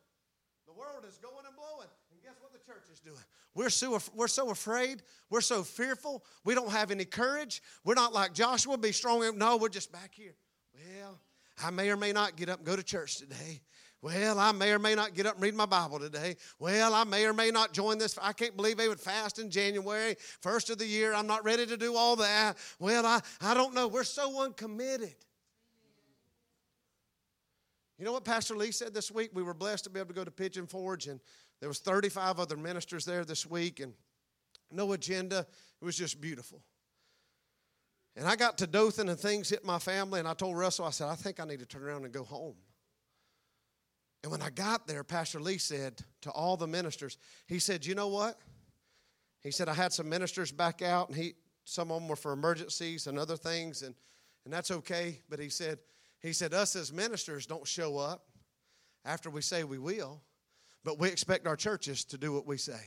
The 0.66 0.72
world 0.72 1.04
is 1.08 1.18
going 1.18 1.44
and 1.46 1.56
blowing. 1.56 1.88
And 2.10 2.22
guess 2.22 2.34
what 2.40 2.52
the 2.52 2.58
church 2.70 2.84
is 2.92 3.00
doing? 3.00 3.18
We're 3.54 3.70
so, 3.70 3.98
we're 4.14 4.28
so 4.28 4.50
afraid. 4.50 5.02
We're 5.30 5.40
so 5.40 5.62
fearful. 5.62 6.24
We 6.44 6.54
don't 6.54 6.70
have 6.70 6.90
any 6.90 7.04
courage. 7.04 7.62
We're 7.84 7.94
not 7.94 8.12
like 8.12 8.32
Joshua, 8.32 8.78
be 8.78 8.92
strong. 8.92 9.38
No, 9.38 9.56
we're 9.56 9.68
just 9.68 9.92
back 9.92 10.12
here. 10.14 10.34
Well, 10.74 11.18
I 11.62 11.70
may 11.70 11.90
or 11.90 11.96
may 11.96 12.12
not 12.12 12.36
get 12.36 12.48
up 12.48 12.58
and 12.58 12.66
go 12.66 12.76
to 12.76 12.82
church 12.82 13.18
today. 13.18 13.60
Well, 14.00 14.40
I 14.40 14.50
may 14.50 14.72
or 14.72 14.80
may 14.80 14.96
not 14.96 15.14
get 15.14 15.26
up 15.26 15.34
and 15.34 15.42
read 15.44 15.54
my 15.54 15.66
Bible 15.66 16.00
today. 16.00 16.36
Well, 16.58 16.92
I 16.92 17.04
may 17.04 17.24
or 17.24 17.32
may 17.32 17.52
not 17.52 17.72
join 17.72 17.98
this. 17.98 18.18
I 18.20 18.32
can't 18.32 18.56
believe 18.56 18.76
they 18.76 18.88
would 18.88 18.98
fast 18.98 19.38
in 19.38 19.48
January, 19.48 20.16
first 20.40 20.70
of 20.70 20.78
the 20.78 20.86
year. 20.86 21.14
I'm 21.14 21.28
not 21.28 21.44
ready 21.44 21.66
to 21.66 21.76
do 21.76 21.94
all 21.94 22.16
that. 22.16 22.56
Well, 22.80 23.06
I, 23.06 23.20
I 23.40 23.54
don't 23.54 23.74
know. 23.74 23.86
We're 23.86 24.02
so 24.02 24.42
uncommitted. 24.42 25.14
You 28.02 28.06
know 28.06 28.14
what 28.14 28.24
Pastor 28.24 28.56
Lee 28.56 28.72
said 28.72 28.92
this 28.92 29.12
week? 29.12 29.30
We 29.32 29.44
were 29.44 29.54
blessed 29.54 29.84
to 29.84 29.90
be 29.90 30.00
able 30.00 30.08
to 30.08 30.14
go 30.14 30.24
to 30.24 30.30
Pigeon 30.32 30.66
Forge, 30.66 31.06
and 31.06 31.20
there 31.60 31.68
was 31.68 31.78
35 31.78 32.40
other 32.40 32.56
ministers 32.56 33.04
there 33.04 33.24
this 33.24 33.46
week, 33.46 33.78
and 33.78 33.92
no 34.72 34.92
agenda. 34.92 35.46
It 35.80 35.84
was 35.84 35.96
just 35.96 36.20
beautiful. 36.20 36.64
And 38.16 38.26
I 38.26 38.34
got 38.34 38.58
to 38.58 38.66
Dothan, 38.66 39.08
and 39.08 39.16
things 39.16 39.50
hit 39.50 39.64
my 39.64 39.78
family, 39.78 40.18
and 40.18 40.26
I 40.26 40.34
told 40.34 40.58
Russell, 40.58 40.84
I 40.84 40.90
said, 40.90 41.10
I 41.10 41.14
think 41.14 41.38
I 41.38 41.44
need 41.44 41.60
to 41.60 41.64
turn 41.64 41.84
around 41.84 42.02
and 42.02 42.12
go 42.12 42.24
home. 42.24 42.56
And 44.24 44.32
when 44.32 44.42
I 44.42 44.50
got 44.50 44.88
there, 44.88 45.04
Pastor 45.04 45.38
Lee 45.40 45.58
said 45.58 46.00
to 46.22 46.30
all 46.32 46.56
the 46.56 46.66
ministers, 46.66 47.18
he 47.46 47.60
said, 47.60 47.86
You 47.86 47.94
know 47.94 48.08
what? 48.08 48.36
He 49.44 49.52
said, 49.52 49.68
I 49.68 49.74
had 49.74 49.92
some 49.92 50.08
ministers 50.08 50.50
back 50.50 50.82
out, 50.82 51.08
and 51.08 51.16
he 51.16 51.34
some 51.62 51.92
of 51.92 52.00
them 52.00 52.08
were 52.08 52.16
for 52.16 52.32
emergencies 52.32 53.06
and 53.06 53.16
other 53.16 53.36
things, 53.36 53.82
and, 53.82 53.94
and 54.44 54.52
that's 54.52 54.72
okay. 54.72 55.20
But 55.30 55.38
he 55.38 55.50
said, 55.50 55.78
he 56.22 56.32
said, 56.32 56.54
us 56.54 56.76
as 56.76 56.92
ministers 56.92 57.46
don't 57.46 57.66
show 57.66 57.98
up 57.98 58.24
after 59.04 59.28
we 59.28 59.42
say 59.42 59.64
we 59.64 59.78
will, 59.78 60.22
but 60.84 60.98
we 60.98 61.08
expect 61.08 61.46
our 61.46 61.56
churches 61.56 62.04
to 62.04 62.18
do 62.18 62.32
what 62.32 62.46
we 62.46 62.56
say. 62.56 62.80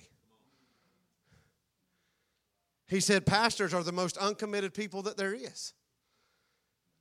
He 2.88 3.00
said, 3.00 3.26
pastors 3.26 3.74
are 3.74 3.84
the 3.84 3.92
most 3.92 4.18
uncommitted 4.18 4.74
people 4.74 5.02
that 5.04 5.18
there 5.18 5.34
is. 5.34 5.74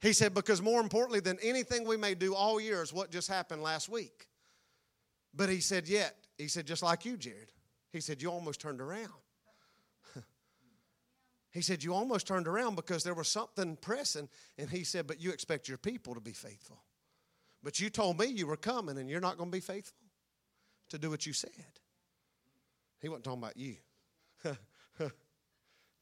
He 0.00 0.12
said, 0.12 0.34
because 0.34 0.60
more 0.60 0.80
importantly 0.80 1.20
than 1.20 1.38
anything 1.42 1.86
we 1.86 1.96
may 1.96 2.14
do 2.14 2.34
all 2.34 2.60
year 2.60 2.82
is 2.82 2.92
what 2.92 3.10
just 3.10 3.28
happened 3.28 3.62
last 3.62 3.88
week. 3.88 4.28
But 5.34 5.48
he 5.48 5.60
said, 5.60 5.88
yet, 5.88 6.16
he 6.36 6.48
said, 6.48 6.66
just 6.66 6.82
like 6.82 7.04
you, 7.04 7.16
Jared, 7.16 7.52
he 7.92 8.00
said, 8.00 8.20
you 8.20 8.30
almost 8.30 8.60
turned 8.60 8.80
around. 8.80 9.12
He 11.54 11.62
said, 11.62 11.84
you 11.84 11.94
almost 11.94 12.26
turned 12.26 12.48
around 12.48 12.74
because 12.74 13.04
there 13.04 13.14
was 13.14 13.28
something 13.28 13.76
pressing. 13.76 14.28
And 14.58 14.68
he 14.68 14.82
said, 14.82 15.06
but 15.06 15.20
you 15.20 15.30
expect 15.30 15.68
your 15.68 15.78
people 15.78 16.12
to 16.14 16.20
be 16.20 16.32
faithful. 16.32 16.82
But 17.62 17.78
you 17.78 17.90
told 17.90 18.18
me 18.18 18.26
you 18.26 18.48
were 18.48 18.56
coming 18.56 18.98
and 18.98 19.08
you're 19.08 19.20
not 19.20 19.38
going 19.38 19.50
to 19.52 19.56
be 19.56 19.60
faithful 19.60 19.96
to 20.88 20.98
do 20.98 21.10
what 21.10 21.26
you 21.26 21.32
said. 21.32 21.50
He 23.00 23.08
wasn't 23.08 23.24
talking 23.24 23.42
about 23.42 23.56
you. 23.56 23.76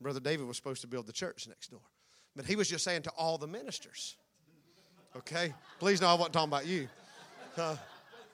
Brother 0.00 0.20
David 0.20 0.46
was 0.46 0.57
supposed 0.57 0.80
to 0.80 0.86
build 0.86 1.07
the 1.07 1.12
church 1.12 1.46
next 1.46 1.70
door. 1.70 1.82
But 2.34 2.46
he 2.46 2.57
was 2.57 2.66
just 2.66 2.82
saying 2.82 3.03
to 3.03 3.11
all 3.11 3.36
the 3.36 3.46
ministers. 3.46 4.16
Okay? 5.14 5.53
Please 5.78 6.00
know 6.00 6.09
I 6.09 6.14
wasn't 6.14 6.32
talking 6.32 6.48
about 6.48 6.66
you. 6.66 6.88
Uh, 7.59 7.76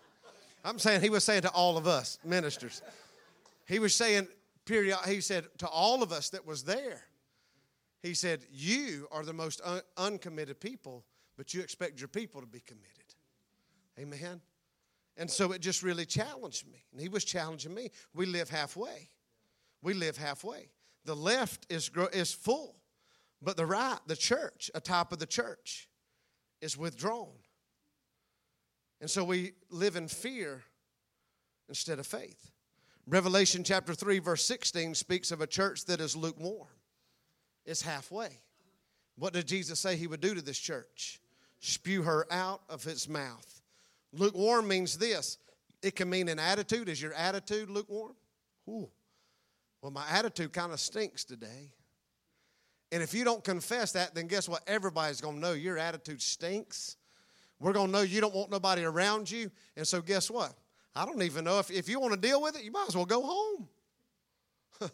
I'm 0.64 0.78
saying 0.78 1.00
he 1.00 1.10
was 1.10 1.24
saying 1.24 1.42
to 1.42 1.50
all 1.50 1.76
of 1.76 1.88
us 1.88 2.20
ministers. 2.24 2.80
He 3.66 3.80
was 3.80 3.92
saying, 3.92 4.28
period, 4.64 4.96
he 5.08 5.20
said 5.20 5.46
to 5.58 5.66
all 5.66 6.04
of 6.04 6.12
us 6.12 6.30
that 6.30 6.46
was 6.46 6.62
there, 6.62 7.07
he 8.02 8.14
said, 8.14 8.44
You 8.50 9.08
are 9.10 9.24
the 9.24 9.32
most 9.32 9.60
un- 9.64 9.82
uncommitted 9.96 10.60
people, 10.60 11.04
but 11.36 11.54
you 11.54 11.60
expect 11.60 12.00
your 12.00 12.08
people 12.08 12.40
to 12.40 12.46
be 12.46 12.60
committed. 12.60 13.14
Amen. 13.98 14.40
And 15.16 15.28
so 15.28 15.52
it 15.52 15.60
just 15.60 15.82
really 15.82 16.06
challenged 16.06 16.66
me. 16.70 16.84
And 16.92 17.00
he 17.00 17.08
was 17.08 17.24
challenging 17.24 17.74
me. 17.74 17.90
We 18.14 18.26
live 18.26 18.48
halfway. 18.48 19.10
We 19.82 19.94
live 19.94 20.16
halfway. 20.16 20.70
The 21.04 21.16
left 21.16 21.66
is, 21.68 21.90
is 22.12 22.32
full. 22.32 22.76
But 23.42 23.56
the 23.56 23.66
right, 23.66 23.98
the 24.06 24.16
church, 24.16 24.70
atop 24.74 25.12
of 25.12 25.18
the 25.18 25.26
church, 25.26 25.88
is 26.60 26.76
withdrawn. 26.76 27.34
And 29.00 29.10
so 29.10 29.24
we 29.24 29.52
live 29.70 29.96
in 29.96 30.08
fear 30.08 30.62
instead 31.68 31.98
of 31.98 32.06
faith. 32.06 32.50
Revelation 33.06 33.64
chapter 33.64 33.94
3, 33.94 34.18
verse 34.18 34.44
16 34.44 34.94
speaks 34.94 35.30
of 35.30 35.40
a 35.40 35.46
church 35.46 35.84
that 35.86 36.00
is 36.00 36.16
lukewarm, 36.16 36.68
it's 37.68 37.82
halfway. 37.82 38.30
What 39.16 39.34
did 39.34 39.46
Jesus 39.46 39.78
say 39.78 39.96
he 39.96 40.06
would 40.06 40.20
do 40.20 40.34
to 40.34 40.40
this 40.40 40.58
church? 40.58 41.20
Spew 41.60 42.02
her 42.02 42.26
out 42.30 42.62
of 42.68 42.82
his 42.82 43.08
mouth. 43.08 43.60
Lukewarm 44.12 44.66
means 44.66 44.96
this 44.96 45.38
it 45.82 45.94
can 45.94 46.08
mean 46.08 46.28
an 46.28 46.38
attitude. 46.38 46.88
Is 46.88 47.00
your 47.00 47.12
attitude 47.12 47.70
lukewarm? 47.70 48.14
Ooh. 48.68 48.88
Well, 49.82 49.92
my 49.92 50.04
attitude 50.10 50.52
kind 50.52 50.72
of 50.72 50.80
stinks 50.80 51.24
today. 51.24 51.72
And 52.90 53.02
if 53.02 53.12
you 53.12 53.22
don't 53.22 53.44
confess 53.44 53.92
that, 53.92 54.14
then 54.14 54.26
guess 54.26 54.48
what? 54.48 54.62
Everybody's 54.66 55.20
going 55.20 55.36
to 55.36 55.40
know 55.40 55.52
your 55.52 55.78
attitude 55.78 56.22
stinks. 56.22 56.96
We're 57.60 57.72
going 57.72 57.86
to 57.86 57.92
know 57.92 58.00
you 58.00 58.20
don't 58.20 58.34
want 58.34 58.50
nobody 58.50 58.84
around 58.84 59.30
you. 59.30 59.50
And 59.76 59.86
so, 59.86 60.00
guess 60.00 60.30
what? 60.30 60.54
I 60.96 61.04
don't 61.04 61.22
even 61.22 61.44
know 61.44 61.58
if, 61.58 61.70
if 61.70 61.88
you 61.88 62.00
want 62.00 62.14
to 62.14 62.20
deal 62.20 62.40
with 62.40 62.56
it, 62.56 62.64
you 62.64 62.72
might 62.72 62.86
as 62.88 62.96
well 62.96 63.04
go 63.04 63.22
home. 63.22 63.68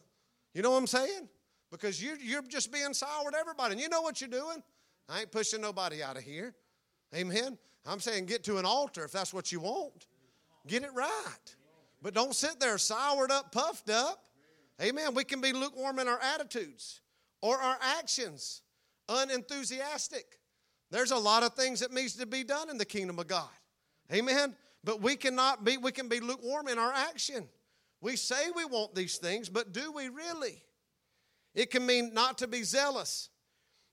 you 0.55 0.61
know 0.61 0.72
what 0.72 0.79
I'm 0.79 0.87
saying? 0.87 1.29
Because 1.75 2.01
you're, 2.01 2.16
you're 2.18 2.43
just 2.43 2.72
being 2.72 2.95
sour 2.95 3.33
to 3.33 3.37
everybody. 3.37 3.72
And 3.72 3.81
you 3.81 3.89
know 3.89 4.01
what 4.01 4.20
you're 4.20 4.31
doing? 4.31 4.62
I 5.09 5.20
ain't 5.20 5.33
pushing 5.33 5.61
nobody 5.61 6.05
out 6.05 6.16
of 6.16 6.22
here. 6.22 6.55
Amen. 7.12 7.59
I'm 7.85 7.99
saying 7.99 8.27
get 8.27 8.45
to 8.45 8.59
an 8.59 8.64
altar 8.64 9.05
if 9.05 9.11
that's 9.11 9.35
what 9.35 9.51
you 9.51 9.59
want. 9.59 10.07
Get 10.68 10.85
it 10.85 10.95
right. 10.95 11.57
But 12.01 12.14
don't 12.14 12.33
sit 12.33 12.61
there 12.61 12.79
soured 12.79 13.33
up, 13.33 13.51
puffed 13.51 13.91
up. 13.91 14.27
Amen. 14.81 15.14
We 15.14 15.25
can 15.25 15.41
be 15.41 15.53
lukewarm 15.53 15.99
in 15.99 16.07
our 16.07 16.20
attitudes 16.20 17.01
or 17.43 17.59
our 17.59 17.77
actions, 17.99 18.62
unenthusiastic. 19.09 20.39
There's 20.93 21.11
a 21.11 21.18
lot 21.18 21.43
of 21.43 21.55
things 21.55 21.81
that 21.81 21.93
needs 21.93 22.14
to 22.16 22.27
be 22.27 22.45
done 22.45 22.70
in 22.70 22.79
the 22.79 22.85
kingdom 22.85 23.18
of 23.18 23.27
God. 23.27 23.49
Amen. 24.12 24.55
But 24.85 25.01
we 25.01 25.16
cannot 25.16 25.64
be, 25.64 25.77
we 25.77 25.91
can 25.91 26.09
be 26.09 26.20
lukewarm 26.20 26.68
in 26.68 26.79
our 26.79 26.93
action. 26.93 27.49
We 28.01 28.14
say 28.14 28.51
we 28.55 28.64
want 28.64 28.95
these 28.95 29.16
things, 29.16 29.49
but 29.49 29.72
do 29.72 29.91
we 29.91 30.09
really? 30.09 30.62
It 31.55 31.71
can 31.71 31.87
mean 31.87 32.13
not 32.13 32.39
to 32.39 32.47
be 32.47 32.63
zealous. 32.63 33.31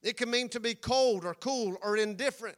It 0.02 0.18
can 0.18 0.32
mean 0.32 0.50
to 0.50 0.60
be 0.60 0.74
cold 0.74 1.26
or 1.26 1.34
cool 1.36 1.78
or 1.84 1.96
indifferent. 1.98 2.58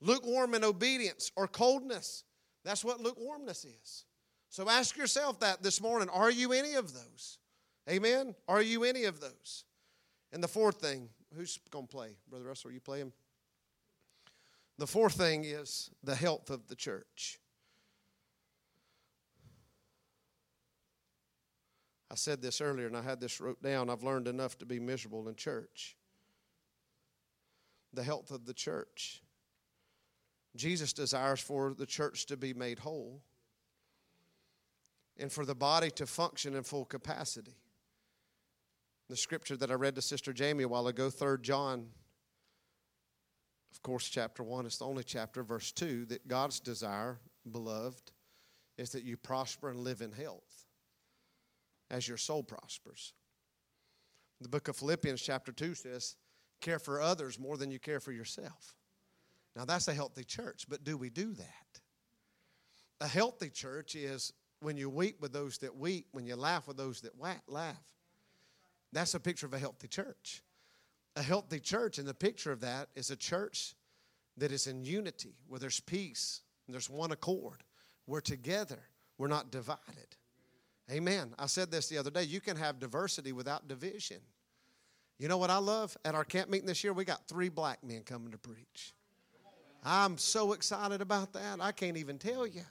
Lukewarm 0.00 0.54
in 0.54 0.64
obedience 0.64 1.30
or 1.36 1.46
coldness. 1.46 2.24
That's 2.64 2.84
what 2.84 3.00
lukewarmness 3.00 3.64
is. 3.64 4.04
So 4.48 4.68
ask 4.68 4.96
yourself 4.96 5.40
that 5.40 5.62
this 5.62 5.80
morning. 5.80 6.08
Are 6.08 6.30
you 6.30 6.52
any 6.52 6.74
of 6.74 6.92
those? 6.92 7.38
Amen? 7.88 8.34
Are 8.48 8.62
you 8.62 8.84
any 8.84 9.04
of 9.04 9.20
those? 9.20 9.64
And 10.32 10.42
the 10.42 10.48
fourth 10.48 10.80
thing, 10.80 11.08
who's 11.36 11.58
going 11.70 11.86
to 11.86 11.90
play? 11.90 12.16
Brother 12.28 12.46
Russell, 12.46 12.70
are 12.70 12.74
you 12.74 12.80
playing? 12.80 13.12
The 14.78 14.86
fourth 14.86 15.14
thing 15.14 15.44
is 15.44 15.90
the 16.02 16.14
health 16.14 16.50
of 16.50 16.66
the 16.66 16.74
church. 16.74 17.38
I 22.10 22.14
said 22.14 22.40
this 22.40 22.60
earlier 22.60 22.86
and 22.86 22.96
I 22.96 23.02
had 23.02 23.20
this 23.20 23.40
wrote 23.40 23.62
down. 23.62 23.90
I've 23.90 24.04
learned 24.04 24.28
enough 24.28 24.58
to 24.58 24.66
be 24.66 24.78
miserable 24.78 25.28
in 25.28 25.34
church. 25.34 25.96
The 27.92 28.02
health 28.02 28.30
of 28.30 28.46
the 28.46 28.54
church. 28.54 29.22
Jesus 30.54 30.92
desires 30.92 31.40
for 31.40 31.74
the 31.74 31.86
church 31.86 32.26
to 32.26 32.36
be 32.36 32.54
made 32.54 32.78
whole 32.78 33.22
and 35.18 35.32
for 35.32 35.44
the 35.44 35.54
body 35.54 35.90
to 35.92 36.06
function 36.06 36.54
in 36.54 36.62
full 36.62 36.84
capacity. 36.84 37.56
The 39.08 39.16
scripture 39.16 39.56
that 39.56 39.70
I 39.70 39.74
read 39.74 39.94
to 39.96 40.02
Sister 40.02 40.32
Jamie 40.32 40.64
a 40.64 40.68
while 40.68 40.88
ago, 40.88 41.10
3 41.10 41.38
John, 41.42 41.88
of 43.72 43.82
course, 43.82 44.08
chapter 44.08 44.42
1, 44.42 44.66
it's 44.66 44.78
the 44.78 44.86
only 44.86 45.04
chapter, 45.04 45.42
verse 45.42 45.70
2, 45.72 46.06
that 46.06 46.26
God's 46.26 46.60
desire, 46.60 47.18
beloved, 47.50 48.10
is 48.78 48.90
that 48.90 49.04
you 49.04 49.16
prosper 49.16 49.70
and 49.70 49.80
live 49.80 50.00
in 50.00 50.12
health 50.12 50.45
as 51.90 52.06
your 52.08 52.16
soul 52.16 52.42
prospers. 52.42 53.12
The 54.40 54.48
book 54.48 54.68
of 54.68 54.76
Philippians, 54.76 55.22
chapter 55.22 55.52
2, 55.52 55.74
says, 55.74 56.16
Care 56.60 56.78
for 56.78 57.00
others 57.00 57.38
more 57.38 57.56
than 57.56 57.70
you 57.70 57.78
care 57.78 58.00
for 58.00 58.12
yourself. 58.12 58.74
Now, 59.54 59.64
that's 59.64 59.88
a 59.88 59.94
healthy 59.94 60.24
church, 60.24 60.66
but 60.68 60.84
do 60.84 60.96
we 60.96 61.10
do 61.10 61.32
that? 61.32 61.80
A 63.00 63.08
healthy 63.08 63.50
church 63.50 63.94
is 63.94 64.32
when 64.60 64.76
you 64.76 64.90
weep 64.90 65.20
with 65.20 65.32
those 65.32 65.58
that 65.58 65.76
weep, 65.76 66.08
when 66.12 66.26
you 66.26 66.36
laugh 66.36 66.66
with 66.66 66.76
those 66.76 67.02
that 67.02 67.12
laugh. 67.48 67.76
That's 68.92 69.14
a 69.14 69.20
picture 69.20 69.46
of 69.46 69.54
a 69.54 69.58
healthy 69.58 69.88
church. 69.88 70.42
A 71.16 71.22
healthy 71.22 71.60
church, 71.60 71.98
and 71.98 72.06
the 72.06 72.14
picture 72.14 72.52
of 72.52 72.60
that 72.60 72.88
is 72.94 73.10
a 73.10 73.16
church 73.16 73.74
that 74.36 74.52
is 74.52 74.66
in 74.66 74.84
unity, 74.84 75.36
where 75.48 75.60
there's 75.60 75.80
peace, 75.80 76.42
there's 76.68 76.90
one 76.90 77.12
accord. 77.12 77.62
We're 78.06 78.20
together, 78.20 78.80
we're 79.18 79.28
not 79.28 79.50
divided. 79.50 80.16
Amen. 80.90 81.34
I 81.38 81.46
said 81.46 81.70
this 81.70 81.88
the 81.88 81.98
other 81.98 82.10
day. 82.10 82.22
You 82.22 82.40
can 82.40 82.56
have 82.56 82.78
diversity 82.78 83.32
without 83.32 83.66
division. 83.66 84.18
You 85.18 85.28
know 85.28 85.38
what 85.38 85.50
I 85.50 85.58
love? 85.58 85.96
At 86.04 86.14
our 86.14 86.24
camp 86.24 86.50
meeting 86.50 86.66
this 86.66 86.84
year, 86.84 86.92
we 86.92 87.04
got 87.04 87.26
three 87.26 87.48
black 87.48 87.82
men 87.82 88.02
coming 88.02 88.30
to 88.32 88.38
preach. 88.38 88.94
I'm 89.84 90.18
so 90.18 90.52
excited 90.52 91.00
about 91.00 91.32
that. 91.32 91.60
I 91.60 91.72
can't 91.72 91.96
even 91.96 92.18
tell 92.18 92.46
you. 92.46 92.62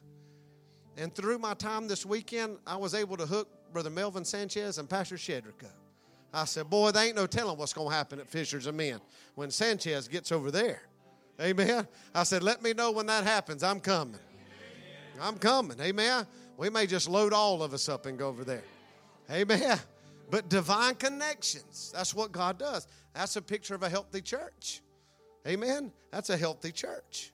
And 0.97 1.13
through 1.13 1.39
my 1.39 1.53
time 1.53 1.87
this 1.87 2.05
weekend, 2.05 2.57
I 2.65 2.77
was 2.77 2.93
able 2.93 3.17
to 3.17 3.25
hook 3.25 3.49
Brother 3.73 3.89
Melvin 3.89 4.23
Sanchez 4.23 4.77
and 4.77 4.89
Pastor 4.89 5.15
Shedrick 5.15 5.63
up. 5.63 5.75
I 6.33 6.45
said, 6.45 6.69
Boy, 6.69 6.91
there 6.91 7.05
ain't 7.05 7.15
no 7.15 7.27
telling 7.27 7.57
what's 7.57 7.73
going 7.73 7.89
to 7.89 7.95
happen 7.95 8.19
at 8.19 8.29
Fishers 8.29 8.67
of 8.67 8.75
Men 8.75 8.99
when 9.35 9.51
Sanchez 9.51 10.07
gets 10.07 10.31
over 10.31 10.51
there. 10.51 10.81
Amen. 11.41 11.87
I 12.13 12.23
said, 12.23 12.43
Let 12.43 12.61
me 12.61 12.73
know 12.73 12.91
when 12.91 13.05
that 13.07 13.23
happens. 13.23 13.63
I'm 13.63 13.79
coming. 13.79 14.19
I'm 15.21 15.37
coming. 15.37 15.79
Amen. 15.79 16.25
We 16.57 16.69
may 16.69 16.87
just 16.87 17.09
load 17.09 17.33
all 17.33 17.61
of 17.63 17.73
us 17.73 17.89
up 17.89 18.05
and 18.05 18.17
go 18.17 18.27
over 18.27 18.43
there. 18.43 18.63
Amen. 19.31 19.79
But 20.27 20.49
divine 20.49 20.95
connections, 20.95 21.91
that's 21.93 22.11
what 22.11 22.31
God 22.31 22.57
does. 22.57 22.87
That's 23.13 23.35
a 23.35 23.43
picture 23.43 23.75
of 23.75 23.83
a 23.83 23.89
healthy 23.89 24.21
church. 24.21 24.81
Amen. 25.47 25.91
That's 26.11 26.31
a 26.31 26.37
healthy 26.37 26.71
church. 26.71 27.31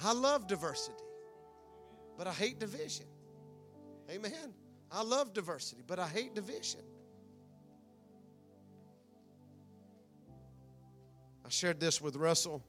I 0.00 0.12
love 0.12 0.46
diversity, 0.46 1.02
but 2.16 2.28
I 2.28 2.32
hate 2.32 2.60
division. 2.60 3.06
Amen. 4.08 4.54
I 4.92 5.02
love 5.02 5.32
diversity, 5.32 5.82
but 5.84 5.98
I 5.98 6.06
hate 6.06 6.36
division. 6.36 6.82
I 11.44 11.48
shared 11.48 11.80
this 11.80 12.00
with 12.00 12.14
Russell. 12.14 12.62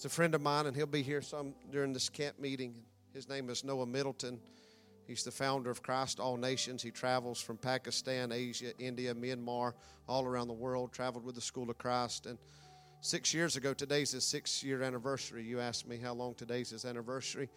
It's 0.00 0.06
a 0.06 0.08
friend 0.08 0.34
of 0.34 0.40
mine, 0.40 0.64
and 0.64 0.74
he'll 0.74 0.86
be 0.86 1.02
here 1.02 1.20
some 1.20 1.52
during 1.70 1.92
this 1.92 2.08
camp 2.08 2.38
meeting. 2.38 2.74
His 3.12 3.28
name 3.28 3.50
is 3.50 3.64
Noah 3.64 3.84
Middleton. 3.84 4.40
He's 5.06 5.24
the 5.24 5.30
founder 5.30 5.68
of 5.68 5.82
Christ 5.82 6.18
All 6.18 6.38
Nations. 6.38 6.82
He 6.82 6.90
travels 6.90 7.38
from 7.38 7.58
Pakistan, 7.58 8.32
Asia, 8.32 8.72
India, 8.78 9.14
Myanmar, 9.14 9.74
all 10.08 10.24
around 10.24 10.48
the 10.48 10.54
world, 10.54 10.90
traveled 10.90 11.22
with 11.22 11.34
the 11.34 11.42
School 11.42 11.68
of 11.68 11.76
Christ. 11.76 12.24
And 12.24 12.38
six 13.02 13.34
years 13.34 13.56
ago, 13.56 13.74
today's 13.74 14.12
his 14.12 14.24
six 14.24 14.64
year 14.64 14.80
anniversary. 14.80 15.44
You 15.44 15.60
asked 15.60 15.86
me 15.86 15.98
how 15.98 16.14
long 16.14 16.32
today's 16.32 16.70
his 16.70 16.86
anniversary. 16.86 17.50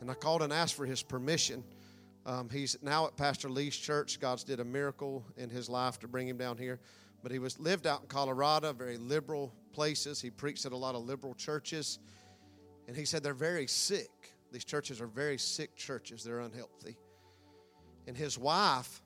And 0.00 0.08
I 0.08 0.14
called 0.14 0.42
and 0.42 0.52
asked 0.52 0.74
for 0.74 0.86
his 0.86 1.02
permission. 1.02 1.64
Um, 2.24 2.48
he's 2.48 2.76
now 2.80 3.08
at 3.08 3.16
Pastor 3.16 3.50
Lee's 3.50 3.76
church. 3.76 4.20
God's 4.20 4.44
did 4.44 4.60
a 4.60 4.64
miracle 4.64 5.24
in 5.36 5.50
his 5.50 5.68
life 5.68 5.98
to 5.98 6.06
bring 6.06 6.28
him 6.28 6.38
down 6.38 6.58
here. 6.58 6.78
But 7.24 7.32
he 7.32 7.40
was 7.40 7.58
lived 7.58 7.88
out 7.88 8.02
in 8.02 8.06
Colorado, 8.06 8.72
very 8.72 8.98
liberal 8.98 9.52
places. 9.78 10.20
He 10.20 10.28
preached 10.28 10.66
at 10.66 10.72
a 10.72 10.76
lot 10.76 10.96
of 10.96 11.04
liberal 11.04 11.34
churches. 11.34 12.00
And 12.88 12.96
he 12.96 13.04
said 13.04 13.22
they're 13.22 13.32
very 13.32 13.68
sick. 13.68 14.10
These 14.50 14.64
churches 14.64 15.00
are 15.00 15.06
very 15.06 15.38
sick 15.38 15.76
churches, 15.76 16.24
they're 16.24 16.40
unhealthy. 16.40 16.96
And 18.08 18.16
his 18.16 18.36
wife, 18.36 19.02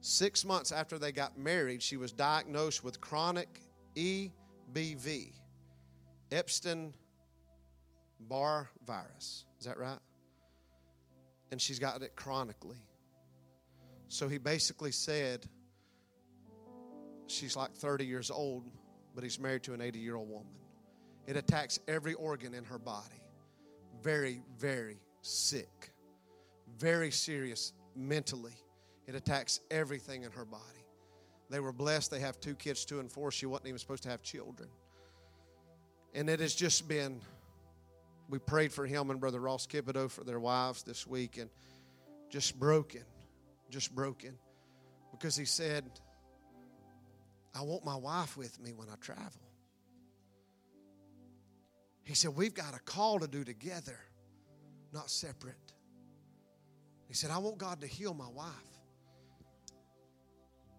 six 0.00 0.44
months 0.44 0.70
after 0.70 0.96
they 0.96 1.10
got 1.10 1.36
married, 1.36 1.82
she 1.82 1.96
was 1.96 2.12
diagnosed 2.12 2.84
with 2.84 3.00
chronic 3.00 3.48
EBV, 3.96 5.32
Epstein 6.30 6.94
Barr 8.20 8.68
virus. 8.86 9.44
Is 9.58 9.66
that 9.66 9.76
right? 9.76 9.98
And 11.50 11.60
she's 11.60 11.80
got 11.80 12.00
it 12.02 12.14
chronically. 12.14 12.86
So 14.06 14.28
he 14.28 14.38
basically 14.38 14.92
said 14.92 15.46
she's 17.26 17.56
like 17.56 17.74
30 17.74 18.06
years 18.06 18.30
old, 18.30 18.70
but 19.14 19.24
he's 19.24 19.38
married 19.38 19.62
to 19.64 19.74
an 19.74 19.80
80 19.80 19.98
year 19.98 20.16
old 20.16 20.28
woman. 20.28 20.54
It 21.26 21.36
attacks 21.36 21.78
every 21.88 22.14
organ 22.14 22.54
in 22.54 22.64
her 22.64 22.78
body 22.78 23.24
very, 24.04 24.42
very 24.58 24.98
sick, 25.22 25.90
very 26.78 27.10
serious 27.10 27.72
mentally. 27.96 28.52
It 29.06 29.14
attacks 29.14 29.60
everything 29.70 30.22
in 30.22 30.32
her 30.32 30.44
body. 30.44 30.62
They 31.48 31.58
were 31.58 31.72
blessed. 31.72 32.10
They 32.10 32.20
have 32.20 32.38
two 32.38 32.54
kids, 32.54 32.84
two 32.84 33.00
and 33.00 33.10
four. 33.10 33.30
She 33.30 33.46
wasn't 33.46 33.68
even 33.68 33.78
supposed 33.78 34.02
to 34.04 34.10
have 34.10 34.22
children. 34.22 34.68
And 36.14 36.28
it 36.28 36.40
has 36.40 36.54
just 36.54 36.86
been, 36.86 37.20
we 38.28 38.38
prayed 38.38 38.72
for 38.72 38.86
him 38.86 39.10
and 39.10 39.18
Brother 39.18 39.40
Ross 39.40 39.66
Kibido 39.66 40.10
for 40.10 40.22
their 40.22 40.38
wives 40.38 40.82
this 40.82 41.06
week 41.06 41.38
and 41.38 41.48
just 42.30 42.58
broken, 42.60 43.02
just 43.70 43.94
broken. 43.94 44.38
Because 45.12 45.34
he 45.34 45.44
said, 45.46 45.84
I 47.54 47.62
want 47.62 47.84
my 47.84 47.96
wife 47.96 48.36
with 48.36 48.60
me 48.60 48.72
when 48.72 48.88
I 48.88 48.96
travel. 49.00 49.40
He 52.02 52.14
said, 52.14 52.34
We've 52.34 52.54
got 52.54 52.74
a 52.74 52.80
call 52.80 53.20
to 53.20 53.28
do 53.28 53.44
together, 53.44 53.98
not 54.92 55.10
separate. 55.10 55.54
He 57.06 57.14
said, 57.14 57.30
I 57.30 57.38
want 57.38 57.58
God 57.58 57.80
to 57.80 57.86
heal 57.86 58.12
my 58.12 58.28
wife. 58.28 58.50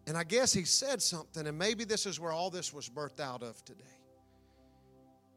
And 0.08 0.16
I 0.16 0.24
guess 0.24 0.54
he 0.54 0.66
said 0.66 1.02
something, 1.02 1.48
and 1.48 1.58
maybe 1.58 1.84
this 1.84 2.06
is 2.06 2.20
where 2.20 2.32
all 2.32 2.50
this 2.50 2.72
was 2.72 2.90
birthed 2.90 3.20
out 3.20 3.42
of 3.42 3.64
today. 3.66 3.84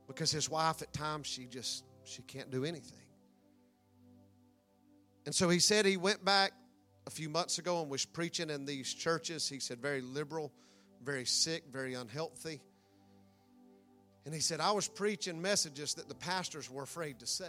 Because 0.06 0.30
his 0.30 0.50
wife, 0.50 0.82
at 0.82 0.92
times, 0.92 1.26
she 1.26 1.46
just 1.46 1.84
she 2.04 2.22
can't 2.22 2.50
do 2.50 2.64
anything. 2.64 2.98
And 5.26 5.34
so 5.34 5.48
he 5.48 5.58
said 5.58 5.84
he 5.84 5.96
went 5.96 6.24
back 6.24 6.52
a 7.06 7.10
few 7.10 7.28
months 7.28 7.58
ago 7.58 7.82
and 7.82 7.90
was 7.90 8.04
preaching 8.04 8.50
in 8.50 8.64
these 8.64 8.92
churches. 8.92 9.48
He 9.48 9.60
said 9.60 9.78
very 9.78 10.00
liberal, 10.00 10.52
very 11.04 11.24
sick, 11.24 11.64
very 11.72 11.94
unhealthy. 11.94 12.60
And 14.24 14.34
he 14.34 14.40
said, 14.40 14.60
I 14.60 14.72
was 14.72 14.88
preaching 14.88 15.40
messages 15.40 15.94
that 15.94 16.08
the 16.08 16.14
pastors 16.14 16.70
were 16.70 16.82
afraid 16.82 17.20
to 17.20 17.26
say. 17.26 17.46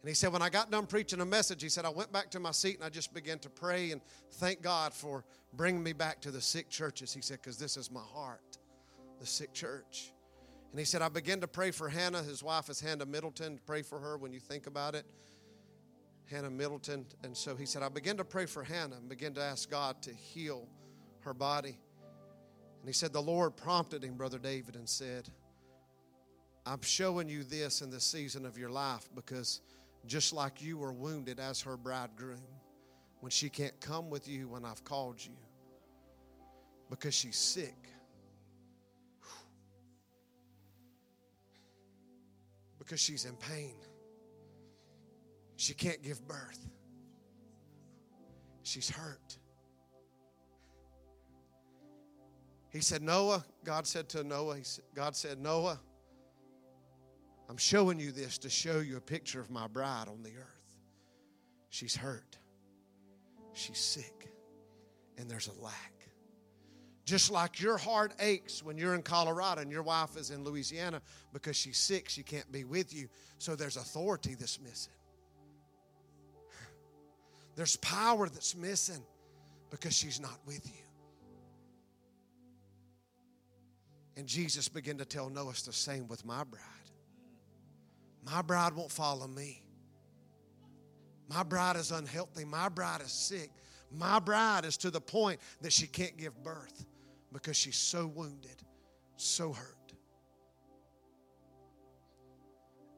And 0.00 0.08
he 0.08 0.14
said, 0.14 0.32
when 0.32 0.42
I 0.42 0.48
got 0.48 0.70
done 0.70 0.86
preaching 0.86 1.20
a 1.20 1.24
message, 1.24 1.60
he 1.60 1.68
said, 1.68 1.84
I 1.84 1.88
went 1.88 2.12
back 2.12 2.30
to 2.30 2.40
my 2.40 2.52
seat 2.52 2.76
and 2.76 2.84
I 2.84 2.88
just 2.88 3.12
began 3.12 3.40
to 3.40 3.50
pray 3.50 3.90
and 3.90 4.00
thank 4.34 4.62
God 4.62 4.94
for 4.94 5.24
bringing 5.54 5.82
me 5.82 5.92
back 5.92 6.20
to 6.20 6.30
the 6.30 6.40
sick 6.40 6.70
churches. 6.70 7.12
He 7.12 7.20
said, 7.20 7.40
because 7.42 7.58
this 7.58 7.76
is 7.76 7.90
my 7.90 8.00
heart, 8.00 8.58
the 9.18 9.26
sick 9.26 9.52
church. 9.52 10.12
And 10.70 10.78
he 10.78 10.84
said, 10.84 11.02
I 11.02 11.08
began 11.08 11.40
to 11.40 11.48
pray 11.48 11.72
for 11.72 11.88
Hannah. 11.88 12.22
His 12.22 12.42
wife 12.42 12.68
is 12.68 12.80
Hannah 12.80 13.06
Middleton. 13.06 13.58
Pray 13.66 13.82
for 13.82 13.98
her 13.98 14.16
when 14.18 14.32
you 14.32 14.38
think 14.38 14.68
about 14.68 14.94
it. 14.94 15.04
Hannah 16.30 16.50
Middleton. 16.50 17.06
And 17.24 17.36
so 17.36 17.56
he 17.56 17.66
said, 17.66 17.82
I 17.82 17.88
began 17.88 18.18
to 18.18 18.24
pray 18.24 18.46
for 18.46 18.62
Hannah 18.62 18.96
and 18.96 19.08
began 19.08 19.34
to 19.34 19.42
ask 19.42 19.68
God 19.68 20.00
to 20.02 20.12
heal 20.12 20.68
her 21.28 21.34
body. 21.34 21.78
And 22.80 22.88
he 22.88 22.92
said, 22.92 23.12
The 23.12 23.22
Lord 23.22 23.56
prompted 23.56 24.02
him, 24.02 24.14
Brother 24.14 24.38
David, 24.38 24.74
and 24.74 24.88
said, 24.88 25.28
I'm 26.66 26.82
showing 26.82 27.28
you 27.28 27.44
this 27.44 27.80
in 27.80 27.90
the 27.90 28.00
season 28.00 28.44
of 28.44 28.58
your 28.58 28.70
life 28.70 29.08
because 29.14 29.60
just 30.06 30.32
like 30.32 30.60
you 30.60 30.76
were 30.76 30.92
wounded 30.92 31.38
as 31.38 31.62
her 31.62 31.76
bridegroom, 31.76 32.42
when 33.20 33.30
she 33.30 33.48
can't 33.48 33.78
come 33.80 34.10
with 34.10 34.28
you 34.28 34.48
when 34.48 34.64
I've 34.64 34.84
called 34.84 35.24
you 35.24 35.36
because 36.90 37.14
she's 37.14 37.36
sick. 37.36 37.74
Because 42.78 43.00
she's 43.00 43.24
in 43.24 43.36
pain. 43.36 43.74
She 45.56 45.74
can't 45.74 46.02
give 46.02 46.26
birth. 46.26 46.64
She's 48.62 48.88
hurt. 48.88 49.37
He 52.70 52.80
said, 52.80 53.02
Noah, 53.02 53.44
God 53.64 53.86
said 53.86 54.08
to 54.10 54.24
Noah, 54.24 54.58
God 54.94 55.16
said, 55.16 55.38
Noah, 55.38 55.80
I'm 57.48 57.56
showing 57.56 57.98
you 57.98 58.12
this 58.12 58.36
to 58.38 58.50
show 58.50 58.80
you 58.80 58.98
a 58.98 59.00
picture 59.00 59.40
of 59.40 59.50
my 59.50 59.66
bride 59.66 60.08
on 60.08 60.22
the 60.22 60.30
earth. 60.36 60.64
She's 61.70 61.96
hurt, 61.96 62.36
she's 63.52 63.78
sick, 63.78 64.28
and 65.16 65.30
there's 65.30 65.48
a 65.48 65.62
lack. 65.62 65.92
Just 67.04 67.30
like 67.30 67.58
your 67.58 67.78
heart 67.78 68.12
aches 68.20 68.62
when 68.62 68.76
you're 68.76 68.94
in 68.94 69.00
Colorado 69.00 69.62
and 69.62 69.72
your 69.72 69.82
wife 69.82 70.18
is 70.18 70.30
in 70.30 70.44
Louisiana 70.44 71.00
because 71.32 71.56
she's 71.56 71.78
sick, 71.78 72.06
she 72.10 72.22
can't 72.22 72.52
be 72.52 72.64
with 72.64 72.92
you. 72.92 73.08
So 73.38 73.56
there's 73.56 73.78
authority 73.78 74.34
that's 74.34 74.60
missing. 74.60 74.92
There's 77.56 77.76
power 77.76 78.28
that's 78.28 78.54
missing 78.54 79.02
because 79.70 79.96
she's 79.96 80.20
not 80.20 80.38
with 80.46 80.66
you. 80.66 80.84
And 84.18 84.26
Jesus 84.26 84.68
began 84.68 84.98
to 84.98 85.04
tell 85.04 85.30
Noah 85.30 85.50
it's 85.50 85.62
the 85.62 85.72
same 85.72 86.08
with 86.08 86.26
my 86.26 86.42
bride. 86.42 86.64
My 88.26 88.42
bride 88.42 88.74
won't 88.74 88.90
follow 88.90 89.28
me. 89.28 89.62
My 91.28 91.44
bride 91.44 91.76
is 91.76 91.92
unhealthy. 91.92 92.44
My 92.44 92.68
bride 92.68 93.00
is 93.00 93.12
sick. 93.12 93.48
My 93.92 94.18
bride 94.18 94.64
is 94.64 94.76
to 94.78 94.90
the 94.90 95.00
point 95.00 95.38
that 95.60 95.72
she 95.72 95.86
can't 95.86 96.16
give 96.16 96.42
birth 96.42 96.84
because 97.32 97.56
she's 97.56 97.76
so 97.76 98.08
wounded, 98.08 98.60
so 99.16 99.52
hurt. 99.52 99.92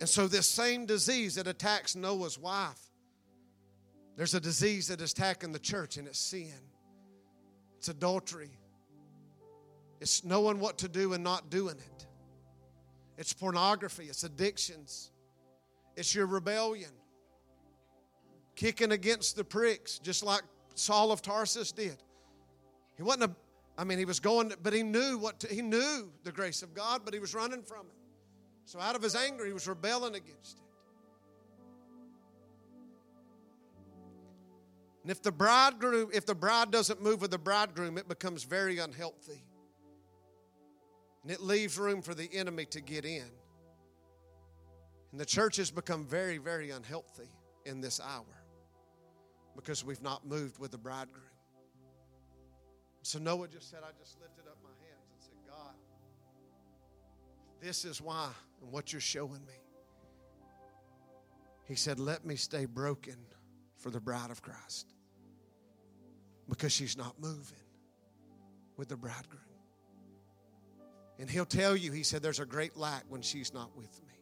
And 0.00 0.08
so, 0.08 0.26
this 0.26 0.46
same 0.46 0.86
disease 0.86 1.34
that 1.34 1.46
attacks 1.46 1.94
Noah's 1.94 2.38
wife, 2.38 2.80
there's 4.16 4.32
a 4.32 4.40
disease 4.40 4.88
that 4.88 5.02
is 5.02 5.12
attacking 5.12 5.52
the 5.52 5.58
church, 5.58 5.98
and 5.98 6.08
it's 6.08 6.18
sin, 6.18 6.54
it's 7.76 7.90
adultery, 7.90 8.58
it's 10.00 10.24
knowing 10.24 10.58
what 10.58 10.78
to 10.78 10.88
do 10.88 11.12
and 11.12 11.22
not 11.22 11.50
doing 11.50 11.76
it. 11.76 12.06
It's 13.18 13.32
pornography, 13.32 14.04
it's 14.04 14.24
addictions, 14.24 15.10
it's 15.94 16.14
your 16.14 16.26
rebellion, 16.26 16.90
kicking 18.56 18.92
against 18.92 19.36
the 19.36 19.44
pricks, 19.44 19.98
just 19.98 20.24
like 20.24 20.42
Saul 20.74 21.12
of 21.12 21.20
Tarsus 21.20 21.70
did. 21.70 22.02
He 22.96 23.02
wasn't 23.02 23.24
a, 23.24 23.30
I 23.76 23.84
mean, 23.84 23.98
he 23.98 24.06
was 24.06 24.20
going, 24.20 24.52
but 24.62 24.72
he 24.72 24.82
knew 24.82 25.18
what 25.18 25.40
to, 25.40 25.48
he 25.48 25.60
knew 25.60 26.10
the 26.24 26.32
grace 26.32 26.62
of 26.62 26.74
God, 26.74 27.02
but 27.04 27.12
he 27.12 27.20
was 27.20 27.34
running 27.34 27.62
from 27.62 27.86
it. 27.86 27.96
So 28.64 28.80
out 28.80 28.96
of 28.96 29.02
his 29.02 29.14
anger, 29.14 29.44
he 29.44 29.52
was 29.52 29.68
rebelling 29.68 30.14
against 30.14 30.58
it. 30.58 30.64
And 35.02 35.10
if 35.10 35.22
the 35.22 35.32
bridegroom, 35.32 36.10
if 36.12 36.24
the 36.24 36.34
bride 36.34 36.70
doesn't 36.70 37.02
move 37.02 37.20
with 37.20 37.30
the 37.30 37.38
bridegroom, 37.38 37.98
it 37.98 38.08
becomes 38.08 38.44
very 38.44 38.78
unhealthy. 38.78 39.42
And 41.22 41.30
it 41.30 41.40
leaves 41.40 41.78
room 41.78 42.02
for 42.02 42.14
the 42.14 42.28
enemy 42.32 42.64
to 42.66 42.80
get 42.80 43.04
in. 43.04 43.30
And 45.12 45.20
the 45.20 45.26
church 45.26 45.56
has 45.56 45.70
become 45.70 46.06
very, 46.06 46.38
very 46.38 46.70
unhealthy 46.70 47.28
in 47.66 47.80
this 47.80 48.00
hour 48.00 48.24
because 49.54 49.84
we've 49.84 50.02
not 50.02 50.26
moved 50.26 50.58
with 50.58 50.70
the 50.70 50.78
bridegroom. 50.78 51.24
So 53.02 53.18
Noah 53.18 53.48
just 53.48 53.70
said, 53.70 53.80
I 53.82 53.90
just 53.98 54.20
lifted 54.20 54.46
up 54.48 54.56
my 54.62 54.70
hands 54.86 55.08
and 55.12 55.22
said, 55.22 55.34
God, 55.48 55.74
this 57.60 57.84
is 57.84 58.00
why 58.00 58.30
and 58.62 58.70
what 58.70 58.92
you're 58.92 59.00
showing 59.00 59.44
me. 59.46 59.54
He 61.66 61.74
said, 61.74 61.98
Let 61.98 62.24
me 62.24 62.36
stay 62.36 62.66
broken 62.66 63.16
for 63.76 63.90
the 63.90 64.00
bride 64.00 64.30
of 64.30 64.42
Christ 64.42 64.92
because 66.48 66.72
she's 66.72 66.96
not 66.96 67.20
moving 67.20 67.58
with 68.76 68.88
the 68.88 68.96
bridegroom. 68.96 69.49
And 71.20 71.28
he'll 71.28 71.44
tell 71.44 71.76
you, 71.76 71.92
he 71.92 72.02
said, 72.02 72.22
there's 72.22 72.40
a 72.40 72.46
great 72.46 72.78
lack 72.78 73.04
when 73.10 73.20
she's 73.20 73.52
not 73.52 73.76
with 73.76 74.00
me. 74.06 74.14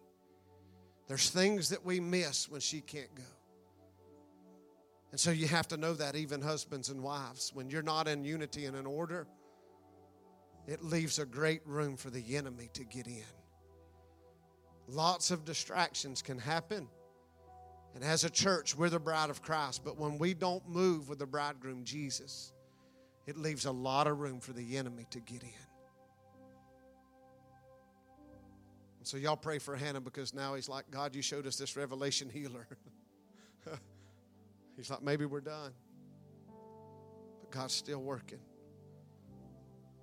There's 1.06 1.30
things 1.30 1.68
that 1.68 1.84
we 1.84 2.00
miss 2.00 2.50
when 2.50 2.60
she 2.60 2.80
can't 2.80 3.14
go. 3.14 3.22
And 5.12 5.20
so 5.20 5.30
you 5.30 5.46
have 5.46 5.68
to 5.68 5.76
know 5.76 5.94
that, 5.94 6.16
even 6.16 6.42
husbands 6.42 6.88
and 6.88 7.02
wives, 7.02 7.52
when 7.54 7.70
you're 7.70 7.82
not 7.82 8.08
in 8.08 8.24
unity 8.24 8.66
and 8.66 8.76
in 8.76 8.84
order, 8.84 9.28
it 10.66 10.84
leaves 10.84 11.20
a 11.20 11.24
great 11.24 11.62
room 11.64 11.96
for 11.96 12.10
the 12.10 12.36
enemy 12.36 12.68
to 12.74 12.84
get 12.84 13.06
in. 13.06 13.22
Lots 14.88 15.30
of 15.30 15.44
distractions 15.44 16.20
can 16.20 16.38
happen. 16.38 16.88
And 17.94 18.02
as 18.02 18.24
a 18.24 18.30
church, 18.30 18.76
we're 18.76 18.90
the 18.90 18.98
bride 18.98 19.30
of 19.30 19.40
Christ. 19.40 19.84
But 19.84 19.98
when 19.98 20.18
we 20.18 20.34
don't 20.34 20.68
move 20.68 21.08
with 21.08 21.20
the 21.20 21.26
bridegroom, 21.26 21.84
Jesus, 21.84 22.52
it 23.24 23.38
leaves 23.38 23.66
a 23.66 23.72
lot 23.72 24.08
of 24.08 24.18
room 24.18 24.40
for 24.40 24.52
the 24.52 24.76
enemy 24.76 25.06
to 25.10 25.20
get 25.20 25.44
in. 25.44 25.67
So, 29.08 29.16
y'all 29.16 29.38
pray 29.38 29.58
for 29.58 29.74
Hannah 29.74 30.02
because 30.02 30.34
now 30.34 30.54
he's 30.54 30.68
like, 30.68 30.90
God, 30.90 31.16
you 31.16 31.22
showed 31.22 31.46
us 31.46 31.56
this 31.56 31.78
revelation 31.78 32.28
healer. 32.28 32.68
he's 34.76 34.90
like, 34.90 35.00
maybe 35.00 35.24
we're 35.24 35.40
done. 35.40 35.72
But 37.40 37.50
God's 37.50 37.72
still 37.72 38.02
working. 38.02 38.40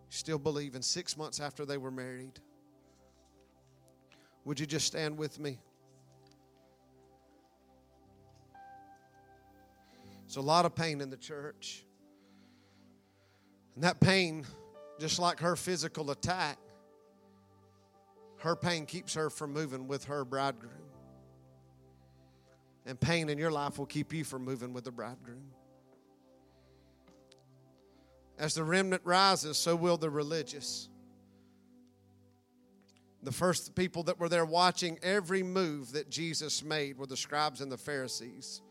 Still 0.09 0.39
believing. 0.39 0.81
Six 0.81 1.17
months 1.17 1.39
after 1.39 1.67
they 1.67 1.77
were 1.77 1.91
married. 1.91 2.39
Would 4.43 4.59
you 4.59 4.65
just 4.65 4.87
stand 4.87 5.19
with 5.19 5.39
me? 5.39 5.59
There's 10.23 10.37
a 10.37 10.41
lot 10.41 10.65
of 10.65 10.73
pain 10.73 10.99
in 10.99 11.11
the 11.11 11.17
church. 11.17 11.85
And 13.75 13.83
that 13.83 13.99
pain, 13.99 14.47
just 14.99 15.19
like 15.19 15.41
her 15.41 15.55
physical 15.55 16.09
attack, 16.09 16.57
her 18.45 18.55
pain 18.55 18.85
keeps 18.85 19.15
her 19.15 19.31
from 19.31 19.51
moving 19.51 19.87
with 19.87 20.05
her 20.05 20.23
bridegroom. 20.23 20.71
And 22.85 22.99
pain 22.99 23.29
in 23.29 23.39
your 23.39 23.49
life 23.49 23.79
will 23.79 23.87
keep 23.87 24.13
you 24.13 24.23
from 24.23 24.45
moving 24.45 24.71
with 24.71 24.83
the 24.83 24.91
bridegroom. 24.91 25.47
As 28.37 28.53
the 28.53 28.63
remnant 28.63 29.01
rises, 29.03 29.57
so 29.57 29.75
will 29.75 29.97
the 29.97 30.11
religious. 30.11 30.89
The 33.23 33.31
first 33.31 33.73
people 33.73 34.03
that 34.03 34.19
were 34.19 34.29
there 34.29 34.45
watching 34.45 34.99
every 35.01 35.41
move 35.41 35.93
that 35.93 36.11
Jesus 36.11 36.63
made 36.63 36.99
were 36.99 37.07
the 37.07 37.17
scribes 37.17 37.61
and 37.61 37.71
the 37.71 37.79
Pharisees. 37.79 38.61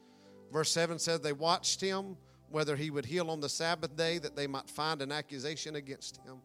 Verse 0.53 0.71
7 0.71 1.01
says, 1.01 1.19
They 1.19 1.33
watched 1.33 1.81
him, 1.81 2.17
whether 2.49 2.77
he 2.77 2.91
would 2.91 3.07
heal 3.07 3.29
on 3.29 3.41
the 3.41 3.49
Sabbath 3.49 3.97
day, 3.97 4.19
that 4.19 4.37
they 4.37 4.47
might 4.47 4.71
find 4.71 5.03
an 5.03 5.11
accusation 5.11 5.75
against 5.75 6.19
him. 6.19 6.37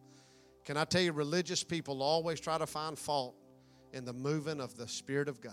Can 0.64 0.76
I 0.76 0.84
tell 0.84 1.00
you, 1.00 1.12
religious 1.12 1.64
people 1.64 2.02
always 2.02 2.40
try 2.40 2.58
to 2.58 2.66
find 2.66 2.98
fault 2.98 3.34
in 3.92 4.04
the 4.04 4.12
moving 4.12 4.60
of 4.60 4.76
the 4.76 4.86
Spirit 4.86 5.28
of 5.28 5.40
God. 5.40 5.52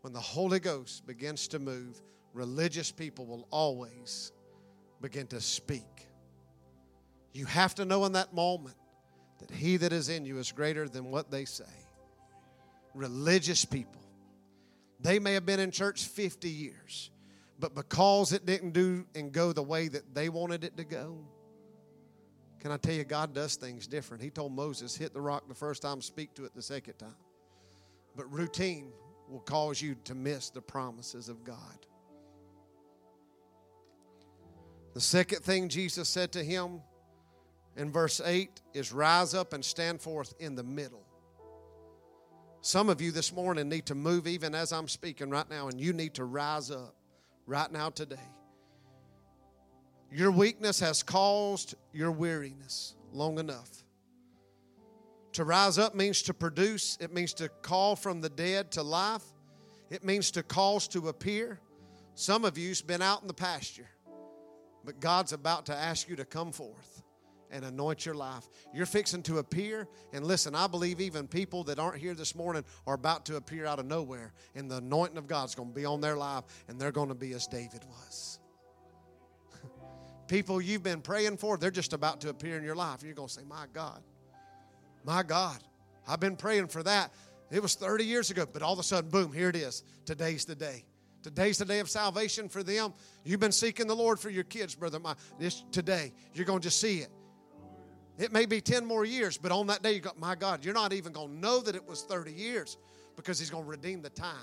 When 0.00 0.12
the 0.12 0.20
Holy 0.20 0.60
Ghost 0.60 1.06
begins 1.06 1.48
to 1.48 1.58
move, 1.58 2.00
religious 2.32 2.90
people 2.90 3.26
will 3.26 3.46
always 3.50 4.32
begin 5.00 5.26
to 5.28 5.40
speak. 5.40 6.08
You 7.32 7.46
have 7.46 7.74
to 7.76 7.84
know 7.84 8.04
in 8.04 8.12
that 8.12 8.34
moment 8.34 8.76
that 9.38 9.50
he 9.50 9.76
that 9.78 9.92
is 9.92 10.08
in 10.08 10.24
you 10.24 10.38
is 10.38 10.52
greater 10.52 10.88
than 10.88 11.10
what 11.10 11.30
they 11.30 11.44
say. 11.44 11.64
Religious 12.94 13.64
people 13.64 14.04
they 15.04 15.18
may 15.18 15.34
have 15.34 15.44
been 15.44 15.60
in 15.60 15.70
church 15.70 16.06
50 16.06 16.48
years, 16.48 17.10
but 17.60 17.74
because 17.74 18.32
it 18.32 18.46
didn't 18.46 18.70
do 18.70 19.04
and 19.14 19.30
go 19.32 19.52
the 19.52 19.62
way 19.62 19.86
that 19.88 20.14
they 20.14 20.30
wanted 20.30 20.64
it 20.64 20.78
to 20.78 20.84
go, 20.84 21.18
can 22.64 22.72
I 22.72 22.78
tell 22.78 22.94
you, 22.94 23.04
God 23.04 23.34
does 23.34 23.56
things 23.56 23.86
different. 23.86 24.22
He 24.22 24.30
told 24.30 24.52
Moses, 24.52 24.96
hit 24.96 25.12
the 25.12 25.20
rock 25.20 25.46
the 25.48 25.54
first 25.54 25.82
time, 25.82 26.00
speak 26.00 26.32
to 26.36 26.46
it 26.46 26.54
the 26.54 26.62
second 26.62 26.94
time. 26.94 27.14
But 28.16 28.32
routine 28.32 28.90
will 29.28 29.40
cause 29.40 29.82
you 29.82 29.96
to 30.04 30.14
miss 30.14 30.48
the 30.48 30.62
promises 30.62 31.28
of 31.28 31.44
God. 31.44 31.86
The 34.94 35.00
second 35.02 35.40
thing 35.40 35.68
Jesus 35.68 36.08
said 36.08 36.32
to 36.32 36.42
him 36.42 36.80
in 37.76 37.92
verse 37.92 38.22
8 38.24 38.48
is 38.72 38.94
rise 38.94 39.34
up 39.34 39.52
and 39.52 39.62
stand 39.62 40.00
forth 40.00 40.32
in 40.38 40.54
the 40.54 40.64
middle. 40.64 41.04
Some 42.62 42.88
of 42.88 43.02
you 43.02 43.12
this 43.12 43.30
morning 43.30 43.68
need 43.68 43.84
to 43.86 43.94
move 43.94 44.26
even 44.26 44.54
as 44.54 44.72
I'm 44.72 44.88
speaking 44.88 45.28
right 45.28 45.50
now, 45.50 45.68
and 45.68 45.78
you 45.78 45.92
need 45.92 46.14
to 46.14 46.24
rise 46.24 46.70
up 46.70 46.96
right 47.44 47.70
now 47.70 47.90
today. 47.90 48.16
Your 50.14 50.30
weakness 50.30 50.78
has 50.78 51.02
caused 51.02 51.74
your 51.92 52.12
weariness 52.12 52.94
long 53.12 53.40
enough. 53.40 53.68
To 55.32 55.42
rise 55.42 55.76
up 55.76 55.96
means 55.96 56.22
to 56.22 56.34
produce, 56.34 56.96
it 57.00 57.12
means 57.12 57.34
to 57.34 57.48
call 57.48 57.96
from 57.96 58.20
the 58.20 58.28
dead 58.28 58.70
to 58.72 58.84
life, 58.84 59.24
it 59.90 60.04
means 60.04 60.30
to 60.30 60.44
cause 60.44 60.86
to 60.88 61.08
appear. 61.08 61.58
Some 62.14 62.44
of 62.44 62.56
you's 62.56 62.80
been 62.80 63.02
out 63.02 63.22
in 63.22 63.26
the 63.26 63.34
pasture, 63.34 63.88
but 64.84 65.00
God's 65.00 65.32
about 65.32 65.66
to 65.66 65.74
ask 65.74 66.08
you 66.08 66.14
to 66.14 66.24
come 66.24 66.52
forth 66.52 67.02
and 67.50 67.64
anoint 67.64 68.06
your 68.06 68.14
life. 68.14 68.48
You're 68.72 68.86
fixing 68.86 69.24
to 69.24 69.38
appear. 69.38 69.88
And 70.12 70.24
listen, 70.24 70.54
I 70.54 70.68
believe 70.68 71.00
even 71.00 71.26
people 71.26 71.64
that 71.64 71.80
aren't 71.80 71.98
here 71.98 72.14
this 72.14 72.36
morning 72.36 72.64
are 72.86 72.94
about 72.94 73.26
to 73.26 73.36
appear 73.36 73.66
out 73.66 73.80
of 73.80 73.86
nowhere. 73.86 74.32
And 74.54 74.70
the 74.70 74.76
anointing 74.76 75.18
of 75.18 75.26
God's 75.26 75.56
going 75.56 75.70
to 75.70 75.74
be 75.74 75.84
on 75.84 76.00
their 76.00 76.16
life, 76.16 76.44
and 76.68 76.80
they're 76.80 76.92
going 76.92 77.08
to 77.08 77.16
be 77.16 77.32
as 77.32 77.48
David 77.48 77.84
was. 77.84 78.38
People 80.28 80.60
you've 80.60 80.82
been 80.82 81.00
praying 81.00 81.36
for, 81.36 81.56
they're 81.56 81.70
just 81.70 81.92
about 81.92 82.20
to 82.22 82.28
appear 82.28 82.56
in 82.56 82.64
your 82.64 82.76
life. 82.76 83.02
You're 83.02 83.14
going 83.14 83.28
to 83.28 83.34
say, 83.34 83.42
My 83.48 83.66
God, 83.72 84.02
my 85.04 85.22
God, 85.22 85.58
I've 86.06 86.20
been 86.20 86.36
praying 86.36 86.68
for 86.68 86.82
that. 86.82 87.12
It 87.50 87.62
was 87.62 87.74
30 87.74 88.04
years 88.04 88.30
ago, 88.30 88.46
but 88.50 88.62
all 88.62 88.72
of 88.72 88.78
a 88.78 88.82
sudden, 88.82 89.10
boom, 89.10 89.32
here 89.32 89.48
it 89.48 89.56
is. 89.56 89.84
Today's 90.04 90.44
the 90.44 90.54
day. 90.54 90.84
Today's 91.22 91.58
the 91.58 91.64
day 91.64 91.78
of 91.78 91.88
salvation 91.88 92.48
for 92.48 92.62
them. 92.62 92.92
You've 93.24 93.40
been 93.40 93.52
seeking 93.52 93.86
the 93.86 93.96
Lord 93.96 94.18
for 94.18 94.28
your 94.28 94.44
kids, 94.44 94.74
brother. 94.74 94.98
My, 94.98 95.14
this 95.38 95.64
today, 95.72 96.12
you're 96.34 96.46
going 96.46 96.60
to 96.60 96.64
just 96.64 96.80
see 96.80 96.98
it. 96.98 97.08
It 98.18 98.32
may 98.32 98.46
be 98.46 98.60
10 98.60 98.84
more 98.84 99.04
years, 99.04 99.38
but 99.38 99.50
on 99.50 99.66
that 99.68 99.82
day, 99.82 99.94
you 99.94 100.02
my 100.18 100.34
God, 100.34 100.64
you're 100.64 100.74
not 100.74 100.92
even 100.92 101.12
going 101.12 101.28
to 101.28 101.34
know 101.34 101.60
that 101.60 101.74
it 101.74 101.86
was 101.86 102.02
30 102.02 102.32
years 102.32 102.76
because 103.16 103.38
He's 103.38 103.50
going 103.50 103.64
to 103.64 103.70
redeem 103.70 104.02
the 104.02 104.10
time. 104.10 104.36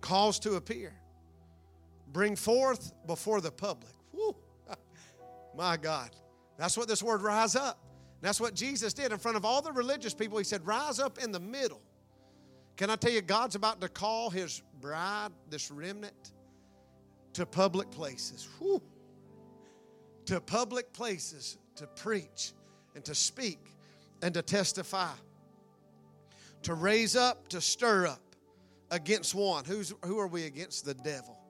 Cause 0.00 0.38
to 0.40 0.56
appear. 0.56 0.92
Bring 2.14 2.36
forth 2.36 2.92
before 3.08 3.40
the 3.40 3.50
public. 3.50 3.92
My 5.56 5.76
God. 5.76 6.10
That's 6.56 6.78
what 6.78 6.86
this 6.86 7.02
word 7.02 7.22
rise 7.22 7.56
up. 7.56 7.78
That's 8.20 8.40
what 8.40 8.54
Jesus 8.54 8.94
did 8.94 9.10
in 9.10 9.18
front 9.18 9.36
of 9.36 9.44
all 9.44 9.60
the 9.60 9.72
religious 9.72 10.14
people. 10.14 10.38
He 10.38 10.44
said, 10.44 10.64
rise 10.64 11.00
up 11.00 11.18
in 11.18 11.32
the 11.32 11.40
middle. 11.40 11.82
Can 12.76 12.88
I 12.88 12.94
tell 12.94 13.10
you, 13.10 13.20
God's 13.20 13.56
about 13.56 13.80
to 13.80 13.88
call 13.88 14.30
His 14.30 14.62
bride, 14.80 15.30
this 15.50 15.72
remnant, 15.72 16.32
to 17.32 17.44
public 17.44 17.90
places. 17.90 18.48
To 20.26 20.40
public 20.40 20.92
places 20.92 21.58
to 21.76 21.88
preach 21.88 22.52
and 22.94 23.04
to 23.04 23.14
speak 23.14 23.58
and 24.22 24.32
to 24.34 24.42
testify, 24.42 25.10
to 26.62 26.74
raise 26.74 27.16
up, 27.16 27.48
to 27.48 27.60
stir 27.60 28.06
up 28.06 28.22
against 28.92 29.34
one. 29.34 29.64
Who's, 29.64 29.92
who 30.04 30.20
are 30.20 30.28
we 30.28 30.44
against? 30.44 30.84
The 30.84 30.94
devil. 30.94 31.43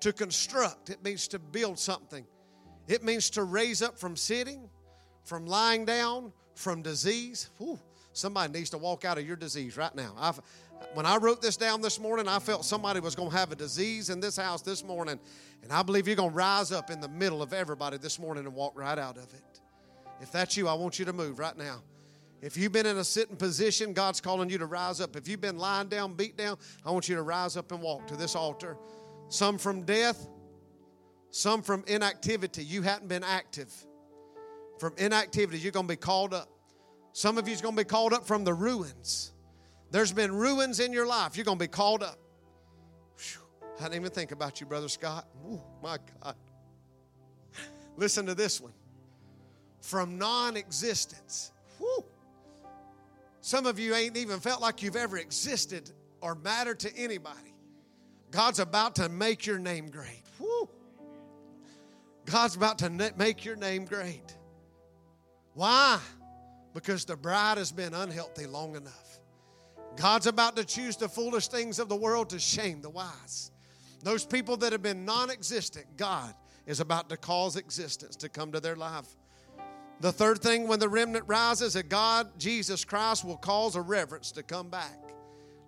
To 0.00 0.12
construct, 0.12 0.90
it 0.90 1.02
means 1.02 1.28
to 1.28 1.38
build 1.38 1.78
something. 1.78 2.24
It 2.86 3.02
means 3.02 3.30
to 3.30 3.42
raise 3.42 3.82
up 3.82 3.98
from 3.98 4.16
sitting, 4.16 4.68
from 5.24 5.46
lying 5.46 5.84
down, 5.84 6.32
from 6.54 6.82
disease. 6.82 7.50
Whew, 7.58 7.78
somebody 8.12 8.52
needs 8.52 8.70
to 8.70 8.78
walk 8.78 9.04
out 9.04 9.18
of 9.18 9.26
your 9.26 9.36
disease 9.36 9.76
right 9.76 9.94
now. 9.94 10.14
I've, 10.18 10.40
when 10.94 11.06
I 11.06 11.16
wrote 11.16 11.42
this 11.42 11.56
down 11.56 11.80
this 11.80 11.98
morning, 11.98 12.28
I 12.28 12.38
felt 12.38 12.64
somebody 12.64 13.00
was 13.00 13.14
going 13.14 13.30
to 13.30 13.36
have 13.36 13.52
a 13.52 13.56
disease 13.56 14.10
in 14.10 14.20
this 14.20 14.36
house 14.36 14.62
this 14.62 14.84
morning. 14.84 15.18
And 15.62 15.72
I 15.72 15.82
believe 15.82 16.06
you're 16.06 16.16
going 16.16 16.30
to 16.30 16.36
rise 16.36 16.72
up 16.72 16.90
in 16.90 17.00
the 17.00 17.08
middle 17.08 17.42
of 17.42 17.52
everybody 17.52 17.98
this 17.98 18.18
morning 18.18 18.44
and 18.46 18.54
walk 18.54 18.78
right 18.78 18.98
out 18.98 19.16
of 19.16 19.24
it. 19.34 19.60
If 20.20 20.30
that's 20.32 20.56
you, 20.56 20.68
I 20.68 20.74
want 20.74 20.98
you 20.98 21.04
to 21.06 21.12
move 21.12 21.38
right 21.38 21.56
now. 21.56 21.82
If 22.42 22.56
you've 22.56 22.72
been 22.72 22.86
in 22.86 22.98
a 22.98 23.04
sitting 23.04 23.36
position, 23.36 23.92
God's 23.92 24.20
calling 24.20 24.50
you 24.50 24.58
to 24.58 24.66
rise 24.66 25.00
up. 25.00 25.16
If 25.16 25.26
you've 25.26 25.40
been 25.40 25.58
lying 25.58 25.88
down, 25.88 26.14
beat 26.14 26.36
down, 26.36 26.58
I 26.84 26.90
want 26.90 27.08
you 27.08 27.16
to 27.16 27.22
rise 27.22 27.56
up 27.56 27.72
and 27.72 27.82
walk 27.82 28.06
to 28.08 28.16
this 28.16 28.36
altar. 28.36 28.76
Some 29.28 29.58
from 29.58 29.82
death, 29.82 30.28
some 31.30 31.62
from 31.62 31.84
inactivity. 31.86 32.64
You 32.64 32.82
hadn't 32.82 33.08
been 33.08 33.24
active. 33.24 33.72
From 34.78 34.94
inactivity, 34.98 35.58
you're 35.58 35.72
going 35.72 35.86
to 35.86 35.92
be 35.92 35.96
called 35.96 36.34
up. 36.34 36.48
Some 37.12 37.38
of 37.38 37.48
you's 37.48 37.60
going 37.60 37.74
to 37.76 37.80
be 37.82 37.88
called 37.88 38.12
up 38.12 38.26
from 38.26 38.44
the 38.44 38.52
ruins. 38.52 39.32
There's 39.90 40.12
been 40.12 40.34
ruins 40.34 40.80
in 40.80 40.92
your 40.92 41.06
life. 41.06 41.36
You're 41.36 41.44
going 41.44 41.58
to 41.58 41.64
be 41.64 41.68
called 41.68 42.02
up. 42.02 42.18
Whew. 43.18 43.42
I 43.80 43.84
didn't 43.84 43.96
even 43.96 44.10
think 44.10 44.32
about 44.32 44.60
you, 44.60 44.66
Brother 44.66 44.88
Scott. 44.88 45.26
Ooh, 45.48 45.60
my 45.82 45.96
God. 46.22 46.36
Listen 47.96 48.26
to 48.26 48.34
this 48.34 48.60
one. 48.60 48.74
From 49.80 50.18
non 50.18 50.56
existence. 50.56 51.52
Some 53.46 53.64
of 53.66 53.78
you 53.78 53.94
ain't 53.94 54.16
even 54.16 54.40
felt 54.40 54.60
like 54.60 54.82
you've 54.82 54.96
ever 54.96 55.18
existed 55.18 55.92
or 56.20 56.34
mattered 56.34 56.80
to 56.80 56.96
anybody. 56.96 57.54
God's 58.30 58.58
about 58.58 58.96
to 58.96 59.08
make 59.08 59.46
your 59.46 59.58
name 59.58 59.88
great. 59.88 60.22
Woo. 60.38 60.68
God's 62.24 62.56
about 62.56 62.78
to 62.80 62.90
make 63.16 63.44
your 63.44 63.56
name 63.56 63.84
great. 63.84 64.36
Why? 65.54 65.98
Because 66.74 67.04
the 67.04 67.16
bride 67.16 67.56
has 67.56 67.72
been 67.72 67.94
unhealthy 67.94 68.46
long 68.46 68.76
enough. 68.76 69.20
God's 69.96 70.26
about 70.26 70.56
to 70.56 70.64
choose 70.64 70.96
the 70.96 71.08
foolish 71.08 71.48
things 71.48 71.78
of 71.78 71.88
the 71.88 71.96
world 71.96 72.30
to 72.30 72.38
shame 72.38 72.82
the 72.82 72.90
wise. 72.90 73.50
Those 74.02 74.26
people 74.26 74.56
that 74.58 74.72
have 74.72 74.82
been 74.82 75.04
non 75.04 75.30
existent, 75.30 75.86
God 75.96 76.34
is 76.66 76.80
about 76.80 77.08
to 77.08 77.16
cause 77.16 77.56
existence 77.56 78.16
to 78.16 78.28
come 78.28 78.52
to 78.52 78.60
their 78.60 78.76
life. 78.76 79.06
The 80.00 80.12
third 80.12 80.42
thing, 80.42 80.68
when 80.68 80.78
the 80.78 80.88
remnant 80.88 81.24
rises, 81.26 81.72
that 81.72 81.88
God, 81.88 82.38
Jesus 82.38 82.84
Christ, 82.84 83.24
will 83.24 83.38
cause 83.38 83.76
a 83.76 83.80
reverence 83.80 84.30
to 84.32 84.42
come 84.42 84.68
back. 84.68 85.05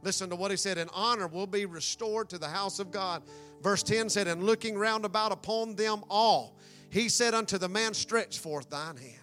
Listen 0.03 0.31
to 0.31 0.37
what 0.37 0.51
he 0.51 0.57
said, 0.57 0.79
and 0.79 0.91
honor 0.93 1.27
will 1.27 1.47
be 1.47 1.67
restored 1.67 2.29
to 2.31 2.39
the 2.39 2.49
house 2.49 2.79
of 2.79 2.91
God. 2.91 3.23
Verse 3.63 3.83
10 3.83 4.09
said, 4.09 4.29
And 4.29 4.45
looking 4.45 4.77
round 4.77 5.05
about 5.05 5.33
upon 5.33 5.75
them 5.75 6.05
all, 6.09 6.57
he 6.91 7.09
said 7.09 7.35
unto 7.35 7.59
the 7.59 7.69
man, 7.69 7.95
Stretch 7.95 8.39
forth 8.39 8.71
thine 8.71 8.97
hand. 8.97 9.15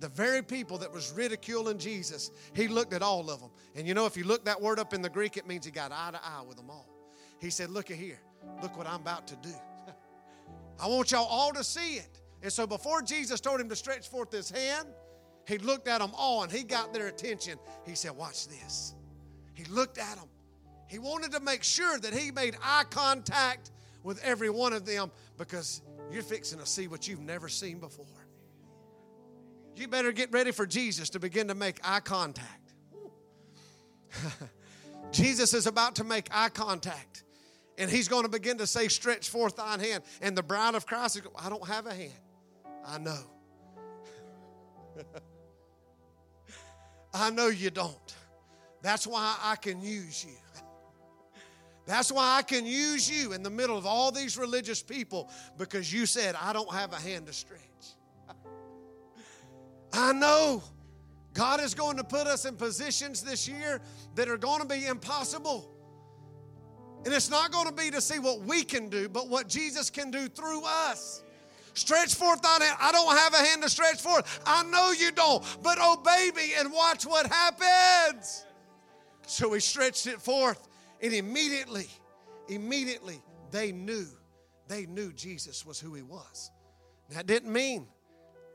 The 0.00 0.08
very 0.08 0.42
people 0.42 0.78
that 0.78 0.92
was 0.92 1.12
ridiculing 1.12 1.78
Jesus, 1.78 2.30
he 2.54 2.68
looked 2.68 2.92
at 2.92 3.02
all 3.02 3.30
of 3.30 3.40
them. 3.40 3.50
And 3.74 3.86
you 3.86 3.94
know, 3.94 4.06
if 4.06 4.16
you 4.16 4.24
look 4.24 4.44
that 4.46 4.60
word 4.60 4.78
up 4.78 4.94
in 4.94 5.02
the 5.02 5.10
Greek, 5.10 5.36
it 5.36 5.46
means 5.46 5.64
he 5.64 5.70
got 5.70 5.92
eye 5.92 6.10
to 6.12 6.20
eye 6.24 6.42
with 6.46 6.56
them 6.56 6.70
all. 6.70 6.88
He 7.38 7.50
said, 7.50 7.70
Look 7.70 7.90
at 7.90 7.96
here. 7.96 8.20
Look 8.62 8.76
what 8.76 8.86
I'm 8.86 9.00
about 9.00 9.26
to 9.28 9.36
do. 9.36 9.54
I 10.80 10.86
want 10.86 11.12
y'all 11.12 11.26
all 11.26 11.52
to 11.52 11.64
see 11.64 11.96
it. 11.96 12.20
And 12.42 12.52
so 12.52 12.66
before 12.66 13.02
Jesus 13.02 13.40
told 13.40 13.60
him 13.60 13.68
to 13.68 13.76
stretch 13.76 14.08
forth 14.08 14.32
his 14.32 14.50
hand, 14.50 14.88
he 15.46 15.58
looked 15.58 15.88
at 15.88 16.00
them 16.00 16.12
all 16.14 16.42
and 16.42 16.52
he 16.52 16.62
got 16.62 16.94
their 16.94 17.08
attention. 17.08 17.58
He 17.84 17.94
said, 17.94 18.12
Watch 18.12 18.48
this. 18.48 18.94
He 19.60 19.70
looked 19.70 19.98
at 19.98 20.16
them. 20.16 20.28
He 20.86 20.98
wanted 20.98 21.32
to 21.32 21.40
make 21.40 21.62
sure 21.62 21.98
that 21.98 22.14
he 22.14 22.30
made 22.30 22.56
eye 22.62 22.84
contact 22.88 23.70
with 24.02 24.22
every 24.24 24.48
one 24.48 24.72
of 24.72 24.86
them 24.86 25.10
because 25.36 25.82
you're 26.10 26.22
fixing 26.22 26.58
to 26.58 26.66
see 26.66 26.88
what 26.88 27.06
you've 27.06 27.20
never 27.20 27.48
seen 27.48 27.78
before. 27.78 28.06
You 29.76 29.86
better 29.86 30.12
get 30.12 30.32
ready 30.32 30.50
for 30.50 30.66
Jesus 30.66 31.10
to 31.10 31.20
begin 31.20 31.48
to 31.48 31.54
make 31.54 31.78
eye 31.84 32.00
contact. 32.00 32.72
Jesus 35.12 35.52
is 35.52 35.66
about 35.66 35.96
to 35.96 36.04
make 36.04 36.28
eye 36.32 36.48
contact. 36.48 37.24
And 37.76 37.90
he's 37.90 38.08
going 38.08 38.22
to 38.24 38.30
begin 38.30 38.58
to 38.58 38.66
say, 38.66 38.88
Stretch 38.88 39.28
forth 39.28 39.56
thine 39.56 39.80
hand. 39.80 40.04
And 40.22 40.36
the 40.36 40.42
bride 40.42 40.74
of 40.74 40.86
Christ 40.86 41.16
is 41.16 41.22
going, 41.22 41.36
I 41.38 41.50
don't 41.50 41.66
have 41.68 41.86
a 41.86 41.94
hand. 41.94 42.12
I 42.86 42.98
know. 42.98 43.20
I 47.14 47.30
know 47.30 47.48
you 47.48 47.70
don't. 47.70 48.14
That's 48.82 49.06
why 49.06 49.36
I 49.42 49.56
can 49.56 49.80
use 49.80 50.24
you. 50.24 50.36
That's 51.86 52.10
why 52.10 52.38
I 52.38 52.42
can 52.42 52.66
use 52.66 53.10
you 53.10 53.32
in 53.32 53.42
the 53.42 53.50
middle 53.50 53.76
of 53.76 53.86
all 53.86 54.10
these 54.10 54.36
religious 54.36 54.82
people 54.82 55.30
because 55.58 55.92
you 55.92 56.06
said, 56.06 56.34
I 56.40 56.52
don't 56.52 56.72
have 56.72 56.92
a 56.92 56.96
hand 56.96 57.26
to 57.26 57.32
stretch. 57.32 57.60
I 59.92 60.12
know 60.12 60.62
God 61.34 61.60
is 61.60 61.74
going 61.74 61.96
to 61.96 62.04
put 62.04 62.26
us 62.26 62.44
in 62.44 62.56
positions 62.56 63.22
this 63.22 63.48
year 63.48 63.80
that 64.14 64.28
are 64.28 64.38
going 64.38 64.60
to 64.60 64.66
be 64.66 64.86
impossible. 64.86 65.70
And 67.04 67.14
it's 67.14 67.30
not 67.30 67.50
going 67.50 67.66
to 67.66 67.72
be 67.72 67.90
to 67.90 68.00
see 68.00 68.18
what 68.18 68.42
we 68.42 68.62
can 68.62 68.88
do, 68.88 69.08
but 69.08 69.28
what 69.28 69.48
Jesus 69.48 69.88
can 69.88 70.10
do 70.10 70.28
through 70.28 70.62
us. 70.64 71.22
Stretch 71.74 72.14
forth 72.14 72.42
thine 72.42 72.60
hand. 72.60 72.76
I 72.80 72.92
don't 72.92 73.16
have 73.16 73.32
a 73.32 73.38
hand 73.38 73.62
to 73.62 73.70
stretch 73.70 74.00
forth. 74.00 74.40
I 74.44 74.64
know 74.64 74.90
you 74.92 75.12
don't, 75.12 75.42
but 75.62 75.78
oh, 75.80 75.94
obey 75.98 76.30
me 76.34 76.52
and 76.58 76.72
watch 76.72 77.06
what 77.06 77.26
happens. 77.26 78.44
So 79.30 79.52
he 79.52 79.60
stretched 79.60 80.08
it 80.08 80.20
forth, 80.20 80.66
and 81.00 81.14
immediately, 81.14 81.86
immediately, 82.48 83.22
they 83.52 83.70
knew, 83.70 84.06
they 84.66 84.86
knew 84.86 85.12
Jesus 85.12 85.64
was 85.64 85.78
who 85.78 85.94
he 85.94 86.02
was. 86.02 86.50
That 87.10 87.28
didn't 87.28 87.52
mean 87.52 87.86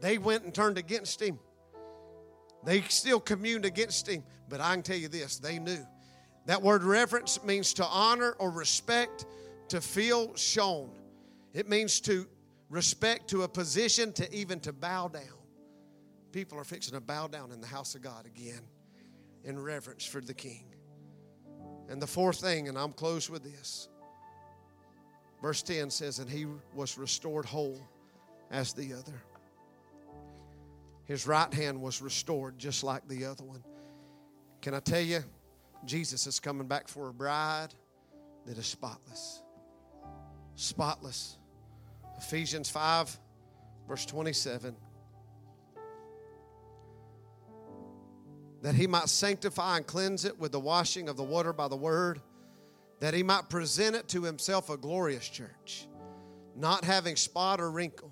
they 0.02 0.18
went 0.18 0.44
and 0.44 0.54
turned 0.54 0.78
against 0.78 1.22
him. 1.22 1.40
They 2.66 2.82
still 2.82 3.22
communed 3.22 3.64
against 3.64 4.10
him, 4.10 4.26
but 4.50 4.60
I 4.60 4.74
can 4.74 4.84
tell 4.84 4.98
you 4.98 5.08
this 5.08 5.38
they 5.38 5.60
knew. 5.60 5.80
That 6.46 6.62
word 6.62 6.84
reverence 6.84 7.42
means 7.42 7.74
to 7.76 7.86
honor 7.86 8.36
or 8.38 8.52
respect, 8.52 9.26
to 9.70 9.80
feel 9.80 10.36
shown. 10.36 10.92
It 11.54 11.70
means 11.70 12.02
to 12.02 12.28
respect 12.70 13.30
to 13.30 13.44
a 13.44 13.48
position 13.48 14.12
to 14.12 14.36
even 14.36 14.60
to 14.60 14.74
bow 14.74 15.08
down. 15.08 15.40
People 16.34 16.60
are 16.60 16.66
fixing 16.66 16.96
to 16.96 17.02
bow 17.02 17.28
down 17.28 17.54
in 17.54 17.62
the 17.62 17.68
house 17.68 17.96
of 17.96 18.02
God 18.02 18.26
again 18.26 18.60
in 19.46 19.62
reverence 19.62 20.06
for 20.06 20.22
the 20.22 20.34
king. 20.34 20.66
And 21.88 22.02
the 22.02 22.08
fourth 22.08 22.42
thing, 22.42 22.68
and 22.68 22.78
I'm 22.78 22.92
close 22.92 23.30
with 23.30 23.44
this. 23.44 23.88
Verse 25.42 25.62
10 25.62 25.90
says, 25.92 26.20
And 26.20 26.30
he 26.30 26.48
was 26.74 26.98
restored 26.98 27.46
whole 27.46 27.80
as 28.52 28.74
the 28.74 28.94
other. 28.94 29.22
His 31.06 31.28
right 31.28 31.54
hand 31.54 31.80
was 31.80 32.02
restored 32.02 32.58
just 32.58 32.84
like 32.84 33.08
the 33.08 33.26
other 33.26 33.44
one. 33.44 33.64
Can 34.62 34.74
I 34.74 34.80
tell 34.80 35.02
you, 35.02 35.24
Jesus 35.86 36.26
is 36.26 36.40
coming 36.40 36.68
back 36.68 36.88
for 36.88 37.10
a 37.10 37.14
bride 37.14 37.76
that 38.48 38.58
is 38.58 38.66
spotless. 38.66 39.44
Spotless. 40.56 41.38
Ephesians 42.18 42.70
5, 42.70 43.20
verse 43.88 44.06
27. 44.08 44.76
That 48.66 48.74
he 48.74 48.88
might 48.88 49.10
sanctify 49.10 49.78
and 49.78 49.86
cleanse 49.86 50.26
it 50.26 50.40
with 50.40 50.52
the 50.52 50.60
washing 50.60 51.08
of 51.08 51.18
the 51.18 51.24
water 51.24 51.54
by 51.54 51.68
the 51.68 51.76
word, 51.76 52.20
that 53.00 53.14
he 53.14 53.22
might 53.22 53.48
present 53.48 53.96
it 53.96 54.08
to 54.08 54.24
himself 54.24 54.72
a 54.72 54.76
glorious 54.76 55.30
church, 55.30 55.88
not 56.56 56.84
having 56.84 57.16
spot 57.16 57.62
or 57.62 57.70
wrinkle 57.70 58.12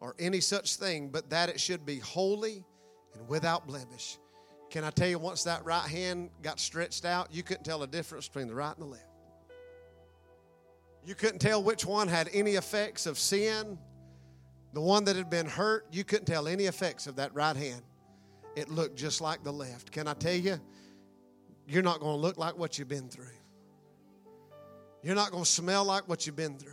or 0.00 0.16
any 0.18 0.40
such 0.40 0.76
thing, 0.76 1.10
but 1.10 1.28
that 1.28 1.50
it 1.50 1.60
should 1.60 1.84
be 1.84 1.98
holy 1.98 2.64
and 3.12 3.28
without 3.28 3.66
blemish. 3.66 4.16
Can 4.70 4.84
I 4.84 4.90
tell 4.90 5.06
you, 5.06 5.18
once 5.18 5.44
that 5.44 5.62
right 5.66 5.86
hand 5.86 6.30
got 6.40 6.58
stretched 6.58 7.04
out, 7.04 7.28
you 7.30 7.42
couldn't 7.42 7.64
tell 7.64 7.80
the 7.80 7.86
difference 7.86 8.26
between 8.26 8.48
the 8.48 8.54
right 8.54 8.74
and 8.74 8.86
the 8.86 8.90
left. 8.90 9.04
You 11.04 11.14
couldn't 11.14 11.40
tell 11.40 11.62
which 11.62 11.84
one 11.84 12.08
had 12.08 12.30
any 12.32 12.52
effects 12.52 13.04
of 13.04 13.18
sin. 13.18 13.78
The 14.72 14.80
one 14.80 15.04
that 15.04 15.16
had 15.16 15.28
been 15.28 15.44
hurt, 15.44 15.86
you 15.92 16.04
couldn't 16.04 16.24
tell 16.24 16.48
any 16.48 16.64
effects 16.64 17.06
of 17.06 17.16
that 17.16 17.34
right 17.34 17.54
hand. 17.54 17.82
It 18.56 18.68
looked 18.68 18.96
just 18.96 19.20
like 19.20 19.42
the 19.42 19.52
left. 19.52 19.90
Can 19.90 20.06
I 20.06 20.14
tell 20.14 20.34
you? 20.34 20.60
You're 21.66 21.82
not 21.82 22.00
going 22.00 22.16
to 22.16 22.20
look 22.20 22.36
like 22.36 22.58
what 22.58 22.78
you've 22.78 22.88
been 22.88 23.08
through. 23.08 23.26
You're 25.02 25.14
not 25.14 25.30
going 25.30 25.44
to 25.44 25.50
smell 25.50 25.84
like 25.84 26.08
what 26.08 26.26
you've 26.26 26.36
been 26.36 26.56
through. 26.56 26.72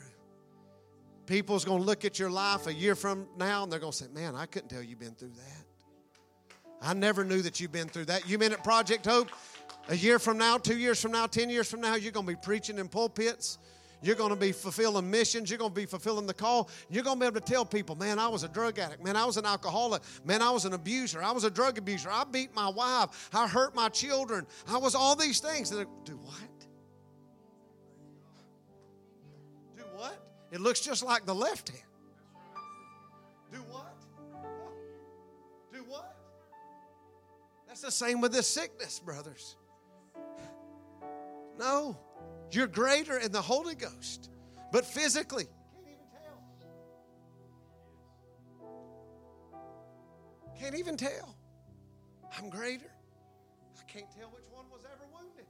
People's 1.25 1.63
going 1.65 1.79
to 1.79 1.85
look 1.85 2.03
at 2.05 2.19
your 2.19 2.29
life 2.29 2.67
a 2.67 2.73
year 2.73 2.95
from 2.95 3.27
now 3.37 3.63
and 3.63 3.71
they're 3.71 3.79
going 3.79 3.91
to 3.91 3.97
say, 3.97 4.07
Man, 4.13 4.35
I 4.35 4.45
couldn't 4.45 4.69
tell 4.69 4.81
you've 4.81 4.99
been 4.99 5.15
through 5.15 5.29
that. 5.29 5.65
I 6.81 6.93
never 6.93 7.23
knew 7.23 7.41
that 7.43 7.59
you've 7.59 7.71
been 7.71 7.87
through 7.87 8.05
that. 8.05 8.27
You 8.27 8.37
been 8.37 8.53
at 8.53 8.63
Project 8.63 9.05
Hope 9.05 9.29
a 9.87 9.95
year 9.95 10.19
from 10.19 10.37
now, 10.37 10.57
two 10.57 10.77
years 10.77 11.01
from 11.01 11.11
now, 11.11 11.27
10 11.27 11.49
years 11.49 11.69
from 11.69 11.81
now, 11.81 11.95
you're 11.95 12.11
going 12.11 12.25
to 12.25 12.31
be 12.31 12.39
preaching 12.41 12.79
in 12.79 12.87
pulpits 12.87 13.59
you're 14.01 14.15
going 14.15 14.31
to 14.31 14.35
be 14.35 14.51
fulfilling 14.51 15.09
missions. 15.09 15.49
You're 15.49 15.59
going 15.59 15.71
to 15.71 15.75
be 15.75 15.85
fulfilling 15.85 16.25
the 16.25 16.33
call. 16.33 16.69
You're 16.89 17.03
going 17.03 17.17
to 17.17 17.19
be 17.19 17.27
able 17.27 17.39
to 17.39 17.45
tell 17.45 17.65
people, 17.65 17.95
man, 17.95 18.17
I 18.17 18.27
was 18.27 18.43
a 18.43 18.47
drug 18.47 18.79
addict. 18.79 19.03
Man, 19.03 19.15
I 19.15 19.25
was 19.25 19.37
an 19.37 19.45
alcoholic. 19.45 20.01
Man, 20.25 20.41
I 20.41 20.49
was 20.49 20.65
an 20.65 20.73
abuser. 20.73 21.21
I 21.21 21.31
was 21.31 21.43
a 21.43 21.51
drug 21.51 21.77
abuser. 21.77 22.09
I 22.11 22.23
beat 22.23 22.55
my 22.55 22.69
wife. 22.69 23.29
I 23.33 23.47
hurt 23.47 23.75
my 23.75 23.89
children. 23.89 24.47
I 24.67 24.77
was 24.77 24.95
all 24.95 25.15
these 25.15 25.39
things. 25.39 25.69
do 25.69 25.77
what? 25.77 26.67
Do 29.77 29.83
what? 29.95 30.17
It 30.51 30.61
looks 30.61 30.81
just 30.81 31.03
like 31.03 31.25
the 31.27 31.35
left 31.35 31.69
hand. 31.69 31.83
Do 33.51 33.59
what? 33.69 33.93
Do 35.71 35.83
what? 35.87 36.15
That's 37.67 37.81
the 37.81 37.91
same 37.91 38.19
with 38.19 38.33
this 38.33 38.47
sickness, 38.47 38.99
brothers. 38.99 39.57
No. 41.59 41.97
You're 42.51 42.67
greater 42.67 43.17
in 43.17 43.31
the 43.31 43.41
Holy 43.41 43.75
Ghost, 43.75 44.29
but 44.71 44.85
physically, 44.85 45.45
can't 45.73 46.35
even 46.35 46.57
tell. 46.57 46.69
Can't 50.59 50.75
even 50.75 50.97
tell. 50.97 51.35
I'm 52.37 52.49
greater. 52.49 52.91
I 53.79 53.91
can't 53.91 54.11
tell 54.11 54.29
which 54.29 54.45
one 54.51 54.65
was 54.71 54.81
ever 54.85 55.05
wounded. 55.13 55.45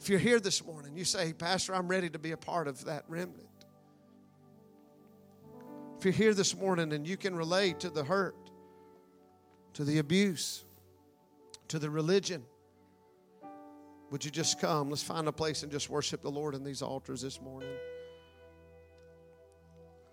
If 0.00 0.08
you're 0.08 0.18
here 0.18 0.40
this 0.40 0.64
morning, 0.64 0.96
you 0.96 1.04
say, 1.04 1.32
Pastor, 1.32 1.74
I'm 1.74 1.88
ready 1.88 2.10
to 2.10 2.18
be 2.18 2.32
a 2.32 2.36
part 2.36 2.68
of 2.68 2.84
that 2.84 3.04
remnant. 3.08 3.48
If 5.98 6.04
you're 6.04 6.12
here 6.12 6.34
this 6.34 6.54
morning 6.54 6.92
and 6.92 7.06
you 7.06 7.16
can 7.16 7.34
relate 7.34 7.80
to 7.80 7.90
the 7.90 8.04
hurt 8.04 8.36
to 9.74 9.84
the 9.84 9.98
abuse, 9.98 10.64
to 11.68 11.78
the 11.78 11.90
religion. 11.90 12.44
Would 14.14 14.24
you 14.24 14.30
just 14.30 14.60
come? 14.60 14.90
Let's 14.90 15.02
find 15.02 15.26
a 15.26 15.32
place 15.32 15.64
and 15.64 15.72
just 15.72 15.90
worship 15.90 16.22
the 16.22 16.30
Lord 16.30 16.54
in 16.54 16.62
these 16.62 16.82
altars 16.82 17.20
this 17.20 17.40
morning. 17.40 17.74